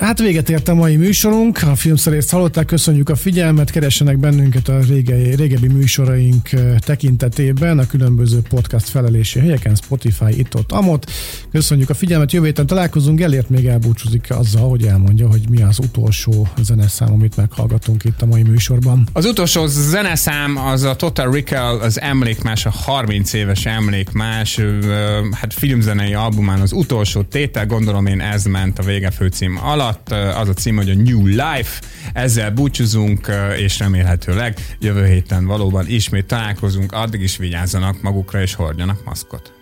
Hát 0.00 0.18
véget 0.18 0.50
ért 0.50 0.68
a 0.68 0.74
mai 0.74 0.96
műsorunk, 0.96 1.62
a 1.62 1.74
filmszerészt 1.74 2.30
hallották, 2.30 2.66
köszönjük 2.66 3.08
a 3.08 3.16
figyelmet, 3.16 3.70
keressenek 3.70 4.18
bennünket 4.18 4.68
a 4.68 4.78
rége, 4.88 5.14
régebbi 5.36 5.68
műsoraink 5.68 6.48
tekintetében, 6.78 7.78
a 7.78 7.86
különböző 7.86 8.40
podcast 8.48 8.88
felelési 8.88 9.38
helyeken, 9.38 9.74
Spotify, 9.74 10.38
itt 10.38 10.54
ott, 10.54 10.72
amott. 10.72 11.10
Köszönjük 11.50 11.90
a 11.90 11.94
figyelmet, 11.94 12.32
jövő 12.32 12.46
héten 12.46 12.66
találkozunk, 12.66 13.20
elért 13.20 13.48
még 13.48 13.66
elbúcsúzik 13.66 14.26
azzal, 14.28 14.68
hogy 14.68 14.86
elmondja, 14.86 15.28
hogy 15.28 15.48
mi 15.48 15.62
az 15.62 15.78
utolsó 15.78 16.48
zeneszám, 16.62 17.12
amit 17.12 17.36
meghallgatunk 17.36 18.04
itt 18.04 18.22
a 18.22 18.26
mai 18.26 18.42
műsorban. 18.42 19.08
Az 19.12 19.24
utolsó 19.24 19.66
zeneszám 19.66 20.56
az 20.56 20.82
a 20.82 20.96
Total 20.96 21.32
Recall, 21.32 21.78
az 21.78 22.00
emlékmás, 22.00 22.66
a 22.66 22.70
30 22.70 23.32
éves 23.32 23.66
emlékmás, 23.66 24.60
hát 25.32 25.54
filmzenei 25.54 26.14
albumán 26.14 26.60
az 26.60 26.72
utolsó 26.72 27.22
tétel, 27.22 27.66
gondolom 27.66 28.06
én 28.06 28.20
ez 28.20 28.44
ment 28.44 28.78
a 28.78 28.82
vége 28.82 29.10
főcím 29.10 29.58
alatt 29.62 29.86
alatt. 29.88 30.36
Az 30.36 30.48
a 30.48 30.52
cím, 30.52 30.76
hogy 30.76 30.90
a 30.90 30.94
New 30.94 31.26
Life. 31.26 31.80
Ezzel 32.12 32.50
búcsúzunk, 32.50 33.30
és 33.56 33.78
remélhetőleg 33.78 34.58
jövő 34.78 35.06
héten 35.06 35.46
valóban 35.46 35.88
ismét 35.88 36.26
találkozunk. 36.26 36.92
Addig 36.92 37.20
is 37.20 37.36
vigyázzanak 37.36 38.02
magukra, 38.02 38.40
és 38.40 38.54
hordjanak 38.54 39.04
maszkot. 39.04 39.57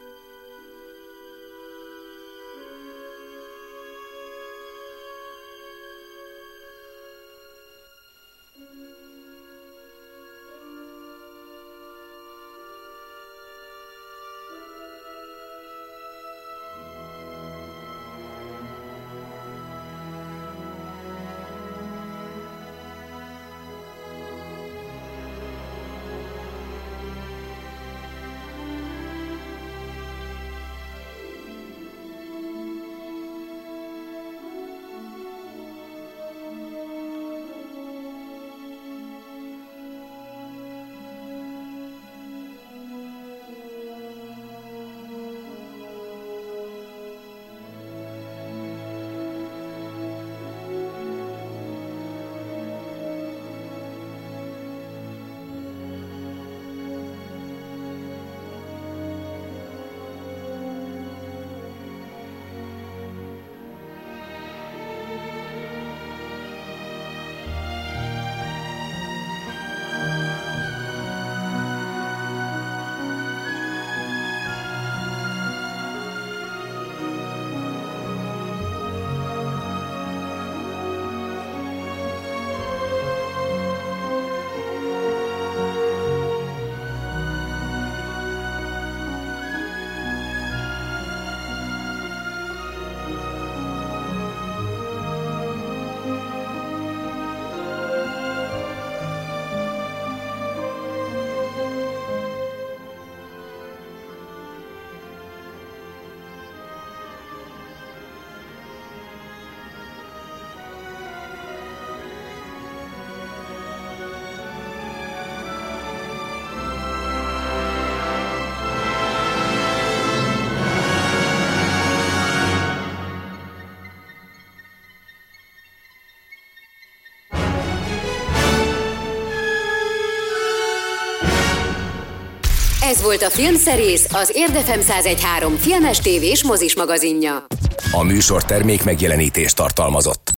Ez 132.97 133.03
volt 133.03 133.23
a 133.23 133.31
Filmszerész, 133.31 134.07
az 134.13 134.31
Érdefem 134.35 134.81
1013 134.81 135.57
filmes 135.57 135.99
tévés 135.99 136.45
mozis 136.45 136.77
magazinja. 136.77 137.47
A 137.93 138.03
műsor 138.03 138.45
termék 138.45 138.85
megjelenítést 138.85 139.57
tartalmazott. 139.57 140.26